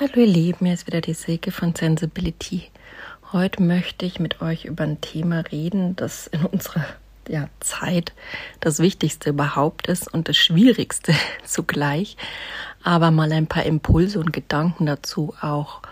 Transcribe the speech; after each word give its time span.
Hallo 0.00 0.12
ihr 0.14 0.26
Lieben, 0.28 0.66
hier 0.66 0.74
ist 0.74 0.86
wieder 0.86 1.00
die 1.00 1.12
Silke 1.12 1.50
von 1.50 1.74
Sensibility. 1.74 2.70
Heute 3.32 3.60
möchte 3.60 4.06
ich 4.06 4.20
mit 4.20 4.40
euch 4.40 4.64
über 4.64 4.84
ein 4.84 5.00
Thema 5.00 5.40
reden, 5.40 5.96
das 5.96 6.28
in 6.28 6.44
unserer 6.44 6.84
ja, 7.26 7.48
Zeit 7.58 8.12
das 8.60 8.78
Wichtigste 8.78 9.30
überhaupt 9.30 9.88
ist 9.88 10.06
und 10.14 10.28
das 10.28 10.36
Schwierigste 10.36 11.14
zugleich. 11.44 12.16
Aber 12.84 13.10
mal 13.10 13.32
ein 13.32 13.48
paar 13.48 13.64
Impulse 13.64 14.20
und 14.20 14.32
Gedanken 14.32 14.86
dazu 14.86 15.34
auch 15.40 15.82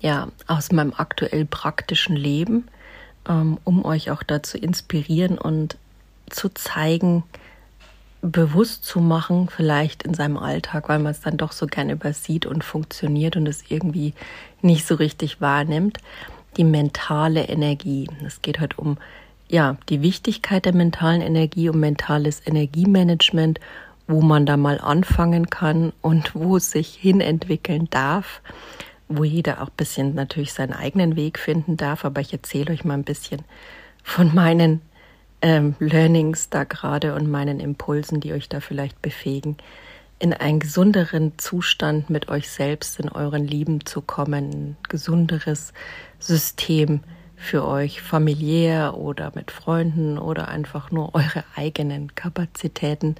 ja, 0.00 0.28
aus 0.46 0.70
meinem 0.70 0.92
aktuell 0.94 1.46
praktischen 1.46 2.14
Leben, 2.14 2.68
ähm, 3.26 3.56
um 3.64 3.86
euch 3.86 4.10
auch 4.10 4.22
dazu 4.22 4.58
inspirieren 4.58 5.38
und 5.38 5.78
zu 6.28 6.50
zeigen, 6.50 7.24
bewusst 8.22 8.84
zu 8.84 9.00
machen, 9.00 9.48
vielleicht 9.48 10.02
in 10.02 10.14
seinem 10.14 10.36
Alltag, 10.36 10.88
weil 10.88 10.98
man 10.98 11.12
es 11.12 11.20
dann 11.20 11.36
doch 11.36 11.52
so 11.52 11.66
gern 11.66 11.90
übersieht 11.90 12.46
und 12.46 12.64
funktioniert 12.64 13.36
und 13.36 13.46
es 13.46 13.64
irgendwie 13.68 14.14
nicht 14.62 14.86
so 14.86 14.94
richtig 14.96 15.40
wahrnimmt. 15.40 15.98
Die 16.56 16.64
mentale 16.64 17.44
Energie. 17.48 18.08
Es 18.24 18.42
geht 18.42 18.60
heute 18.60 18.78
um 18.78 18.96
ja, 19.48 19.76
die 19.88 20.02
Wichtigkeit 20.02 20.64
der 20.64 20.74
mentalen 20.74 21.20
Energie, 21.20 21.68
um 21.68 21.78
mentales 21.78 22.42
Energiemanagement, 22.44 23.60
wo 24.08 24.20
man 24.20 24.46
da 24.46 24.56
mal 24.56 24.80
anfangen 24.80 25.50
kann 25.50 25.92
und 26.02 26.34
wo 26.34 26.56
es 26.56 26.70
sich 26.70 26.94
hinentwickeln 26.94 27.88
darf, 27.90 28.40
wo 29.08 29.24
jeder 29.24 29.62
auch 29.62 29.68
ein 29.68 29.76
bisschen 29.76 30.14
natürlich 30.14 30.52
seinen 30.52 30.72
eigenen 30.72 31.16
Weg 31.16 31.38
finden 31.38 31.76
darf. 31.76 32.04
Aber 32.04 32.20
ich 32.20 32.32
erzähle 32.32 32.72
euch 32.72 32.84
mal 32.84 32.94
ein 32.94 33.04
bisschen 33.04 33.42
von 34.02 34.34
meinen 34.34 34.80
ähm, 35.42 35.74
Learnings 35.78 36.50
da 36.50 36.64
gerade 36.64 37.14
und 37.14 37.30
meinen 37.30 37.60
Impulsen, 37.60 38.20
die 38.20 38.32
euch 38.32 38.48
da 38.48 38.60
vielleicht 38.60 39.00
befähigen, 39.02 39.56
in 40.18 40.32
einen 40.32 40.60
gesunderen 40.60 41.38
Zustand 41.38 42.08
mit 42.08 42.28
euch 42.28 42.48
selbst, 42.48 42.98
in 42.98 43.10
euren 43.10 43.46
Lieben 43.46 43.84
zu 43.84 44.00
kommen, 44.00 44.50
ein 44.50 44.76
gesunderes 44.88 45.72
System 46.18 47.00
für 47.36 47.66
euch 47.66 48.00
familiär 48.00 48.96
oder 48.96 49.30
mit 49.34 49.50
Freunden 49.50 50.18
oder 50.18 50.48
einfach 50.48 50.90
nur 50.90 51.14
eure 51.14 51.44
eigenen 51.54 52.14
Kapazitäten 52.14 53.16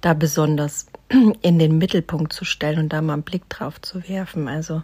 da 0.00 0.14
besonders 0.14 0.86
in 1.42 1.58
den 1.58 1.76
Mittelpunkt 1.76 2.32
zu 2.32 2.46
stellen 2.46 2.78
und 2.78 2.88
da 2.92 3.02
mal 3.02 3.14
einen 3.14 3.22
Blick 3.22 3.48
drauf 3.50 3.80
zu 3.82 4.08
werfen. 4.08 4.48
Also 4.48 4.82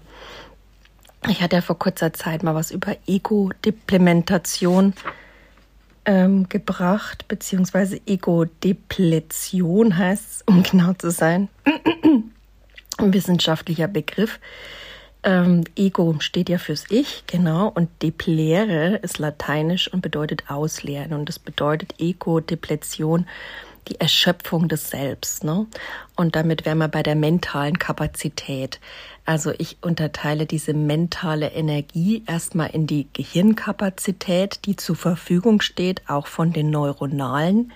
ich 1.29 1.41
hatte 1.41 1.57
ja 1.57 1.63
vor 1.63 1.79
kurzer 1.79 2.13
Zeit 2.13 2.43
mal 2.43 2.55
was 2.55 2.71
über 2.71 2.97
Ego-Deplementation 3.07 4.93
ähm, 6.07 6.49
gebracht, 6.49 7.29
beziehungsweise 7.29 8.01
Ego-Depletion 8.07 9.99
heißt 9.99 10.25
es, 10.31 10.43
um 10.47 10.63
genau 10.71 10.95
zu 10.95 11.11
sein. 11.11 11.49
Ein 12.99 13.13
wissenschaftlicher 13.13 13.89
Begriff. 13.89 14.41
Ähm, 15.23 15.65
Ego 15.75 16.15
steht 16.21 16.49
ja 16.49 16.57
fürs 16.57 16.85
Ich, 16.89 17.25
genau, 17.27 17.69
und 17.69 17.91
deplere 18.01 18.97
ist 19.03 19.19
lateinisch 19.19 19.93
und 19.93 20.01
bedeutet 20.01 20.45
ausleeren. 20.49 21.13
Und 21.13 21.29
das 21.29 21.41
bedeutet 21.41 21.95
Ego-Depletion 21.99 23.27
die 23.89 24.01
Erschöpfung 24.01 24.69
des 24.69 24.91
Selbst. 24.91 25.45
Ne? 25.45 25.67
Und 26.17 26.37
damit 26.37 26.65
wären 26.65 26.79
wir 26.79 26.89
bei 26.89 27.03
der 27.03 27.15
mentalen 27.15 27.79
Kapazität. 27.79 28.81
Also 29.25 29.53
ich 29.59 29.79
unterteile 29.83 30.47
diese 30.47 30.73
mentale 30.73 31.53
Energie 31.53 32.23
erstmal 32.27 32.71
in 32.71 32.87
die 32.87 33.09
Gehirnkapazität, 33.13 34.61
die 34.65 34.77
zur 34.77 34.97
Verfügung 34.97 35.61
steht, 35.61 36.03
auch 36.09 36.27
von 36.27 36.53
den 36.53 36.71
neuronalen 36.71 37.73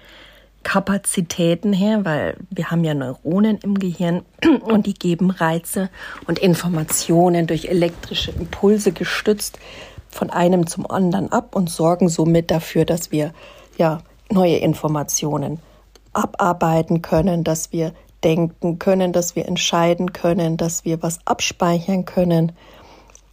Kapazitäten 0.63 1.73
her, 1.73 2.05
weil 2.05 2.37
wir 2.51 2.71
haben 2.71 2.85
ja 2.85 2.93
Neuronen 2.95 3.59
im 3.59 3.79
Gehirn 3.79 4.23
und 4.61 4.87
die 4.87 4.95
geben 4.95 5.31
Reize 5.31 5.89
und 6.27 6.39
Informationen 6.39 7.47
durch 7.47 7.67
elektrische 7.67 8.31
Impulse 8.31 8.93
gestützt 8.93 9.59
von 10.11 10.31
einem 10.31 10.67
zum 10.67 10.91
anderen 10.91 11.33
ab 11.33 11.55
und 11.55 11.71
sorgen 11.71 12.09
somit 12.09 12.51
dafür, 12.51 12.85
dass 12.85 13.11
wir 13.11 13.33
ja 13.79 14.03
neue 14.31 14.57
Informationen 14.57 15.61
abarbeiten 16.13 17.03
können, 17.03 17.45
dass 17.45 17.73
wir 17.73 17.93
denken 18.25 18.79
können, 18.79 19.13
dass 19.13 19.37
wir 19.37 19.47
entscheiden 19.47 20.13
können, 20.13 20.57
dass 20.57 20.85
wir 20.85 21.03
was 21.03 21.21
abspeichern 21.25 22.05
können, 22.05 22.53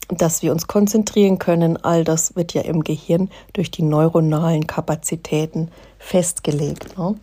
dass 0.07 0.41
wir 0.41 0.51
uns 0.51 0.67
konzentrieren 0.67 1.39
können. 1.39 1.77
All 1.83 2.03
das 2.03 2.35
wird 2.35 2.53
ja 2.53 2.61
im 2.61 2.83
Gehirn 2.83 3.29
durch 3.53 3.71
die 3.71 3.83
neuronalen 3.83 4.65
Kapazitäten 4.65 5.69
festgelegt. 5.99 6.97
Ne? 6.97 7.15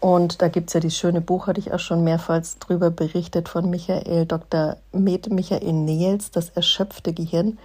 Und 0.00 0.42
da 0.42 0.48
gibt 0.48 0.70
es 0.70 0.74
ja 0.74 0.80
dieses 0.80 0.98
schöne 0.98 1.20
Buch, 1.20 1.46
hatte 1.46 1.60
ich 1.60 1.72
auch 1.72 1.78
schon 1.78 2.02
mehrfach 2.02 2.42
drüber 2.58 2.90
berichtet, 2.90 3.48
von 3.48 3.70
Michael, 3.70 4.26
Dr. 4.26 4.76
Med 4.92 5.30
Michael 5.30 5.72
Nehls, 5.72 6.30
das 6.30 6.48
erschöpfte 6.50 7.12
Gehirn. 7.12 7.58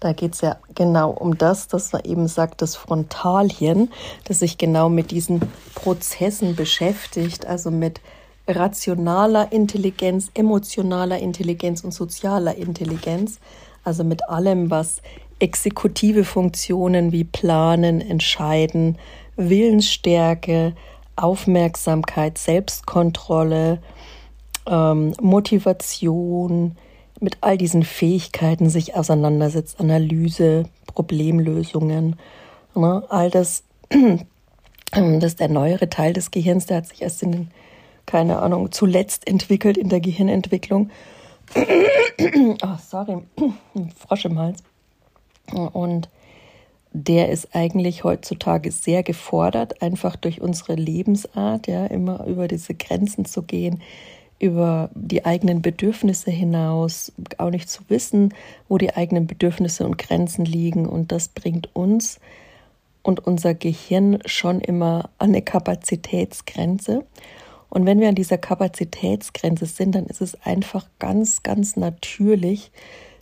Da 0.00 0.14
geht 0.14 0.34
es 0.34 0.40
ja 0.40 0.56
genau 0.74 1.10
um 1.10 1.36
das, 1.36 1.68
dass 1.68 1.92
man 1.92 2.02
eben 2.04 2.26
sagt, 2.26 2.62
das 2.62 2.74
Frontalhirn, 2.74 3.90
das 4.24 4.38
sich 4.38 4.56
genau 4.56 4.88
mit 4.88 5.10
diesen 5.10 5.40
Prozessen 5.74 6.56
beschäftigt, 6.56 7.46
also 7.46 7.70
mit 7.70 8.00
rationaler 8.48 9.52
Intelligenz, 9.52 10.30
emotionaler 10.32 11.18
Intelligenz 11.18 11.84
und 11.84 11.92
sozialer 11.92 12.54
Intelligenz, 12.56 13.40
also 13.84 14.02
mit 14.02 14.28
allem, 14.28 14.70
was 14.70 15.02
exekutive 15.38 16.24
Funktionen 16.24 17.12
wie 17.12 17.24
Planen, 17.24 18.00
Entscheiden, 18.00 18.98
Willensstärke, 19.36 20.74
Aufmerksamkeit, 21.16 22.38
Selbstkontrolle, 22.38 23.80
ähm, 24.66 25.12
Motivation, 25.20 26.76
mit 27.20 27.38
all 27.42 27.58
diesen 27.58 27.82
Fähigkeiten 27.82 28.70
sich 28.70 28.96
auseinandersetzt, 28.96 29.78
Analyse, 29.78 30.64
Problemlösungen, 30.86 32.16
ne, 32.74 33.04
all 33.08 33.30
das, 33.30 33.64
das 34.90 35.24
ist 35.24 35.40
der 35.40 35.48
neuere 35.48 35.88
Teil 35.90 36.12
des 36.12 36.30
Gehirns, 36.30 36.66
der 36.66 36.78
hat 36.78 36.86
sich 36.86 37.02
erst 37.02 37.22
in 37.22 37.32
den, 37.32 37.50
keine 38.06 38.40
Ahnung, 38.40 38.72
zuletzt 38.72 39.26
entwickelt 39.26 39.76
in 39.76 39.88
der 39.88 40.00
Gehirnentwicklung. 40.00 40.90
oh, 41.54 42.76
sorry, 42.88 43.18
Frosch 43.96 44.24
im 44.24 44.38
Hals. 44.38 44.62
Und 45.72 46.08
der 46.92 47.28
ist 47.28 47.54
eigentlich 47.54 48.02
heutzutage 48.02 48.72
sehr 48.72 49.02
gefordert, 49.02 49.80
einfach 49.82 50.16
durch 50.16 50.40
unsere 50.40 50.74
Lebensart, 50.74 51.68
ja, 51.68 51.86
immer 51.86 52.26
über 52.26 52.48
diese 52.48 52.74
Grenzen 52.74 53.24
zu 53.24 53.42
gehen, 53.42 53.80
über 54.40 54.90
die 54.94 55.24
eigenen 55.24 55.62
Bedürfnisse 55.62 56.30
hinaus, 56.30 57.12
auch 57.38 57.50
nicht 57.50 57.68
zu 57.68 57.82
wissen, 57.88 58.34
wo 58.68 58.78
die 58.78 58.94
eigenen 58.94 59.26
Bedürfnisse 59.26 59.84
und 59.84 59.98
Grenzen 59.98 60.44
liegen. 60.44 60.86
Und 60.86 61.12
das 61.12 61.28
bringt 61.28 61.68
uns 61.76 62.18
und 63.02 63.26
unser 63.26 63.54
Gehirn 63.54 64.18
schon 64.24 64.60
immer 64.60 65.10
an 65.18 65.28
eine 65.28 65.42
Kapazitätsgrenze. 65.42 67.04
Und 67.68 67.86
wenn 67.86 68.00
wir 68.00 68.08
an 68.08 68.14
dieser 68.14 68.38
Kapazitätsgrenze 68.38 69.66
sind, 69.66 69.94
dann 69.94 70.06
ist 70.06 70.22
es 70.22 70.40
einfach 70.42 70.88
ganz, 70.98 71.42
ganz 71.42 71.76
natürlich, 71.76 72.72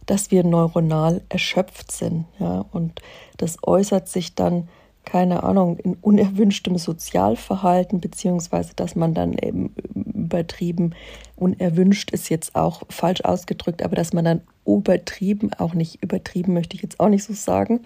dass 0.06 0.30
wir 0.30 0.44
neuronal 0.44 1.20
erschöpft 1.28 1.92
sind. 1.92 2.26
Ja? 2.38 2.64
Und 2.72 3.02
das 3.36 3.58
äußert 3.62 4.08
sich 4.08 4.34
dann 4.34 4.68
keine 5.08 5.42
Ahnung, 5.42 5.78
in 5.78 5.94
unerwünschtem 5.94 6.76
Sozialverhalten, 6.76 7.98
beziehungsweise 7.98 8.74
dass 8.76 8.94
man 8.94 9.14
dann 9.14 9.32
eben 9.38 9.74
übertrieben, 9.94 10.94
unerwünscht 11.34 12.10
ist 12.10 12.28
jetzt 12.28 12.54
auch 12.54 12.82
falsch 12.90 13.22
ausgedrückt, 13.22 13.82
aber 13.82 13.96
dass 13.96 14.12
man 14.12 14.26
dann 14.26 14.40
übertrieben, 14.66 15.54
auch 15.54 15.72
nicht 15.72 16.02
übertrieben 16.02 16.52
möchte 16.52 16.76
ich 16.76 16.82
jetzt 16.82 17.00
auch 17.00 17.08
nicht 17.08 17.24
so 17.24 17.32
sagen, 17.32 17.80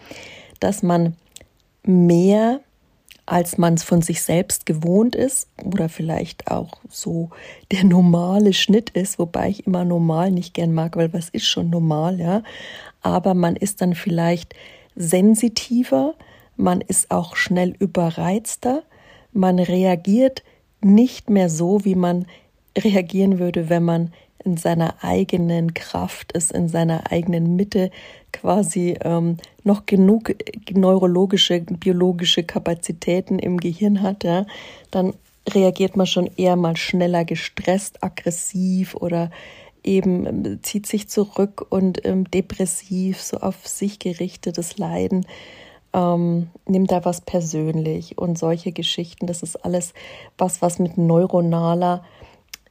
dass 0.58 0.82
man 0.82 1.14
mehr 1.84 2.58
als 3.24 3.56
man 3.56 3.74
es 3.74 3.84
von 3.84 4.02
sich 4.02 4.20
selbst 4.22 4.66
gewohnt 4.66 5.14
ist 5.14 5.48
oder 5.64 5.88
vielleicht 5.88 6.50
auch 6.50 6.72
so 6.88 7.30
der 7.70 7.84
normale 7.84 8.52
Schnitt 8.52 8.90
ist, 8.90 9.20
wobei 9.20 9.48
ich 9.48 9.64
immer 9.64 9.84
normal 9.84 10.32
nicht 10.32 10.54
gern 10.54 10.74
mag, 10.74 10.96
weil 10.96 11.12
was 11.12 11.28
ist 11.28 11.46
schon 11.46 11.70
normal, 11.70 12.18
ja. 12.18 12.42
Aber 13.00 13.34
man 13.34 13.54
ist 13.54 13.80
dann 13.80 13.94
vielleicht 13.94 14.56
sensitiver, 14.96 16.14
man 16.56 16.80
ist 16.80 17.10
auch 17.10 17.36
schnell 17.36 17.74
überreizter, 17.78 18.82
man 19.32 19.58
reagiert 19.58 20.42
nicht 20.82 21.30
mehr 21.30 21.48
so, 21.48 21.84
wie 21.84 21.94
man 21.94 22.26
reagieren 22.76 23.38
würde, 23.38 23.68
wenn 23.68 23.84
man 23.84 24.12
in 24.44 24.56
seiner 24.56 25.02
eigenen 25.02 25.72
Kraft 25.74 26.32
ist, 26.32 26.52
in 26.52 26.68
seiner 26.68 27.12
eigenen 27.12 27.54
Mitte 27.54 27.90
quasi 28.32 28.96
ähm, 29.02 29.36
noch 29.62 29.86
genug 29.86 30.34
neurologische, 30.70 31.60
biologische 31.60 32.42
Kapazitäten 32.42 33.38
im 33.38 33.58
Gehirn 33.58 34.02
hat, 34.02 34.24
ja, 34.24 34.46
dann 34.90 35.14
reagiert 35.48 35.96
man 35.96 36.06
schon 36.06 36.28
eher 36.36 36.56
mal 36.56 36.76
schneller 36.76 37.24
gestresst, 37.24 38.02
aggressiv 38.02 38.94
oder 38.94 39.30
eben 39.84 40.26
ähm, 40.26 40.58
zieht 40.62 40.86
sich 40.86 41.08
zurück 41.08 41.66
und 41.68 42.04
ähm, 42.04 42.30
depressiv, 42.30 43.20
so 43.20 43.38
auf 43.38 43.66
sich 43.66 43.98
gerichtetes 43.98 44.78
Leiden 44.78 45.26
ähm, 45.92 46.50
nimm 46.66 46.86
da 46.86 47.04
was 47.04 47.20
persönlich 47.20 48.18
und 48.18 48.38
solche 48.38 48.72
Geschichten. 48.72 49.26
Das 49.26 49.42
ist 49.42 49.56
alles 49.64 49.94
was, 50.38 50.62
was 50.62 50.78
mit 50.78 50.98
neuronaler 50.98 52.02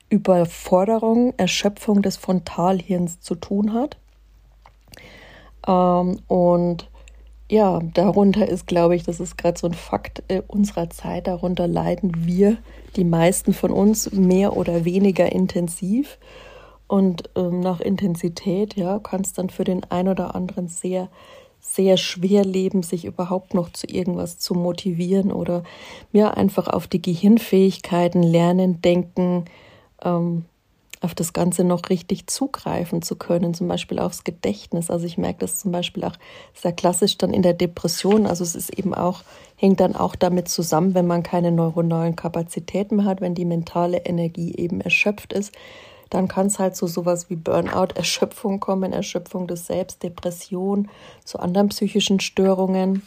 Überforderung, 0.10 1.34
Erschöpfung 1.38 2.02
des 2.02 2.18
Frontalhirns 2.18 3.22
zu 3.22 3.36
tun 3.36 3.74
hat. 3.74 3.98
Ähm, 5.68 6.20
und 6.28 6.90
ja, 7.50 7.80
darunter 7.94 8.48
ist, 8.48 8.66
glaube 8.66 8.96
ich, 8.96 9.04
das 9.04 9.20
ist 9.20 9.38
gerade 9.38 9.60
so 9.60 9.68
ein 9.68 9.74
Fakt 9.74 10.24
äh, 10.30 10.42
unserer 10.48 10.90
Zeit, 10.90 11.28
darunter 11.28 11.68
leiden 11.68 12.26
wir, 12.26 12.58
die 12.96 13.04
meisten 13.04 13.54
von 13.54 13.72
uns, 13.72 14.12
mehr 14.12 14.56
oder 14.56 14.86
weniger 14.86 15.32
intensiv. 15.32 16.18
Und 16.88 17.30
ähm, 17.36 17.62
nach 17.62 17.80
Intensität, 17.80 18.76
ja, 18.76 19.00
kann 19.00 19.22
es 19.22 19.34
dann 19.34 19.50
für 19.50 19.64
den 19.64 19.84
einen 19.86 20.10
oder 20.10 20.36
anderen 20.36 20.68
sehr, 20.68 21.10
sehr 21.62 21.96
schwer 21.96 22.44
leben, 22.44 22.84
sich 22.84 23.06
überhaupt 23.06 23.54
noch 23.54 23.72
zu 23.72 23.88
irgendwas 23.88 24.40
zu 24.40 24.56
motivieren 24.56 25.32
oder 25.32 25.64
ja, 26.12 26.32
einfach 26.32 26.68
auf 26.68 26.88
die 26.88 27.02
Gehirnfähigkeiten, 27.02 28.24
Lernen, 28.24 28.82
Denken, 28.82 29.46
ähm, 30.04 30.46
auf 31.02 31.16
das 31.16 31.34
Ganze 31.34 31.64
noch 31.64 31.90
richtig 31.90 32.28
zugreifen 32.28 33.02
zu 33.02 33.16
können, 33.16 33.56
zum 33.56 33.68
Beispiel 33.68 33.98
aufs 33.98 34.24
Gedächtnis. 34.24 34.92
Also 34.92 35.08
ich 35.08 35.18
merke 35.18 35.40
das 35.40 35.58
zum 35.58 35.72
Beispiel 35.72 36.04
auch 36.04 36.16
sehr 36.54 36.74
klassisch 36.74 37.18
dann 37.18 37.34
in 37.34 37.42
der 37.42 37.54
Depression. 37.54 38.28
Also 38.28 38.44
es 38.44 38.56
ist 38.56 38.78
eben 38.78 38.94
auch, 38.94 39.24
hängt 39.56 39.80
dann 39.80 39.96
auch 39.96 40.16
damit 40.16 40.48
zusammen, 40.48 40.94
wenn 40.94 41.08
man 41.08 41.24
keine 41.24 41.52
neuronalen 41.52 42.16
Kapazitäten 42.16 42.98
mehr 42.98 43.06
hat, 43.06 43.20
wenn 43.20 43.34
die 43.34 43.46
mentale 43.46 44.06
Energie 44.06 44.54
eben 44.56 44.80
erschöpft 44.80 45.34
ist, 45.34 45.52
dann 46.12 46.28
kann 46.28 46.46
es 46.46 46.60
halt 46.60 46.76
zu 46.76 46.86
sowas 46.86 47.32
wie 47.32 47.36
Burnout, 47.36 47.96
Erschöpfung 47.96 48.60
kommen, 48.60 48.94
Erschöpfung 48.94 49.48
des 49.48 49.66
Selbst, 49.66 50.04
Depression, 50.04 50.90
zu 51.26 51.40
anderen 51.40 51.70
psychischen 51.70 52.20
Störungen 52.20 53.02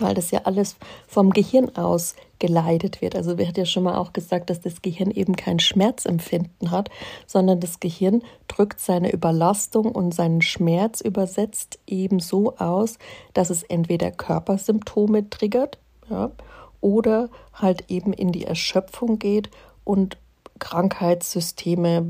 weil 0.00 0.14
das 0.14 0.30
ja 0.30 0.40
alles 0.44 0.76
vom 1.06 1.30
Gehirn 1.30 1.74
aus 1.76 2.14
geleitet 2.38 3.00
wird. 3.00 3.14
Also 3.14 3.38
wir 3.38 3.46
hat 3.46 3.56
ja 3.56 3.64
schon 3.64 3.84
mal 3.84 3.96
auch 3.96 4.12
gesagt, 4.12 4.50
dass 4.50 4.60
das 4.60 4.82
Gehirn 4.82 5.10
eben 5.10 5.36
kein 5.36 5.60
Schmerzempfinden 5.60 6.70
hat, 6.70 6.90
sondern 7.26 7.60
das 7.60 7.80
Gehirn 7.80 8.22
drückt 8.48 8.80
seine 8.80 9.12
Überlastung 9.12 9.92
und 9.92 10.14
seinen 10.14 10.42
Schmerz 10.42 11.00
übersetzt 11.00 11.78
eben 11.86 12.20
so 12.20 12.56
aus, 12.56 12.98
dass 13.32 13.50
es 13.50 13.62
entweder 13.62 14.10
Körpersymptome 14.10 15.30
triggert, 15.30 15.78
ja, 16.10 16.30
oder 16.80 17.30
halt 17.54 17.90
eben 17.90 18.12
in 18.12 18.32
die 18.32 18.44
Erschöpfung 18.44 19.18
geht 19.18 19.50
und 19.84 20.18
Krankheitssysteme 20.58 22.04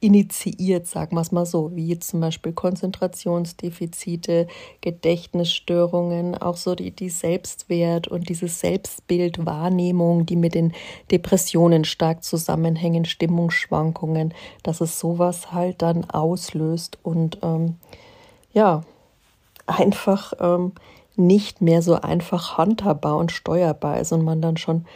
initiiert, 0.00 0.86
sagen 0.86 1.16
wir 1.16 1.20
es 1.20 1.30
mal 1.30 1.44
so, 1.44 1.76
wie 1.76 1.98
zum 1.98 2.20
Beispiel 2.20 2.52
Konzentrationsdefizite, 2.52 4.48
Gedächtnisstörungen, 4.80 6.40
auch 6.40 6.56
so 6.56 6.74
die, 6.74 6.90
die 6.90 7.10
Selbstwert 7.10 8.08
und 8.08 8.30
diese 8.30 8.48
Selbstbildwahrnehmung, 8.48 10.24
die 10.24 10.36
mit 10.36 10.54
den 10.54 10.72
Depressionen 11.10 11.84
stark 11.84 12.24
zusammenhängen, 12.24 13.04
Stimmungsschwankungen, 13.04 14.32
dass 14.62 14.80
es 14.80 14.98
sowas 14.98 15.52
halt 15.52 15.82
dann 15.82 16.08
auslöst 16.08 16.98
und 17.02 17.38
ähm, 17.42 17.76
ja, 18.54 18.82
einfach 19.66 20.32
ähm, 20.40 20.72
nicht 21.16 21.60
mehr 21.60 21.82
so 21.82 22.00
einfach 22.00 22.56
handhabbar 22.56 23.16
und 23.18 23.32
steuerbar 23.32 24.00
ist 24.00 24.12
und 24.12 24.24
man 24.24 24.40
dann 24.40 24.56
schon 24.56 24.86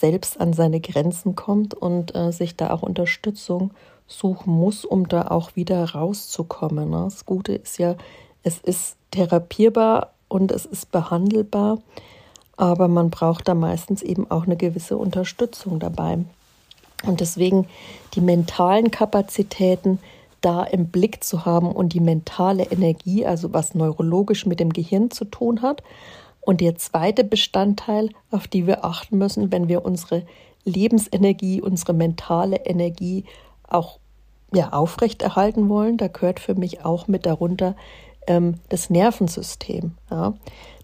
selbst 0.00 0.40
an 0.40 0.52
seine 0.52 0.80
Grenzen 0.80 1.34
kommt 1.34 1.74
und 1.74 2.14
äh, 2.14 2.32
sich 2.32 2.56
da 2.56 2.70
auch 2.70 2.82
Unterstützung 2.82 3.72
suchen 4.06 4.52
muss, 4.52 4.84
um 4.84 5.08
da 5.08 5.28
auch 5.28 5.56
wieder 5.56 5.84
rauszukommen. 5.90 6.90
Ne? 6.90 7.02
Das 7.04 7.24
Gute 7.24 7.54
ist 7.54 7.78
ja, 7.78 7.96
es 8.42 8.58
ist 8.58 8.96
therapierbar 9.10 10.12
und 10.28 10.52
es 10.52 10.66
ist 10.66 10.92
behandelbar, 10.92 11.78
aber 12.56 12.88
man 12.88 13.10
braucht 13.10 13.48
da 13.48 13.54
meistens 13.54 14.02
eben 14.02 14.30
auch 14.30 14.44
eine 14.44 14.56
gewisse 14.56 14.96
Unterstützung 14.96 15.78
dabei. 15.78 16.18
Und 17.06 17.20
deswegen 17.20 17.66
die 18.14 18.20
mentalen 18.20 18.90
Kapazitäten 18.90 19.98
da 20.40 20.62
im 20.62 20.88
Blick 20.88 21.24
zu 21.24 21.46
haben 21.46 21.72
und 21.72 21.94
die 21.94 22.00
mentale 22.00 22.64
Energie, 22.64 23.24
also 23.24 23.52
was 23.52 23.74
neurologisch 23.74 24.44
mit 24.44 24.60
dem 24.60 24.72
Gehirn 24.72 25.10
zu 25.10 25.24
tun 25.24 25.62
hat. 25.62 25.82
Und 26.44 26.60
der 26.60 26.76
zweite 26.76 27.24
Bestandteil, 27.24 28.10
auf 28.30 28.48
die 28.48 28.66
wir 28.66 28.84
achten 28.84 29.18
müssen, 29.18 29.50
wenn 29.50 29.68
wir 29.68 29.84
unsere 29.84 30.24
Lebensenergie, 30.64 31.60
unsere 31.62 31.92
mentale 31.92 32.56
Energie 32.64 33.24
auch 33.68 33.98
ja, 34.52 34.72
aufrechterhalten 34.72 35.68
wollen, 35.68 35.96
da 35.96 36.08
gehört 36.08 36.40
für 36.40 36.54
mich 36.54 36.84
auch 36.84 37.08
mit 37.08 37.26
darunter 37.26 37.74
ähm, 38.26 38.60
das 38.68 38.90
Nervensystem. 38.90 39.92
Ja. 40.10 40.34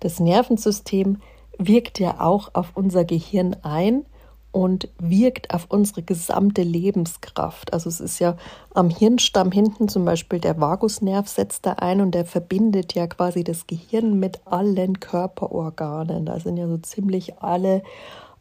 Das 0.01 0.19
Nervensystem 0.21 1.19
wirkt 1.59 1.99
ja 1.99 2.21
auch 2.21 2.51
auf 2.55 2.73
unser 2.75 3.05
Gehirn 3.05 3.57
ein 3.62 4.05
und 4.52 4.88
wirkt 4.99 5.55
auf 5.55 5.67
unsere 5.69 6.02
gesamte 6.02 6.62
Lebenskraft. 6.62 7.73
Also 7.73 7.88
es 7.88 8.00
ist 8.00 8.19
ja 8.19 8.37
am 8.75 8.91
Hirnstamm 8.91 9.52
hinten 9.52 9.88
zum 9.88 10.05
Beispiel 10.05 10.41
der 10.41 10.61
Vagusnerv 10.61 11.29
setzt 11.29 11.67
da 11.67 11.75
ein 11.75 12.00
und 12.00 12.12
der 12.14 12.25
verbindet 12.25 12.94
ja 12.94 13.06
quasi 13.06 13.44
das 13.44 13.67
Gehirn 13.67 14.19
mit 14.19 14.41
allen 14.47 14.99
Körperorganen. 14.99 16.26
Da 16.26 16.41
sind 16.41 16.56
ja 16.56 16.67
so 16.67 16.79
ziemlich 16.79 17.38
alle 17.38 17.82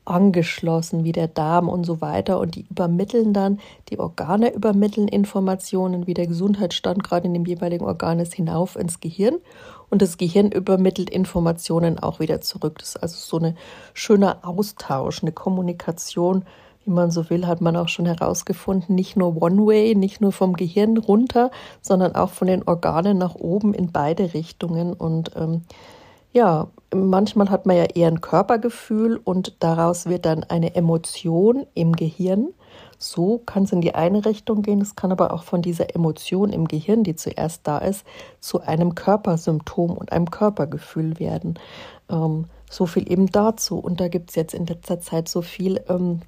angeschlossen, 0.09 1.03
wie 1.03 1.11
der 1.11 1.27
Darm 1.27 1.69
und 1.69 1.83
so 1.83 2.01
weiter. 2.01 2.39
Und 2.39 2.55
die 2.55 2.65
übermitteln 2.69 3.31
dann, 3.33 3.59
die 3.89 3.99
Organe 3.99 4.53
übermitteln 4.53 5.07
Informationen, 5.07 6.07
wie 6.07 6.15
der 6.15 6.27
Gesundheitsstand 6.27 7.03
gerade 7.03 7.27
in 7.27 7.33
dem 7.33 7.45
jeweiligen 7.45 7.85
Organ 7.85 8.19
ist, 8.19 8.33
hinauf 8.33 8.75
ins 8.75 8.99
Gehirn. 8.99 9.37
Und 9.89 10.01
das 10.01 10.17
Gehirn 10.17 10.51
übermittelt 10.51 11.09
Informationen 11.09 11.99
auch 11.99 12.19
wieder 12.19 12.41
zurück. 12.41 12.79
Das 12.79 12.89
ist 12.89 12.97
also 12.97 13.17
so 13.17 13.43
ein 13.43 13.57
schöner 13.93 14.39
Austausch, 14.43 15.23
eine 15.23 15.31
Kommunikation, 15.31 16.45
wie 16.85 16.91
man 16.91 17.11
so 17.11 17.29
will, 17.29 17.47
hat 17.47 17.61
man 17.61 17.75
auch 17.75 17.89
schon 17.89 18.05
herausgefunden, 18.05 18.95
nicht 18.95 19.15
nur 19.17 19.41
One-Way, 19.41 19.95
nicht 19.95 20.21
nur 20.21 20.31
vom 20.31 20.53
Gehirn 20.55 20.97
runter, 20.97 21.51
sondern 21.81 22.15
auch 22.15 22.29
von 22.29 22.47
den 22.47 22.67
Organen 22.67 23.17
nach 23.17 23.35
oben 23.35 23.73
in 23.73 23.91
beide 23.91 24.33
Richtungen. 24.33 24.93
Und 24.93 25.31
ähm, 25.35 25.63
ja, 26.31 26.67
manchmal 26.93 27.49
hat 27.49 27.65
man 27.65 27.77
ja 27.77 27.85
eher 27.85 28.07
ein 28.07 28.21
Körpergefühl 28.21 29.19
und 29.23 29.55
daraus 29.59 30.05
wird 30.05 30.25
dann 30.25 30.43
eine 30.43 30.75
Emotion 30.75 31.65
im 31.73 31.95
Gehirn. 31.95 32.49
So 32.99 33.39
kann 33.39 33.63
es 33.63 33.71
in 33.71 33.79
die 33.79 33.95
eine 33.95 34.25
Richtung 34.25 34.61
gehen, 34.61 34.81
es 34.81 34.95
kann 34.95 35.11
aber 35.11 35.33
auch 35.33 35.43
von 35.43 35.61
dieser 35.61 35.95
Emotion 35.95 36.51
im 36.51 36.67
Gehirn, 36.67 37.03
die 37.03 37.15
zuerst 37.15 37.61
da 37.63 37.77
ist, 37.77 38.05
zu 38.41 38.61
einem 38.61 38.93
Körpersymptom 38.93 39.91
und 39.91 40.11
einem 40.11 40.29
Körpergefühl 40.29 41.17
werden. 41.17 41.57
Ähm, 42.09 42.45
so 42.69 42.85
viel 42.85 43.09
eben 43.11 43.27
dazu. 43.27 43.79
Und 43.79 44.01
da 44.01 44.09
gibt 44.09 44.29
es 44.29 44.35
jetzt 44.35 44.53
in 44.53 44.65
letzter 44.65 44.99
Zeit 44.99 45.29
so 45.29 45.41
viel 45.41 45.81
ähm, 45.87 46.19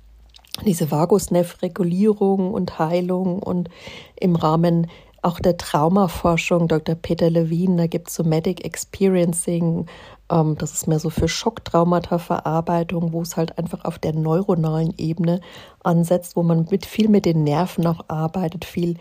diese 0.65 0.91
Vagusnerv-Regulierung 0.91 2.53
und 2.53 2.79
Heilung 2.79 3.44
und 3.44 3.69
im 4.15 4.35
Rahmen 4.35 4.88
auch 5.21 5.39
der 5.39 5.57
Traumaforschung, 5.57 6.68
Dr. 6.68 6.95
Peter 6.95 7.29
Levine, 7.29 7.75
da 7.77 7.88
gibt 7.88 8.09
es 8.09 8.15
Somatic 8.15 8.66
Experiencing, 8.66 9.85
ähm, 10.31 10.56
das 10.57 10.73
ist 10.73 10.88
mehr 10.88 11.00
so 11.00 11.09
für 11.09 11.28
Schocktraumata-Verarbeitung, 11.28 13.14
wo 13.14 13.21
es 13.21 13.38
halt 13.38 13.57
einfach 13.57 13.85
auf 13.85 14.00
der 14.00 14.14
neuronalen 14.14 14.94
Ebene 14.97 15.42
ansetzt, 15.83 16.35
wo 16.35 16.44
man 16.44 16.68
mit 16.71 16.85
viel 16.85 17.09
mit 17.09 17.26
den 17.26 17.44
Nerven 17.44 17.85
auch 17.85 18.06
arbeitet, 18.07 18.66
viel, 18.66 18.97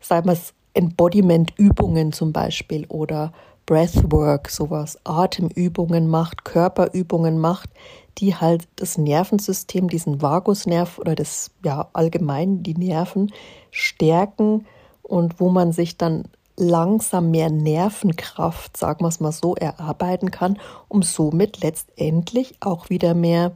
sagen 0.00 0.26
wir 0.26 0.34
es, 0.34 0.52
Embodiment-Übungen 0.74 2.12
zum 2.12 2.32
Beispiel 2.32 2.86
oder 2.88 3.32
Breathwork, 3.64 4.50
sowas, 4.50 4.98
Atemübungen 5.04 6.06
macht, 6.06 6.44
Körperübungen 6.44 7.38
macht, 7.38 7.70
die 8.18 8.36
halt 8.36 8.68
das 8.76 8.98
Nervensystem, 8.98 9.88
diesen 9.88 10.20
Vagusnerv 10.20 10.98
oder 10.98 11.14
das, 11.14 11.50
ja, 11.64 11.88
allgemein 11.94 12.62
die 12.62 12.74
Nerven 12.74 13.32
stärken, 13.70 14.66
und 15.06 15.38
wo 15.40 15.50
man 15.50 15.72
sich 15.72 15.96
dann 15.96 16.24
langsam 16.56 17.30
mehr 17.30 17.50
Nervenkraft, 17.50 18.76
sagen 18.76 19.04
wir 19.04 19.08
es 19.08 19.20
mal 19.20 19.32
so, 19.32 19.54
erarbeiten 19.54 20.30
kann, 20.30 20.58
um 20.88 21.02
somit 21.02 21.60
letztendlich 21.60 22.56
auch 22.60 22.90
wieder 22.90 23.14
mehr 23.14 23.52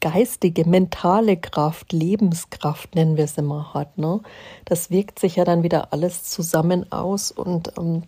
geistige, 0.00 0.64
mentale 0.64 1.36
Kraft, 1.36 1.92
Lebenskraft, 1.92 2.94
nennen 2.94 3.16
wir 3.16 3.24
es 3.24 3.36
immer, 3.36 3.74
hat. 3.74 3.98
Ne? 3.98 4.20
Das 4.64 4.90
wirkt 4.90 5.18
sich 5.18 5.36
ja 5.36 5.44
dann 5.44 5.62
wieder 5.62 5.92
alles 5.92 6.24
zusammen 6.24 6.90
aus 6.90 7.30
und 7.30 7.72
ähm, 7.78 8.04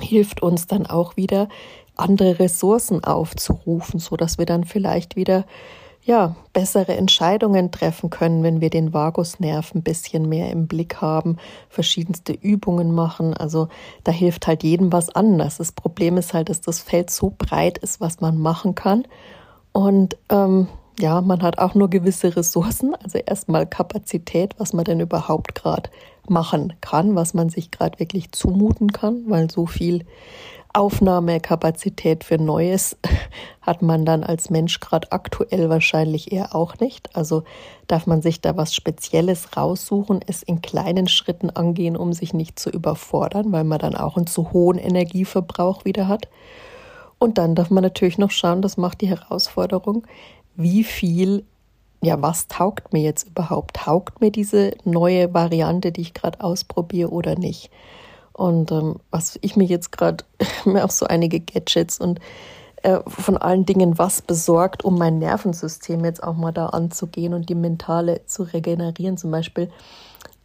hilft 0.00 0.42
uns 0.42 0.66
dann 0.66 0.86
auch 0.86 1.16
wieder, 1.16 1.48
andere 1.96 2.38
Ressourcen 2.38 3.04
aufzurufen, 3.04 4.00
so 4.00 4.16
dass 4.16 4.38
wir 4.38 4.46
dann 4.46 4.64
vielleicht 4.64 5.16
wieder 5.16 5.44
ja, 6.04 6.34
bessere 6.52 6.96
Entscheidungen 6.96 7.70
treffen 7.70 8.10
können, 8.10 8.42
wenn 8.42 8.60
wir 8.60 8.70
den 8.70 8.92
Vagusnerv 8.92 9.74
ein 9.74 9.82
bisschen 9.82 10.28
mehr 10.28 10.50
im 10.50 10.66
Blick 10.66 11.00
haben, 11.00 11.36
verschiedenste 11.68 12.32
Übungen 12.32 12.92
machen. 12.92 13.34
Also 13.34 13.68
da 14.02 14.10
hilft 14.10 14.46
halt 14.48 14.64
jedem 14.64 14.92
was 14.92 15.10
anders. 15.10 15.58
Das 15.58 15.70
Problem 15.70 16.16
ist 16.16 16.34
halt, 16.34 16.48
dass 16.48 16.60
das 16.60 16.80
Feld 16.80 17.10
so 17.10 17.32
breit 17.36 17.78
ist, 17.78 18.00
was 18.00 18.20
man 18.20 18.36
machen 18.36 18.74
kann. 18.74 19.04
Und 19.70 20.16
ähm, 20.28 20.66
ja, 20.98 21.20
man 21.20 21.42
hat 21.42 21.58
auch 21.58 21.74
nur 21.74 21.88
gewisse 21.88 22.36
Ressourcen, 22.36 22.94
also 22.96 23.18
erstmal 23.18 23.66
Kapazität, 23.66 24.54
was 24.58 24.72
man 24.72 24.84
denn 24.84 25.00
überhaupt 25.00 25.54
gerade 25.54 25.88
machen 26.28 26.74
kann, 26.80 27.14
was 27.14 27.32
man 27.32 27.48
sich 27.48 27.70
gerade 27.70 27.98
wirklich 27.98 28.32
zumuten 28.32 28.92
kann, 28.92 29.24
weil 29.28 29.50
so 29.50 29.66
viel 29.66 30.04
Aufnahmekapazität 30.74 32.24
für 32.24 32.38
Neues 32.38 32.96
hat 33.60 33.82
man 33.82 34.04
dann 34.04 34.24
als 34.24 34.50
Mensch 34.50 34.80
gerade 34.80 35.12
aktuell 35.12 35.68
wahrscheinlich 35.68 36.32
eher 36.32 36.54
auch 36.54 36.78
nicht. 36.80 37.14
Also 37.14 37.44
darf 37.86 38.06
man 38.06 38.22
sich 38.22 38.40
da 38.40 38.56
was 38.56 38.74
Spezielles 38.74 39.56
raussuchen, 39.56 40.20
es 40.26 40.42
in 40.42 40.62
kleinen 40.62 41.08
Schritten 41.08 41.50
angehen, 41.50 41.96
um 41.96 42.12
sich 42.12 42.34
nicht 42.34 42.58
zu 42.58 42.70
überfordern, 42.70 43.52
weil 43.52 43.64
man 43.64 43.78
dann 43.78 43.94
auch 43.94 44.16
einen 44.16 44.26
zu 44.26 44.52
hohen 44.52 44.78
Energieverbrauch 44.78 45.84
wieder 45.84 46.08
hat. 46.08 46.28
Und 47.18 47.38
dann 47.38 47.54
darf 47.54 47.70
man 47.70 47.84
natürlich 47.84 48.18
noch 48.18 48.30
schauen, 48.30 48.62
das 48.62 48.76
macht 48.76 49.00
die 49.00 49.08
Herausforderung, 49.08 50.06
wie 50.56 50.82
viel, 50.84 51.44
ja, 52.02 52.20
was 52.20 52.48
taugt 52.48 52.92
mir 52.92 53.02
jetzt 53.02 53.28
überhaupt? 53.28 53.76
Taugt 53.76 54.20
mir 54.20 54.30
diese 54.30 54.72
neue 54.84 55.32
Variante, 55.32 55.92
die 55.92 56.00
ich 56.00 56.14
gerade 56.14 56.40
ausprobiere 56.42 57.10
oder 57.10 57.38
nicht? 57.38 57.70
Und 58.32 58.72
ähm, 58.72 58.96
was 59.10 59.38
ich 59.42 59.56
mir 59.56 59.64
jetzt 59.64 59.92
gerade 59.92 60.24
mir 60.64 60.84
auch 60.84 60.90
so 60.90 61.06
einige 61.06 61.40
Gadgets 61.40 61.98
und 61.98 62.20
äh, 62.82 62.98
von 63.06 63.36
allen 63.36 63.64
Dingen 63.64 63.98
was 63.98 64.22
besorgt, 64.22 64.84
um 64.84 64.98
mein 64.98 65.18
Nervensystem 65.18 66.04
jetzt 66.04 66.22
auch 66.22 66.34
mal 66.34 66.52
da 66.52 66.66
anzugehen 66.66 67.32
und 67.34 67.48
die 67.48 67.54
mentale 67.54 68.26
zu 68.26 68.42
regenerieren. 68.42 69.16
Zum 69.16 69.30
Beispiel 69.30 69.70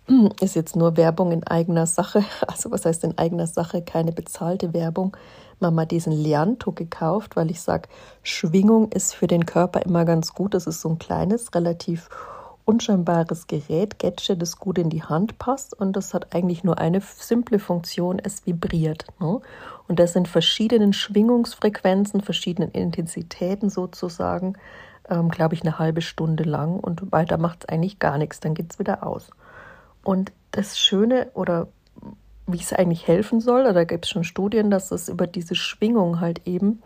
ist 0.41 0.55
jetzt 0.55 0.75
nur 0.75 0.97
Werbung 0.97 1.31
in 1.31 1.43
eigener 1.45 1.87
Sache. 1.87 2.23
Also 2.47 2.71
was 2.71 2.85
heißt 2.85 3.03
in 3.03 3.17
eigener 3.17 3.47
Sache? 3.47 3.81
Keine 3.81 4.11
bezahlte 4.11 4.73
Werbung. 4.73 5.17
Mal 5.59 5.87
diesen 5.87 6.13
Lianto 6.13 6.71
gekauft, 6.71 7.35
weil 7.35 7.49
ich 7.49 7.61
sage, 7.61 7.89
Schwingung 8.21 8.91
ist 8.91 9.15
für 9.15 9.25
den 9.25 9.47
Körper 9.47 9.81
immer 9.81 10.05
ganz 10.05 10.35
gut. 10.35 10.53
Das 10.53 10.67
ist 10.67 10.81
so 10.81 10.89
ein 10.89 10.99
kleines, 10.99 11.55
relativ 11.55 12.09
unscheinbares 12.67 13.47
Gerät, 13.47 13.97
Gadget, 13.97 14.41
das 14.41 14.57
gut 14.59 14.77
in 14.77 14.89
die 14.89 15.01
Hand 15.01 15.39
passt 15.39 15.73
und 15.73 15.93
das 15.93 16.13
hat 16.13 16.35
eigentlich 16.35 16.65
nur 16.65 16.77
eine 16.77 16.99
simple 17.01 17.59
Funktion, 17.59 18.19
es 18.19 18.45
vibriert. 18.45 19.05
Ne? 19.19 19.39
Und 19.87 19.99
das 19.99 20.11
sind 20.11 20.27
verschiedenen 20.27 20.91
Schwingungsfrequenzen, 20.91 22.19
verschiedenen 22.19 22.71
Intensitäten 22.71 23.69
sozusagen, 23.69 24.57
ähm, 25.09 25.29
glaube 25.29 25.55
ich, 25.55 25.61
eine 25.61 25.79
halbe 25.79 26.01
Stunde 26.01 26.43
lang 26.43 26.77
und 26.77 27.09
weiter 27.13 27.37
macht 27.37 27.63
es 27.63 27.69
eigentlich 27.69 27.99
gar 27.99 28.17
nichts, 28.17 28.41
dann 28.41 28.53
geht 28.53 28.73
es 28.73 28.79
wieder 28.79 29.07
aus. 29.07 29.31
Und 30.03 30.33
das 30.51 30.77
Schöne 30.77 31.29
oder 31.35 31.69
wie 32.47 32.59
es 32.59 32.73
eigentlich 32.73 33.07
helfen 33.07 33.39
soll, 33.39 33.63
da 33.63 33.85
gibt 33.85 34.05
es 34.05 34.11
schon 34.11 34.25
Studien, 34.25 34.69
dass 34.69 34.91
es 34.91 35.07
über 35.07 35.25
diese 35.25 35.55
Schwingung 35.55 36.19
halt 36.19 36.45
eben, 36.45 36.81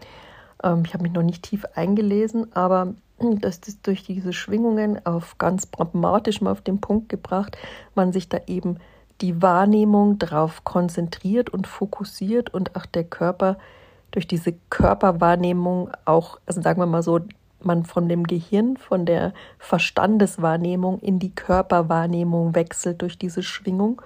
ähm, 0.64 0.84
ich 0.86 0.94
habe 0.94 1.04
mich 1.04 1.12
noch 1.12 1.24
nicht 1.24 1.42
tief 1.42 1.66
eingelesen, 1.74 2.56
aber 2.56 2.94
dass 3.40 3.62
das 3.62 3.82
durch 3.82 4.04
diese 4.04 4.34
Schwingungen 4.34 5.06
auf 5.06 5.38
ganz 5.38 5.66
pragmatisch 5.66 6.42
mal 6.42 6.52
auf 6.52 6.62
den 6.62 6.82
Punkt 6.82 7.10
gebracht, 7.10 7.58
man 7.96 8.12
sich 8.12 8.30
da 8.30 8.40
eben 8.48 8.78
die 9.22 9.42
Wahrnehmung 9.42 10.18
darauf 10.18 10.64
konzentriert 10.64 11.50
und 11.50 11.68
fokussiert 11.68 12.54
und 12.54 12.76
auch 12.76 12.86
der 12.86 13.04
Körper 13.04 13.58
durch 14.10 14.28
diese 14.28 14.54
Körperwahrnehmung 14.70 15.92
auch, 16.06 16.40
also 16.46 16.62
sagen 16.62 16.82
wir 16.82 16.86
mal 16.86 17.04
so, 17.04 17.20
man 17.64 17.86
von 17.86 18.10
dem 18.10 18.26
Gehirn, 18.26 18.76
von 18.78 19.06
der 19.06 19.34
Verstandeswahrnehmung 19.60 21.00
in 21.00 21.20
die 21.20 21.34
Körperwahrnehmung 21.34 22.56
wechselt 22.56 23.02
durch 23.04 23.18
diese 23.18 23.44
Schwingung 23.44 24.02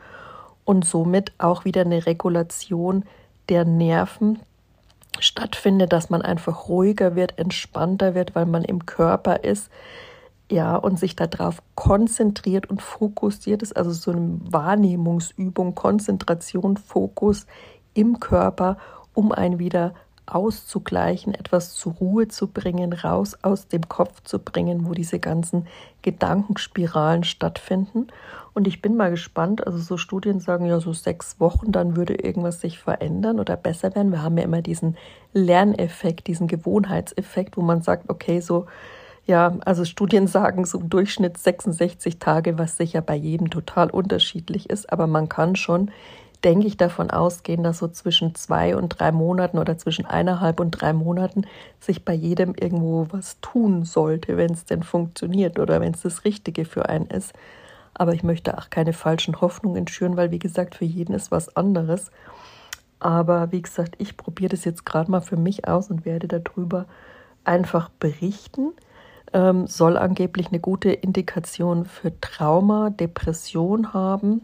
und 0.66 0.84
somit 0.86 1.32
auch 1.38 1.64
wieder 1.64 1.82
eine 1.82 2.06
Regulation 2.06 3.06
der 3.50 3.66
Nerven 3.66 4.40
stattfindet, 5.20 5.94
dass 5.94 6.10
man 6.10 6.22
einfach 6.22 6.68
ruhiger 6.68 7.16
wird, 7.16 7.38
entspannter 7.38 8.16
wird, 8.16 8.36
weil 8.36 8.46
man 8.46 8.64
im 8.64 8.86
Körper 8.86 9.44
ist, 9.44 9.70
ja, 10.52 10.76
und 10.76 11.00
sich 11.00 11.16
darauf 11.16 11.62
konzentriert 11.74 12.70
und 12.70 12.82
fokussiert 12.82 13.64
ist, 13.64 13.76
also 13.76 13.92
so 13.92 14.12
eine 14.12 14.40
Wahrnehmungsübung, 14.44 15.74
Konzentration, 15.74 16.78
Fokus 16.78 17.48
im 17.94 18.20
Körper, 18.20 18.78
um 19.14 19.32
einen 19.32 19.58
wieder 19.58 19.94
auszugleichen, 20.27 21.34
etwas 21.34 21.74
zur 21.74 21.94
Ruhe 21.94 22.27
zu 22.27 22.48
bringen, 22.48 22.94
raus 22.94 23.38
aus 23.41 23.67
dem 23.67 23.88
Kopf 23.88 24.24
zu 24.24 24.39
bringen, 24.39 24.88
wo 24.88 24.94
diese 24.94 25.20
ganzen 25.20 25.67
Gedankenspiralen 26.01 27.24
stattfinden. 27.24 28.08
Und 28.53 28.67
ich 28.67 28.82
bin 28.82 28.96
mal 28.96 29.12
gespannt, 29.12 29.65
also 29.65 29.77
so 29.79 29.98
Studien 29.98 30.39
sagen 30.39 30.65
ja 30.65 30.79
so 30.79 30.94
sechs 30.94 31.39
Wochen, 31.39 31.72
dann 31.72 31.96
würde 31.96 32.15
irgendwas 32.15 32.62
sich 32.62 32.79
verändern 32.79 33.39
oder 33.39 33.58
besser 33.58 33.94
werden. 33.96 34.12
Wir 34.12 34.22
haben 34.22 34.38
ja 34.38 34.44
immer 34.44 34.62
diesen 34.62 34.98
Lerneffekt, 35.34 36.27
diesen 36.27 36.48
Gewohnheitseffekt, 36.48 37.58
wo 37.58 37.62
man 37.62 37.82
sagt, 37.82 38.10
okay, 38.10 38.39
so, 38.39 38.65
ja, 39.25 39.58
also 39.65 39.86
Studien 39.86 40.27
sagen 40.27 40.65
so 40.65 40.79
im 40.79 40.89
Durchschnitt 40.89 41.38
66 41.38 42.20
Tage, 42.20 42.58
was 42.58 42.77
sicher 42.77 43.01
bei 43.01 43.15
jedem 43.15 43.50
total 43.50 43.89
unterschiedlich 43.89 44.70
ist, 44.70 44.91
aber 44.91 45.08
man 45.08 45.29
kann 45.29 45.55
schon, 45.55 45.91
denke 46.46 46.68
ich, 46.68 46.78
davon 46.78 47.10
ausgehen, 47.10 47.64
dass 47.64 47.80
so 47.80 47.88
zwischen 47.88 48.36
zwei 48.36 48.78
und 48.78 49.00
drei 49.00 49.12
Monaten 49.12 49.58
oder 49.58 49.78
zwischen 49.78 50.06
eineinhalb 50.06 50.60
und 50.60 50.72
drei 50.72 50.94
Monaten 50.94 51.46
sich 51.80 52.06
bei 52.06 52.14
jedem 52.14 52.54
irgendwo 52.54 53.08
was 53.10 53.42
tun 53.42 53.84
sollte, 53.84 54.38
wenn 54.38 54.54
es 54.54 54.64
denn 54.64 54.84
funktioniert 54.84 55.58
oder 55.60 55.82
wenn 55.82 55.94
es 55.94 56.04
das 56.04 56.24
Richtige 56.24 56.66
für 56.66 56.88
einen 56.88 57.08
ist. 57.08 57.34
Aber 57.96 58.14
ich 58.14 58.24
möchte 58.24 58.58
auch 58.58 58.70
keine 58.70 58.94
falschen 58.94 59.42
Hoffnungen 59.42 59.88
schüren, 59.88 60.18
weil 60.18 60.30
wie 60.30 60.40
gesagt, 60.40 60.75
für 60.75 60.86
jeden 60.86 61.16
ist 61.16 61.32
was 61.32 61.56
anderes. 61.56 62.12
Aber 63.00 63.52
wie 63.52 63.62
gesagt, 63.62 63.96
ich 63.98 64.16
probiere 64.16 64.50
das 64.50 64.66
jetzt 64.66 64.86
gerade 64.86 65.10
mal 65.10 65.22
für 65.22 65.38
mich 65.38 65.68
aus 65.68 65.90
und 65.90 66.06
werde 66.06 66.28
darüber 66.28 66.86
einfach 67.44 67.90
berichten. 67.90 68.74
Ähm, 69.34 69.66
soll 69.66 69.98
angeblich 69.98 70.50
eine 70.50 70.60
gute 70.60 70.92
Indikation 70.92 71.86
für 71.86 72.20
Trauma, 72.22 72.92
Depression 72.92 73.94
haben. 73.94 74.42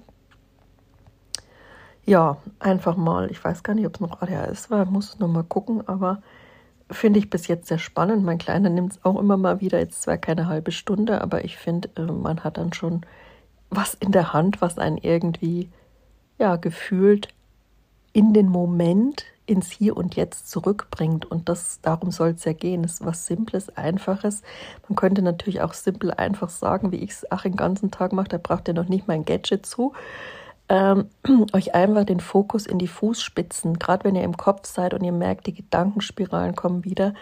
Ja, 2.06 2.38
einfach 2.60 2.98
mal, 2.98 3.30
ich 3.32 3.44
weiß 3.44 3.64
gar 3.64 3.74
nicht, 3.74 3.86
ob 3.86 3.96
es 3.96 4.02
noch 4.02 4.22
ADHS 4.22 4.72
war, 4.72 4.86
muss 4.86 5.20
noch 5.20 5.28
mal 5.28 5.44
gucken, 5.44 5.88
aber 5.88 6.22
finde 6.90 7.20
ich 7.20 7.30
bis 7.30 7.48
jetzt 7.48 7.68
sehr 7.68 7.78
spannend. 7.78 8.24
Mein 8.24 8.38
Kleiner 8.38 8.70
nimmt 8.70 8.94
es 8.94 9.06
auch 9.06 9.20
immer 9.20 9.38
mal 9.38 9.62
wieder, 9.62 9.80
jetzt 9.80 10.02
zwar 10.02 10.18
keine 10.18 10.48
halbe 10.48 10.72
Stunde, 10.72 11.22
aber 11.22 11.46
ich 11.46 11.58
finde, 11.58 11.90
äh, 11.96 12.02
man 12.02 12.44
hat 12.44 12.58
dann 12.58 12.74
schon 12.74 13.06
was 13.70 13.94
in 13.94 14.12
der 14.12 14.34
Hand, 14.34 14.62
was 14.62 14.78
einen 14.78 14.98
irgendwie, 14.98 15.70
ja, 16.38 16.58
gefühlt 16.58 17.30
in 18.14 18.34
den 18.34 18.50
Moment, 18.50 19.24
ins 19.46 19.72
Hier 19.72 19.96
und 19.96 20.16
Jetzt 20.16 20.50
zurückbringt. 20.50 21.26
Und 21.26 21.50
das, 21.50 21.80
darum 21.82 22.12
soll 22.12 22.30
es 22.30 22.44
ja 22.44 22.54
gehen. 22.54 22.84
Es 22.84 22.94
ist 22.96 23.06
was 23.06 23.26
Simples, 23.26 23.76
Einfaches. 23.78 24.42
Man 24.88 24.96
könnte 24.96 25.22
natürlich 25.22 25.62
auch 25.62 25.74
simpel 25.74 26.12
einfach 26.12 26.50
sagen, 26.50 26.92
wie 26.92 26.98
ich 26.98 27.12
es 27.12 27.32
auch 27.32 27.42
den 27.42 27.56
ganzen 27.56 27.92
Tag 27.92 28.12
mache, 28.12 28.30
da 28.30 28.38
braucht 28.38 28.68
ihr 28.68 28.74
noch 28.74 28.90
nicht 28.90 29.08
mal 29.08 29.14
ein 29.14 29.26
Gadget 29.26 29.66
zu. 29.66 29.94
Ähm, 30.72 31.10
euch 31.52 31.76
einfach 31.76 32.06
den 32.06 32.22
Fokus 32.22 32.66
in 32.66 32.80
die 32.80 32.88
Fußspitzen, 32.88 33.78
gerade 33.78 34.06
wenn 34.06 34.16
ihr 34.16 34.24
im 34.24 34.38
Kopf 34.38 34.68
seid 34.68 34.94
und 34.94 35.04
ihr 35.04 35.12
merkt, 35.12 35.48
die 35.48 35.54
Gedankenspiralen 35.54 36.56
kommen 36.56 36.86
wieder, 36.86 37.14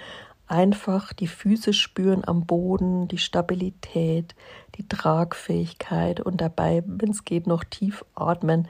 einfach 0.45 1.13
die 1.13 1.27
Füße 1.27 1.73
spüren 1.73 2.21
am 2.27 2.45
Boden, 2.45 3.07
die 3.07 3.17
Stabilität, 3.17 4.35
die 4.75 4.87
Tragfähigkeit 4.87 6.19
und 6.19 6.39
dabei, 6.41 6.83
wenn 6.85 7.09
es 7.09 7.25
geht, 7.25 7.47
noch 7.47 7.63
tief 7.63 8.05
atmen. 8.13 8.67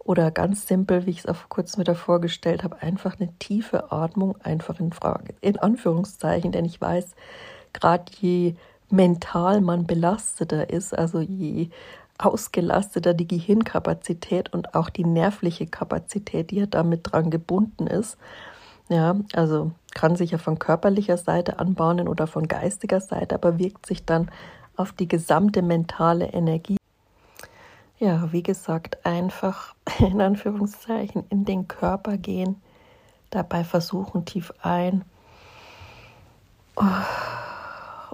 Oder 0.00 0.32
ganz 0.32 0.66
simpel, 0.66 1.06
wie 1.06 1.10
ich 1.10 1.20
es 1.20 1.26
auch 1.26 1.36
vor 1.36 1.48
kurzem 1.48 1.80
wieder 1.80 1.94
vorgestellt 1.94 2.64
habe, 2.64 2.82
einfach 2.82 3.20
eine 3.20 3.32
tiefe 3.38 3.92
Atmung 3.92 4.36
einfach 4.42 4.80
in 4.80 4.92
Frage, 4.92 5.36
in 5.40 5.56
Anführungszeichen, 5.56 6.50
denn 6.50 6.64
ich 6.64 6.80
weiß, 6.80 7.14
gerade 7.72 8.04
je 8.18 8.56
mental 8.90 9.60
man 9.60 9.86
belasteter 9.86 10.70
ist, 10.70 10.96
also 10.96 11.20
je 11.20 11.70
ausgelasteter 12.18 13.14
die 13.14 13.28
Gehirnkapazität 13.28 14.52
und 14.52 14.74
auch 14.74 14.90
die 14.90 15.04
nervliche 15.04 15.66
Kapazität, 15.66 16.50
die 16.50 16.56
ja 16.56 16.66
damit 16.66 17.12
dran 17.12 17.30
gebunden 17.30 17.86
ist, 17.86 18.16
ja, 18.88 19.16
also 19.34 19.72
kann 19.94 20.16
sich 20.16 20.30
ja 20.30 20.38
von 20.38 20.58
körperlicher 20.58 21.16
Seite 21.16 21.58
anbahnen 21.58 22.08
oder 22.08 22.26
von 22.26 22.46
geistiger 22.46 23.00
Seite, 23.00 23.34
aber 23.34 23.58
wirkt 23.58 23.86
sich 23.86 24.04
dann 24.04 24.30
auf 24.76 24.92
die 24.92 25.08
gesamte 25.08 25.62
mentale 25.62 26.26
Energie. 26.26 26.76
Ja, 27.98 28.30
wie 28.32 28.42
gesagt, 28.42 29.04
einfach 29.04 29.74
in 29.98 30.20
Anführungszeichen 30.20 31.24
in 31.30 31.44
den 31.44 31.66
Körper 31.66 32.16
gehen, 32.16 32.62
dabei 33.30 33.64
versuchen 33.64 34.24
tief 34.24 34.52
ein 34.62 35.04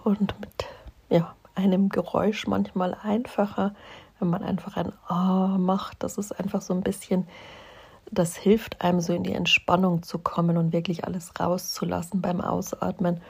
und 0.05 0.41
mit 0.41 0.67
ja, 1.11 1.35
einem 1.55 1.89
Geräusch 1.89 2.47
manchmal 2.47 2.97
einfacher, 3.03 3.75
wenn 4.19 4.31
man 4.31 4.43
einfach 4.43 4.77
ein 4.77 4.93
Ah 5.07 5.57
macht. 5.59 6.03
Das 6.03 6.19
ist 6.19 6.33
einfach 6.33 6.63
so 6.63 6.75
ein 6.75 6.83
bisschen 6.83 7.27
das 8.13 8.37
hilft 8.37 8.83
einem 8.83 9.01
so 9.01 9.15
in 9.15 9.23
die 9.23 9.33
Entspannung 9.33 10.03
zu 10.03 10.19
kommen 10.19 10.59
und 10.59 10.73
wirklich 10.73 11.05
alles 11.05 11.33
rauszulassen 11.41 12.21
beim 12.21 12.41
Ausatmen. 12.41 13.21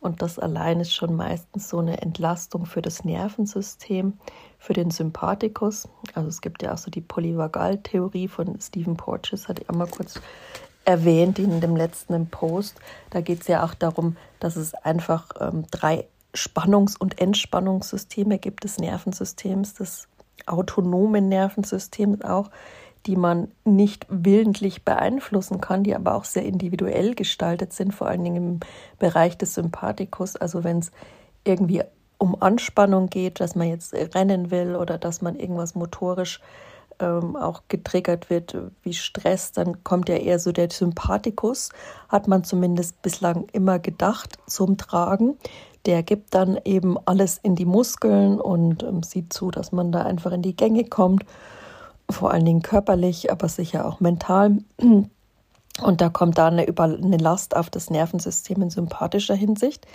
Und 0.00 0.20
das 0.20 0.40
allein 0.40 0.80
ist 0.80 0.92
schon 0.92 1.14
meistens 1.14 1.68
so 1.68 1.78
eine 1.78 2.02
Entlastung 2.02 2.66
für 2.66 2.82
das 2.82 3.04
Nervensystem, 3.04 4.14
für 4.58 4.72
den 4.72 4.90
Sympathikus. 4.90 5.88
Also 6.14 6.28
es 6.28 6.40
gibt 6.40 6.62
ja 6.62 6.74
auch 6.74 6.78
so 6.78 6.90
die 6.90 7.00
Polyvagaltheorie 7.00 8.26
von 8.26 8.60
Stephen 8.60 8.96
Porges, 8.96 9.46
hatte 9.46 9.62
ich 9.62 9.70
auch 9.70 9.76
mal 9.76 9.86
kurz 9.86 10.20
erwähnt 10.84 11.38
in 11.38 11.60
dem 11.60 11.76
letzten 11.76 12.26
Post. 12.26 12.80
Da 13.10 13.20
geht 13.20 13.42
es 13.42 13.46
ja 13.46 13.64
auch 13.64 13.74
darum, 13.74 14.16
dass 14.40 14.56
es 14.56 14.74
einfach 14.74 15.28
ähm, 15.40 15.66
drei 15.70 16.08
Spannungs- 16.34 16.96
und 16.98 17.20
Entspannungssysteme 17.20 18.38
gibt 18.38 18.64
des 18.64 18.78
Nervensystems, 18.78 19.74
des 19.74 20.08
autonomen 20.46 21.28
Nervensystems 21.28 22.22
auch, 22.24 22.50
die 23.06 23.16
man 23.16 23.48
nicht 23.64 24.06
willentlich 24.08 24.84
beeinflussen 24.84 25.60
kann, 25.60 25.82
die 25.82 25.94
aber 25.94 26.14
auch 26.14 26.24
sehr 26.24 26.44
individuell 26.44 27.14
gestaltet 27.14 27.72
sind, 27.72 27.94
vor 27.94 28.06
allen 28.06 28.24
Dingen 28.24 28.36
im 28.36 28.60
Bereich 28.98 29.36
des 29.36 29.54
Sympathikus. 29.54 30.36
Also 30.36 30.62
wenn 30.64 30.78
es 30.78 30.92
irgendwie 31.44 31.82
um 32.18 32.40
Anspannung 32.40 33.08
geht, 33.08 33.40
dass 33.40 33.56
man 33.56 33.68
jetzt 33.68 33.92
rennen 33.92 34.50
will 34.50 34.76
oder 34.76 34.98
dass 34.98 35.22
man 35.22 35.34
irgendwas 35.34 35.74
motorisch 35.74 36.40
ähm, 37.00 37.34
auch 37.34 37.62
getriggert 37.66 38.30
wird 38.30 38.56
wie 38.84 38.94
Stress, 38.94 39.50
dann 39.50 39.82
kommt 39.82 40.08
ja 40.08 40.16
eher 40.16 40.38
so 40.38 40.52
der 40.52 40.70
Sympathikus, 40.70 41.70
hat 42.08 42.28
man 42.28 42.44
zumindest 42.44 43.02
bislang 43.02 43.48
immer 43.52 43.80
gedacht, 43.80 44.38
zum 44.46 44.76
Tragen. 44.76 45.36
Der 45.86 46.02
gibt 46.02 46.34
dann 46.34 46.58
eben 46.64 46.96
alles 47.06 47.38
in 47.42 47.56
die 47.56 47.64
Muskeln 47.64 48.40
und 48.40 48.82
ähm, 48.82 49.02
sieht 49.02 49.32
zu, 49.32 49.50
dass 49.50 49.72
man 49.72 49.92
da 49.92 50.02
einfach 50.02 50.32
in 50.32 50.42
die 50.42 50.56
Gänge 50.56 50.84
kommt 50.84 51.24
vor 52.12 52.30
allen 52.30 52.44
Dingen 52.44 52.62
körperlich, 52.62 53.32
aber 53.32 53.48
sicher 53.48 53.86
auch 53.86 54.00
mental. 54.00 54.58
Und 55.80 56.00
da 56.02 56.10
kommt 56.10 56.36
da 56.38 56.48
eine, 56.48 56.66
eine 56.66 57.16
Last 57.16 57.56
auf 57.56 57.70
das 57.70 57.88
Nervensystem 57.88 58.60
in 58.60 58.70
sympathischer 58.70 59.34
Hinsicht. 59.34 59.86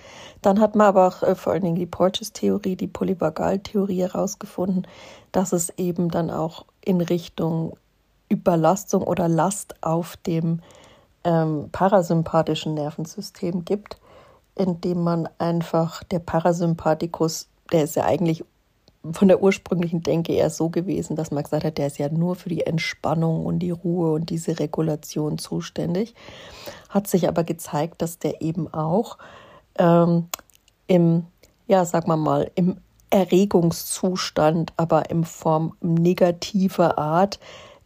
Dann 0.42 0.60
hat 0.60 0.76
man 0.76 0.88
aber 0.88 1.08
auch 1.08 1.24
äh, 1.24 1.36
vor 1.36 1.54
allen 1.54 1.62
Dingen 1.62 1.76
die 1.76 1.86
Porges-Theorie, 1.86 2.76
die 2.76 2.88
Polyvagal-Theorie 2.88 4.02
herausgefunden, 4.02 4.88
dass 5.32 5.54
es 5.54 5.70
eben 5.78 6.10
dann 6.10 6.32
auch 6.32 6.66
in 6.84 7.00
Richtung 7.00 7.78
Überlastung 8.28 9.04
oder 9.04 9.30
Last 9.30 9.76
auf 9.82 10.18
dem 10.18 10.62
ähm, 11.24 11.70
parasympathischen 11.72 12.74
Nervensystem 12.74 13.64
gibt, 13.64 13.98
indem 14.58 15.04
man 15.04 15.30
einfach 15.38 16.04
der 16.04 16.20
Parasympathikus, 16.20 17.48
der 17.72 17.84
ist 17.84 17.96
ja 17.96 18.06
eigentlich 18.06 18.44
von 19.12 19.28
der 19.28 19.42
ursprünglichen 19.42 20.04
Denke 20.04 20.34
eher 20.34 20.50
so 20.50 20.70
gewesen, 20.70 21.16
dass 21.16 21.32
man 21.32 21.44
gesagt 21.44 21.64
hat, 21.64 21.78
der 21.78 21.88
ist 21.88 21.98
ja 21.98 22.10
nur 22.10 22.36
für 22.36 22.50
die 22.50 22.66
Entspannung 22.66 23.46
und 23.46 23.60
die 23.60 23.72
Ruhe 23.72 24.12
und 24.14 24.30
diese 24.30 24.60
Regulation 24.60 25.38
zuständig. 25.38 26.14
Hat 26.90 27.08
sich 27.08 27.28
aber 27.28 27.44
gezeigt, 27.44 28.02
dass 28.02 28.20
der 28.20 28.42
eben 28.42 28.74
auch 28.74 29.18
ähm, 29.78 30.28
im, 30.88 31.26
ja, 31.68 31.86
sag 31.86 32.08
mal 32.08 32.18
mal, 32.18 32.52
im 32.56 32.78
Erregungszustand, 33.10 34.74
aber 34.76 35.10
in 35.10 35.24
Form 35.24 35.76
negativer 35.82 36.98
Art 36.98 37.40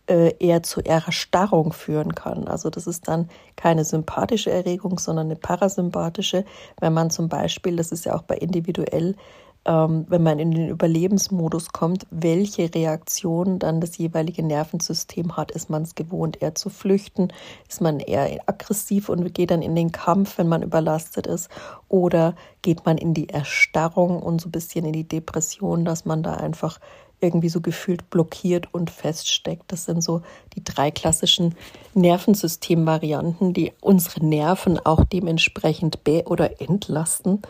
äh, 0.08 0.34
eher 0.40 0.64
zu 0.64 0.82
Erstarrung 0.82 1.74
führen 1.74 2.16
kann. 2.16 2.48
Also 2.48 2.70
das 2.70 2.88
ist 2.88 3.08
dann 3.08 3.30
keine 3.56 3.86
sympathische 3.86 4.52
Erregung, 4.52 5.00
sondern 5.00 5.28
eine 5.28 5.36
parasympathische, 5.36 6.46
wenn 6.80 6.94
man 6.94 7.10
zum 7.10 7.30
Beispiel, 7.30 7.76
das 7.76 7.92
ist 7.92 8.06
ja 8.06 8.16
auch 8.16 8.24
bei 8.24 8.38
individuell 8.38 9.16
ähm, 9.64 10.06
wenn 10.10 10.24
man 10.24 10.40
in 10.40 10.52
den 10.52 10.70
Überlebensmodus 10.70 11.72
kommt, 11.72 12.08
welche 12.10 12.74
Reaktion 12.74 13.60
dann 13.60 13.80
das 13.80 13.98
jeweilige 13.98 14.44
Nervensystem 14.44 15.38
hat. 15.38 15.52
Ist 15.52 15.70
man 15.70 15.84
es 15.84 15.94
gewohnt, 15.94 16.42
eher 16.42 16.56
zu 16.56 16.70
flüchten? 16.70 17.32
Ist 17.70 17.82
man 17.82 18.00
eher 18.00 18.40
aggressiv 18.48 19.10
und 19.10 19.34
geht 19.34 19.52
dann 19.52 19.62
in 19.62 19.76
den 19.76 19.92
Kampf, 19.92 20.38
wenn 20.38 20.48
man 20.48 20.64
überlastet 20.64 21.28
ist? 21.28 21.50
Oder 21.90 22.36
geht 22.64 22.86
man 22.86 22.98
in 22.98 23.14
die 23.14 23.30
Erstarrung 23.30 24.22
und 24.22 24.42
so 24.42 24.50
ein 24.50 24.52
bisschen 24.52 24.86
in 24.86 24.94
die 24.94 25.08
Depression, 25.08 25.86
dass 25.86 26.06
man 26.06 26.24
da 26.24 26.34
einfach 26.34 26.80
irgendwie 27.22 27.50
so 27.50 27.62
gefühlt 27.62 28.10
blockiert 28.10 28.74
und 28.74 28.90
feststeckt. 28.90 29.72
Das 29.72 29.86
sind 29.86 30.04
so 30.04 30.22
die 30.56 30.64
drei 30.64 30.92
klassischen 30.92 31.56
Nervensystemvarianten, 31.94 33.54
die 33.54 33.72
unsere 33.82 34.26
Nerven 34.26 34.80
auch 34.80 35.04
dementsprechend 35.04 36.04
be- 36.04 36.24
oder 36.26 36.60
entlasten. 36.60 37.42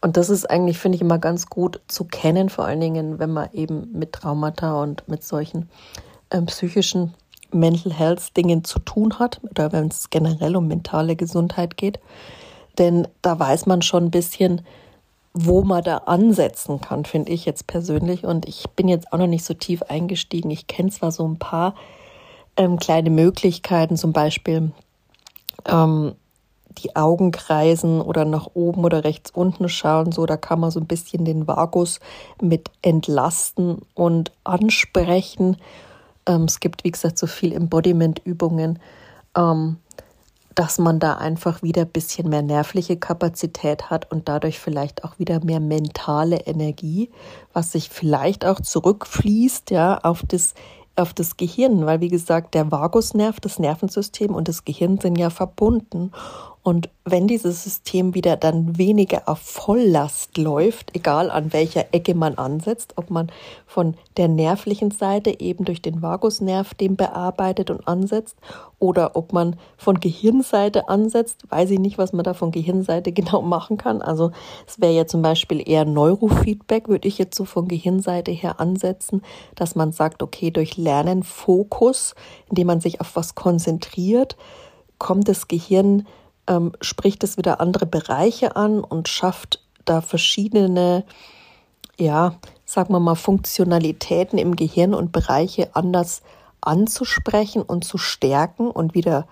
Und 0.00 0.16
das 0.16 0.30
ist 0.30 0.48
eigentlich, 0.48 0.78
finde 0.78 0.96
ich, 0.96 1.02
immer 1.02 1.18
ganz 1.18 1.46
gut 1.46 1.80
zu 1.88 2.04
kennen, 2.04 2.50
vor 2.50 2.66
allen 2.66 2.80
Dingen, 2.80 3.18
wenn 3.18 3.32
man 3.32 3.48
eben 3.52 3.90
mit 3.92 4.12
Traumata 4.12 4.80
und 4.82 5.08
mit 5.08 5.24
solchen 5.24 5.68
ähm, 6.30 6.46
psychischen 6.46 7.14
Mental 7.52 7.92
Health 7.92 8.36
Dingen 8.36 8.64
zu 8.64 8.78
tun 8.78 9.18
hat 9.18 9.40
oder 9.50 9.72
wenn 9.72 9.88
es 9.88 10.10
generell 10.10 10.56
um 10.56 10.68
mentale 10.68 11.16
Gesundheit 11.16 11.76
geht. 11.76 11.98
Denn 12.78 13.08
da 13.22 13.38
weiß 13.38 13.66
man 13.66 13.82
schon 13.82 14.04
ein 14.04 14.10
bisschen, 14.10 14.62
wo 15.38 15.62
man 15.62 15.84
da 15.84 15.98
ansetzen 15.98 16.80
kann, 16.80 17.04
finde 17.04 17.30
ich 17.32 17.44
jetzt 17.44 17.66
persönlich. 17.66 18.24
Und 18.24 18.48
ich 18.48 18.64
bin 18.74 18.88
jetzt 18.88 19.12
auch 19.12 19.18
noch 19.18 19.26
nicht 19.26 19.44
so 19.44 19.52
tief 19.52 19.82
eingestiegen. 19.82 20.50
Ich 20.50 20.66
kenne 20.66 20.90
zwar 20.90 21.12
so 21.12 21.28
ein 21.28 21.38
paar 21.38 21.74
ähm, 22.56 22.78
kleine 22.78 23.10
Möglichkeiten, 23.10 23.96
zum 23.96 24.14
Beispiel 24.14 24.72
ähm, 25.66 26.14
die 26.78 26.96
Augen 26.96 27.32
kreisen 27.32 28.00
oder 28.00 28.24
nach 28.24 28.48
oben 28.54 28.82
oder 28.84 29.04
rechts 29.04 29.30
unten 29.30 29.68
schauen. 29.68 30.10
So, 30.10 30.24
da 30.24 30.38
kann 30.38 30.58
man 30.58 30.70
so 30.70 30.80
ein 30.80 30.86
bisschen 30.86 31.26
den 31.26 31.46
Vagus 31.46 32.00
mit 32.40 32.70
entlasten 32.80 33.82
und 33.94 34.32
ansprechen. 34.44 35.58
Ähm, 36.26 36.44
es 36.44 36.60
gibt, 36.60 36.84
wie 36.84 36.90
gesagt, 36.90 37.18
so 37.18 37.26
viel 37.26 37.52
Embodiment-Übungen, 37.52 38.78
ähm, 39.36 39.76
dass 40.56 40.78
man 40.78 40.98
da 40.98 41.16
einfach 41.16 41.62
wieder 41.62 41.82
ein 41.82 41.90
bisschen 41.90 42.30
mehr 42.30 42.42
nervliche 42.42 42.96
Kapazität 42.96 43.90
hat 43.90 44.10
und 44.10 44.26
dadurch 44.28 44.58
vielleicht 44.58 45.04
auch 45.04 45.18
wieder 45.18 45.44
mehr 45.44 45.60
mentale 45.60 46.38
Energie, 46.46 47.10
was 47.52 47.72
sich 47.72 47.90
vielleicht 47.90 48.44
auch 48.46 48.60
zurückfließt, 48.60 49.70
ja, 49.70 49.98
auf 49.98 50.22
das 50.26 50.54
auf 50.96 51.12
das 51.12 51.36
Gehirn, 51.36 51.84
weil 51.84 52.00
wie 52.00 52.08
gesagt, 52.08 52.54
der 52.54 52.72
Vagusnerv, 52.72 53.38
das 53.38 53.58
Nervensystem 53.58 54.34
und 54.34 54.48
das 54.48 54.64
Gehirn 54.64 54.98
sind 54.98 55.18
ja 55.18 55.28
verbunden. 55.28 56.10
Und 56.66 56.90
wenn 57.04 57.28
dieses 57.28 57.62
System 57.62 58.16
wieder 58.16 58.36
dann 58.36 58.76
weniger 58.76 59.28
auf 59.28 59.38
Volllast 59.38 60.36
läuft, 60.36 60.96
egal 60.96 61.30
an 61.30 61.52
welcher 61.52 61.94
Ecke 61.94 62.12
man 62.16 62.38
ansetzt, 62.38 62.94
ob 62.96 63.08
man 63.08 63.30
von 63.68 63.94
der 64.16 64.26
nervlichen 64.26 64.90
Seite 64.90 65.38
eben 65.38 65.64
durch 65.64 65.80
den 65.80 66.02
Vagusnerv 66.02 66.74
den 66.74 66.96
bearbeitet 66.96 67.70
und 67.70 67.86
ansetzt 67.86 68.36
oder 68.80 69.14
ob 69.14 69.32
man 69.32 69.54
von 69.76 70.00
Gehirnseite 70.00 70.88
ansetzt, 70.88 71.44
weiß 71.50 71.70
ich 71.70 71.78
nicht, 71.78 71.98
was 71.98 72.12
man 72.12 72.24
da 72.24 72.34
von 72.34 72.50
Gehirnseite 72.50 73.12
genau 73.12 73.42
machen 73.42 73.76
kann. 73.76 74.02
Also 74.02 74.32
es 74.66 74.80
wäre 74.80 74.92
ja 74.92 75.06
zum 75.06 75.22
Beispiel 75.22 75.62
eher 75.64 75.84
Neurofeedback, 75.84 76.88
würde 76.88 77.06
ich 77.06 77.16
jetzt 77.16 77.36
so 77.36 77.44
von 77.44 77.68
Gehirnseite 77.68 78.32
her 78.32 78.58
ansetzen, 78.58 79.22
dass 79.54 79.76
man 79.76 79.92
sagt, 79.92 80.20
okay, 80.20 80.50
durch 80.50 80.76
Lernen 80.76 81.22
Fokus, 81.22 82.16
indem 82.50 82.66
man 82.66 82.80
sich 82.80 83.00
auf 83.00 83.14
was 83.14 83.36
konzentriert, 83.36 84.36
kommt 84.98 85.28
das 85.28 85.46
Gehirn 85.46 86.08
ähm, 86.46 86.72
spricht 86.80 87.24
es 87.24 87.36
wieder 87.36 87.60
andere 87.60 87.86
Bereiche 87.86 88.56
an 88.56 88.82
und 88.82 89.08
schafft 89.08 89.62
da 89.84 90.00
verschiedene, 90.00 91.04
ja, 91.98 92.34
sagen 92.64 92.92
wir 92.92 93.00
mal, 93.00 93.14
Funktionalitäten 93.14 94.38
im 94.38 94.56
Gehirn 94.56 94.94
und 94.94 95.12
Bereiche 95.12 95.70
anders 95.74 96.22
anzusprechen 96.60 97.62
und 97.62 97.84
zu 97.84 97.98
stärken 97.98 98.70
und 98.70 98.94
wieder 98.94 99.26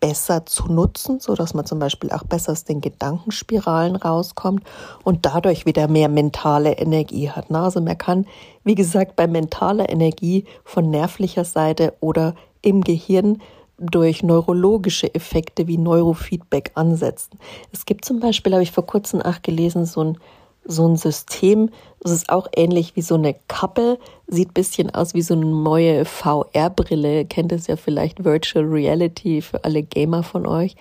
besser 0.00 0.44
zu 0.44 0.66
nutzen, 0.70 1.18
so 1.18 1.34
dass 1.34 1.54
man 1.54 1.64
zum 1.64 1.78
Beispiel 1.78 2.10
auch 2.10 2.24
besser 2.24 2.52
aus 2.52 2.64
den 2.64 2.82
Gedankenspiralen 2.82 3.96
rauskommt 3.96 4.62
und 5.02 5.24
dadurch 5.24 5.64
wieder 5.64 5.88
mehr 5.88 6.10
mentale 6.10 6.72
Energie 6.72 7.30
hat. 7.30 7.50
Also 7.50 7.80
man 7.80 7.96
kann, 7.96 8.26
wie 8.64 8.74
gesagt, 8.74 9.16
bei 9.16 9.26
mentaler 9.26 9.88
Energie 9.88 10.44
von 10.62 10.90
nervlicher 10.90 11.44
Seite 11.44 11.94
oder 12.00 12.34
im 12.60 12.82
Gehirn 12.82 13.40
durch 13.86 14.22
neurologische 14.22 15.14
Effekte 15.14 15.66
wie 15.66 15.78
Neurofeedback 15.78 16.72
ansetzen. 16.74 17.38
Es 17.72 17.86
gibt 17.86 18.04
zum 18.04 18.20
Beispiel, 18.20 18.52
habe 18.52 18.62
ich 18.62 18.72
vor 18.72 18.86
kurzem 18.86 19.22
auch 19.22 19.42
gelesen, 19.42 19.86
so 19.86 20.02
ein, 20.02 20.18
so 20.64 20.86
ein 20.88 20.96
System, 20.96 21.70
das 22.00 22.12
ist 22.12 22.30
auch 22.30 22.48
ähnlich 22.54 22.96
wie 22.96 23.02
so 23.02 23.14
eine 23.14 23.34
Kappe, 23.48 23.98
sieht 24.26 24.50
ein 24.50 24.54
bisschen 24.54 24.94
aus 24.94 25.14
wie 25.14 25.22
so 25.22 25.34
eine 25.34 25.46
neue 25.46 26.04
VR-Brille, 26.04 27.24
kennt 27.26 27.52
es 27.52 27.66
ja 27.66 27.76
vielleicht 27.76 28.24
Virtual 28.24 28.64
Reality 28.64 29.42
für 29.42 29.64
alle 29.64 29.82
Gamer 29.82 30.22
von 30.22 30.46
euch, 30.46 30.76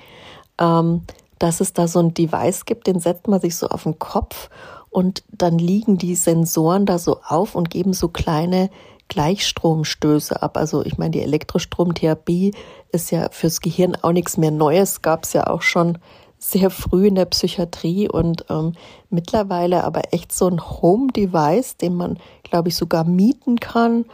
ähm, 0.60 1.02
dass 1.39 1.62
es 1.62 1.74
da 1.74 1.88
so 1.88 2.00
ein 2.00 2.13
Device 2.13 2.66
gibt, 2.66 2.88
den 2.88 3.00
setzt 3.00 3.28
man 3.28 3.42
sich 3.42 3.56
so 3.56 3.68
auf 3.68 3.84
den 3.84 4.00
Kopf 4.00 4.50
und 4.89 5.24
dann 5.30 5.58
liegen 5.58 5.98
die 5.98 6.16
Sensoren 6.16 6.86
da 6.86 7.00
so 7.00 7.20
auf 7.28 7.56
und 7.56 7.70
geben 7.70 7.94
so 7.94 8.10
kleine 8.10 8.70
Gleichstromstöße 9.13 10.41
ab. 10.41 10.58
Also 10.58 10.84
ich 10.84 10.97
meine, 10.97 11.12
die 11.12 11.21
Elektrostromtherapie 11.21 12.54
ist 12.91 13.12
ja 13.12 13.30
fürs 13.30 13.62
Gehirn 13.62 13.95
auch 14.02 14.12
nichts 14.12 14.38
mehr 14.38 14.49
Neues, 14.49 15.04
gab 15.04 15.23
es 15.23 15.34
ja 15.34 15.47
auch 15.47 15.62
schon 15.62 15.99
sehr 16.39 16.71
früh 16.71 17.08
in 17.08 17.15
der 17.15 17.26
Psychiatrie 17.26 18.10
und 18.10 18.45
ähm, 18.49 18.73
mittlerweile 19.10 19.84
aber 19.84 20.13
echt 20.13 20.32
so 20.32 20.47
ein 20.47 20.60
Home-Device, 20.60 21.78
den 21.78 21.95
man, 21.95 22.17
glaube 22.41 22.69
ich, 22.69 22.76
sogar 22.76 23.04
mieten 23.06 23.60
kann 23.60 24.06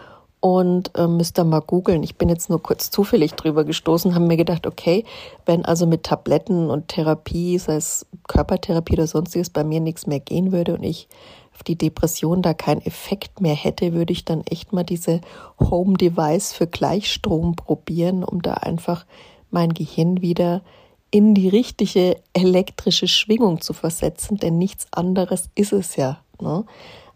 und 0.41 0.91
äh, 0.97 1.07
müsst 1.07 1.39
ihr 1.39 1.45
mal 1.45 1.61
googeln. 1.61 2.03
Ich 2.03 2.17
bin 2.17 2.29
jetzt 2.29 2.49
nur 2.49 2.61
kurz 2.61 2.91
zufällig 2.91 3.33
drüber 3.33 3.63
gestoßen, 3.63 4.13
haben 4.15 4.27
mir 4.27 4.37
gedacht, 4.37 4.67
okay, 4.67 5.05
wenn 5.45 5.65
also 5.65 5.87
mit 5.87 6.03
Tabletten 6.03 6.69
und 6.69 6.89
Therapie, 6.89 7.57
sei 7.57 7.75
es 7.75 8.05
Körpertherapie 8.27 8.93
oder 8.93 9.07
sonstiges, 9.07 9.49
bei 9.49 9.63
mir 9.63 9.79
nichts 9.79 10.05
mehr 10.05 10.19
gehen 10.19 10.51
würde 10.51 10.75
und 10.75 10.83
ich 10.83 11.07
auf 11.59 11.63
die 11.63 11.77
Depression 11.77 12.41
da 12.41 12.53
keinen 12.53 12.81
Effekt 12.85 13.41
mehr 13.41 13.53
hätte, 13.53 13.91
würde 13.91 14.13
ich 14.13 14.23
dann 14.23 14.43
echt 14.47 14.71
mal 14.71 14.83
diese 14.83 15.19
Home 15.59 15.97
Device 15.97 16.53
für 16.53 16.67
Gleichstrom 16.67 17.57
probieren, 17.57 18.23
um 18.23 18.41
da 18.41 18.53
einfach 18.53 19.05
mein 19.51 19.73
Gehirn 19.73 20.21
wieder 20.21 20.61
in 21.11 21.35
die 21.35 21.49
richtige 21.49 22.15
elektrische 22.31 23.09
Schwingung 23.09 23.59
zu 23.59 23.73
versetzen, 23.73 24.37
denn 24.37 24.57
nichts 24.57 24.87
anderes 24.91 25.49
ist 25.55 25.73
es 25.73 25.97
ja. 25.97 26.19
Ne? 26.39 26.63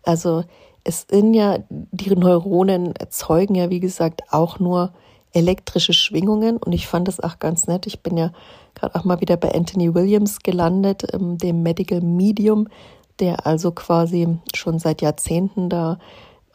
Also 0.01 0.43
es 0.84 1.08
sind 1.10 1.34
ja, 1.34 1.60
die 1.69 2.13
Neuronen 2.13 2.97
erzeugen 2.97 3.56
ja, 3.56 3.69
wie 3.69 3.79
gesagt, 3.79 4.23
auch 4.32 4.60
nur 4.60 4.91
elektrische 5.32 5.93
Schwingungen 5.93 6.58
und 6.58 6.73
ich 6.73 6.88
fand 6.88 7.08
das 7.08 7.21
auch 7.21 7.39
ganz 7.39 7.67
nett. 7.67 7.88
Ich 7.88 8.01
bin 8.01 8.17
ja 8.17 8.34
gerade 8.75 8.95
auch 8.95 9.06
mal 9.06 9.21
wieder 9.21 9.38
bei 9.38 9.53
Anthony 9.53 9.95
Williams 9.95 10.39
gelandet, 10.39 11.06
ähm, 11.13 11.38
dem 11.38 11.63
Medical 11.63 12.01
Medium, 12.01 12.67
der 13.19 13.45
also 13.45 13.71
quasi 13.71 14.39
schon 14.56 14.80
seit 14.80 15.02
Jahrzehnten 15.02 15.69
da 15.69 15.99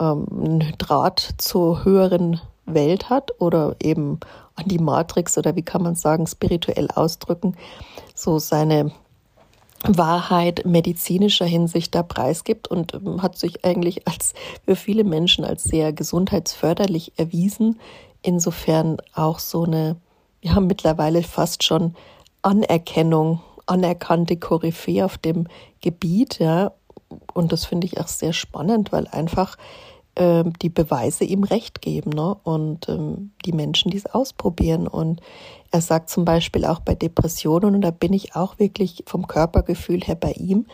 ähm, 0.01 0.27
einen 0.31 0.75
Draht 0.79 1.35
zur 1.39 1.85
höheren 1.85 2.41
Welt 2.67 3.11
hat 3.11 3.41
oder 3.41 3.77
eben 3.83 4.21
an 4.55 4.67
die 4.67 4.79
Matrix 4.79 5.39
oder 5.39 5.57
wie 5.57 5.63
kann 5.63 5.83
man 5.83 5.95
sagen, 5.95 6.27
spirituell 6.27 6.89
ausdrücken, 6.95 7.57
so 8.15 8.39
seine 8.39 8.91
Wahrheit 9.85 10.65
medizinischer 10.67 11.45
Hinsicht 11.45 11.95
da 11.95 12.03
preisgibt 12.03 12.69
und 12.69 12.95
ähm, 12.95 13.23
hat 13.23 13.39
sich 13.39 13.65
eigentlich 13.65 14.09
als 14.09 14.35
für 14.65 14.75
viele 14.75 15.05
Menschen 15.05 15.45
als 15.45 15.65
sehr 15.65 15.93
gesundheitsförderlich 15.93 17.13
erwiesen. 17.17 17.79
Insofern 18.23 18.99
auch 19.15 19.39
so 19.39 19.65
eine, 19.65 19.97
ja, 20.43 20.59
mittlerweile 20.59 21.23
fast 21.23 21.63
schon 21.63 21.95
Anerkennung, 22.43 23.41
anerkannte 23.69 24.37
Koryphäe 24.37 25.05
auf 25.05 25.19
dem 25.19 25.47
Gebiet, 25.81 26.39
ja. 26.39 26.73
Und 27.33 27.53
das 27.53 27.65
finde 27.65 27.87
ich 27.87 28.01
auch 28.01 28.09
sehr 28.09 28.33
spannend, 28.33 28.93
weil 28.93 29.07
einfach 29.07 29.57
äh, 30.15 30.45
die 30.61 30.69
Beweise 30.69 31.25
ihm 31.25 31.45
recht 31.45 31.81
geben 31.81 32.11
ne? 32.11 32.37
und 32.43 32.89
ähm, 32.89 33.31
die 33.47 33.53
Menschen, 33.53 33.91
die 33.91 33.97
es 33.97 34.07
ausprobieren. 34.07 34.87
Und 34.87 35.21
er 35.71 35.81
sagt 35.81 36.11
zum 36.11 36.25
Beispiel 36.25 36.65
auch 36.65 36.81
bei 36.81 36.95
Depressionen, 36.95 37.77
und 37.77 37.81
da 37.81 37.91
bin 37.91 38.13
ich 38.13 38.35
auch 38.35 38.59
wirklich 38.59 39.05
vom 39.07 39.27
Körpergefühl 39.27 40.01
her 40.01 40.17
bei 40.17 40.33
ihm, 40.33 40.67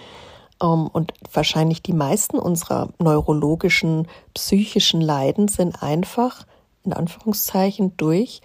ähm, 0.63 0.89
und 0.89 1.13
wahrscheinlich 1.33 1.83
die 1.83 1.93
meisten 1.93 2.39
unserer 2.39 2.89
neurologischen, 2.99 4.09
psychischen 4.35 5.01
Leiden 5.01 5.49
sind 5.49 5.83
einfach, 5.83 6.47
in 6.85 6.93
Anführungszeichen, 6.93 7.97
durch 7.97 8.41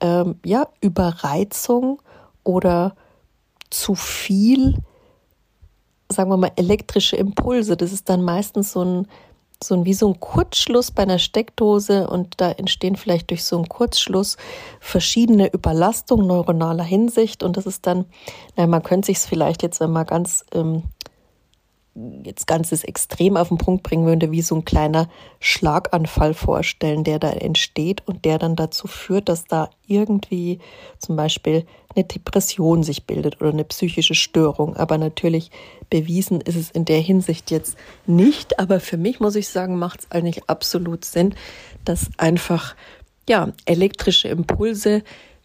ähm, 0.00 0.36
ja, 0.44 0.68
Überreizung 0.80 2.00
oder 2.44 2.94
zu 3.72 3.94
viel, 3.94 4.76
sagen 6.10 6.30
wir 6.30 6.36
mal, 6.36 6.52
elektrische 6.56 7.16
Impulse. 7.16 7.76
Das 7.76 7.92
ist 7.92 8.08
dann 8.08 8.22
meistens 8.22 8.72
so 8.72 8.84
ein 8.84 9.08
so 9.64 9.74
ein, 9.74 9.84
wie 9.84 9.94
so 9.94 10.08
ein 10.08 10.20
Kurzschluss 10.20 10.90
bei 10.90 11.02
einer 11.04 11.18
Steckdose 11.18 12.08
und 12.08 12.40
da 12.40 12.50
entstehen 12.50 12.96
vielleicht 12.96 13.30
durch 13.30 13.44
so 13.44 13.56
einen 13.56 13.68
Kurzschluss 13.68 14.36
verschiedene 14.80 15.52
Überlastungen 15.52 16.26
neuronaler 16.26 16.84
Hinsicht 16.84 17.42
und 17.42 17.56
das 17.56 17.66
ist 17.66 17.86
dann, 17.86 18.06
na, 18.56 18.66
man 18.66 18.82
könnte 18.82 19.06
sich 19.06 19.18
es 19.18 19.26
vielleicht 19.26 19.62
jetzt, 19.62 19.80
wenn 19.80 19.92
man 19.92 20.06
ganz 20.06 20.44
ähm, 20.52 20.82
jetzt 22.24 22.46
ganzes 22.46 22.84
Extrem 22.84 23.36
auf 23.36 23.48
den 23.48 23.58
Punkt 23.58 23.82
bringen 23.82 24.06
würde, 24.06 24.30
wie 24.30 24.40
so 24.40 24.54
ein 24.54 24.64
kleiner 24.64 25.08
Schlaganfall 25.40 26.32
vorstellen, 26.32 27.04
der 27.04 27.18
da 27.18 27.30
entsteht 27.30 28.02
und 28.06 28.24
der 28.24 28.38
dann 28.38 28.56
dazu 28.56 28.86
führt, 28.86 29.28
dass 29.28 29.44
da 29.44 29.68
irgendwie 29.86 30.58
zum 30.98 31.16
Beispiel 31.16 31.66
eine 31.94 32.04
Depression 32.04 32.82
sich 32.82 33.04
bildet 33.04 33.40
oder 33.40 33.50
eine 33.50 33.64
psychische 33.64 34.14
Störung. 34.14 34.74
Aber 34.76 34.96
natürlich 34.96 35.50
bewiesen 35.90 36.40
ist 36.40 36.56
es 36.56 36.70
in 36.70 36.86
der 36.86 37.00
Hinsicht 37.00 37.50
jetzt 37.50 37.76
nicht. 38.06 38.58
Aber 38.58 38.80
für 38.80 38.96
mich 38.96 39.20
muss 39.20 39.36
ich 39.36 39.48
sagen, 39.48 39.78
macht 39.78 40.00
es 40.00 40.10
eigentlich 40.10 40.48
absolut 40.48 41.04
Sinn, 41.04 41.34
dass 41.84 42.10
einfach 42.16 42.74
ja 43.28 43.52
elektrische 43.66 44.28
Impulse, 44.28 45.02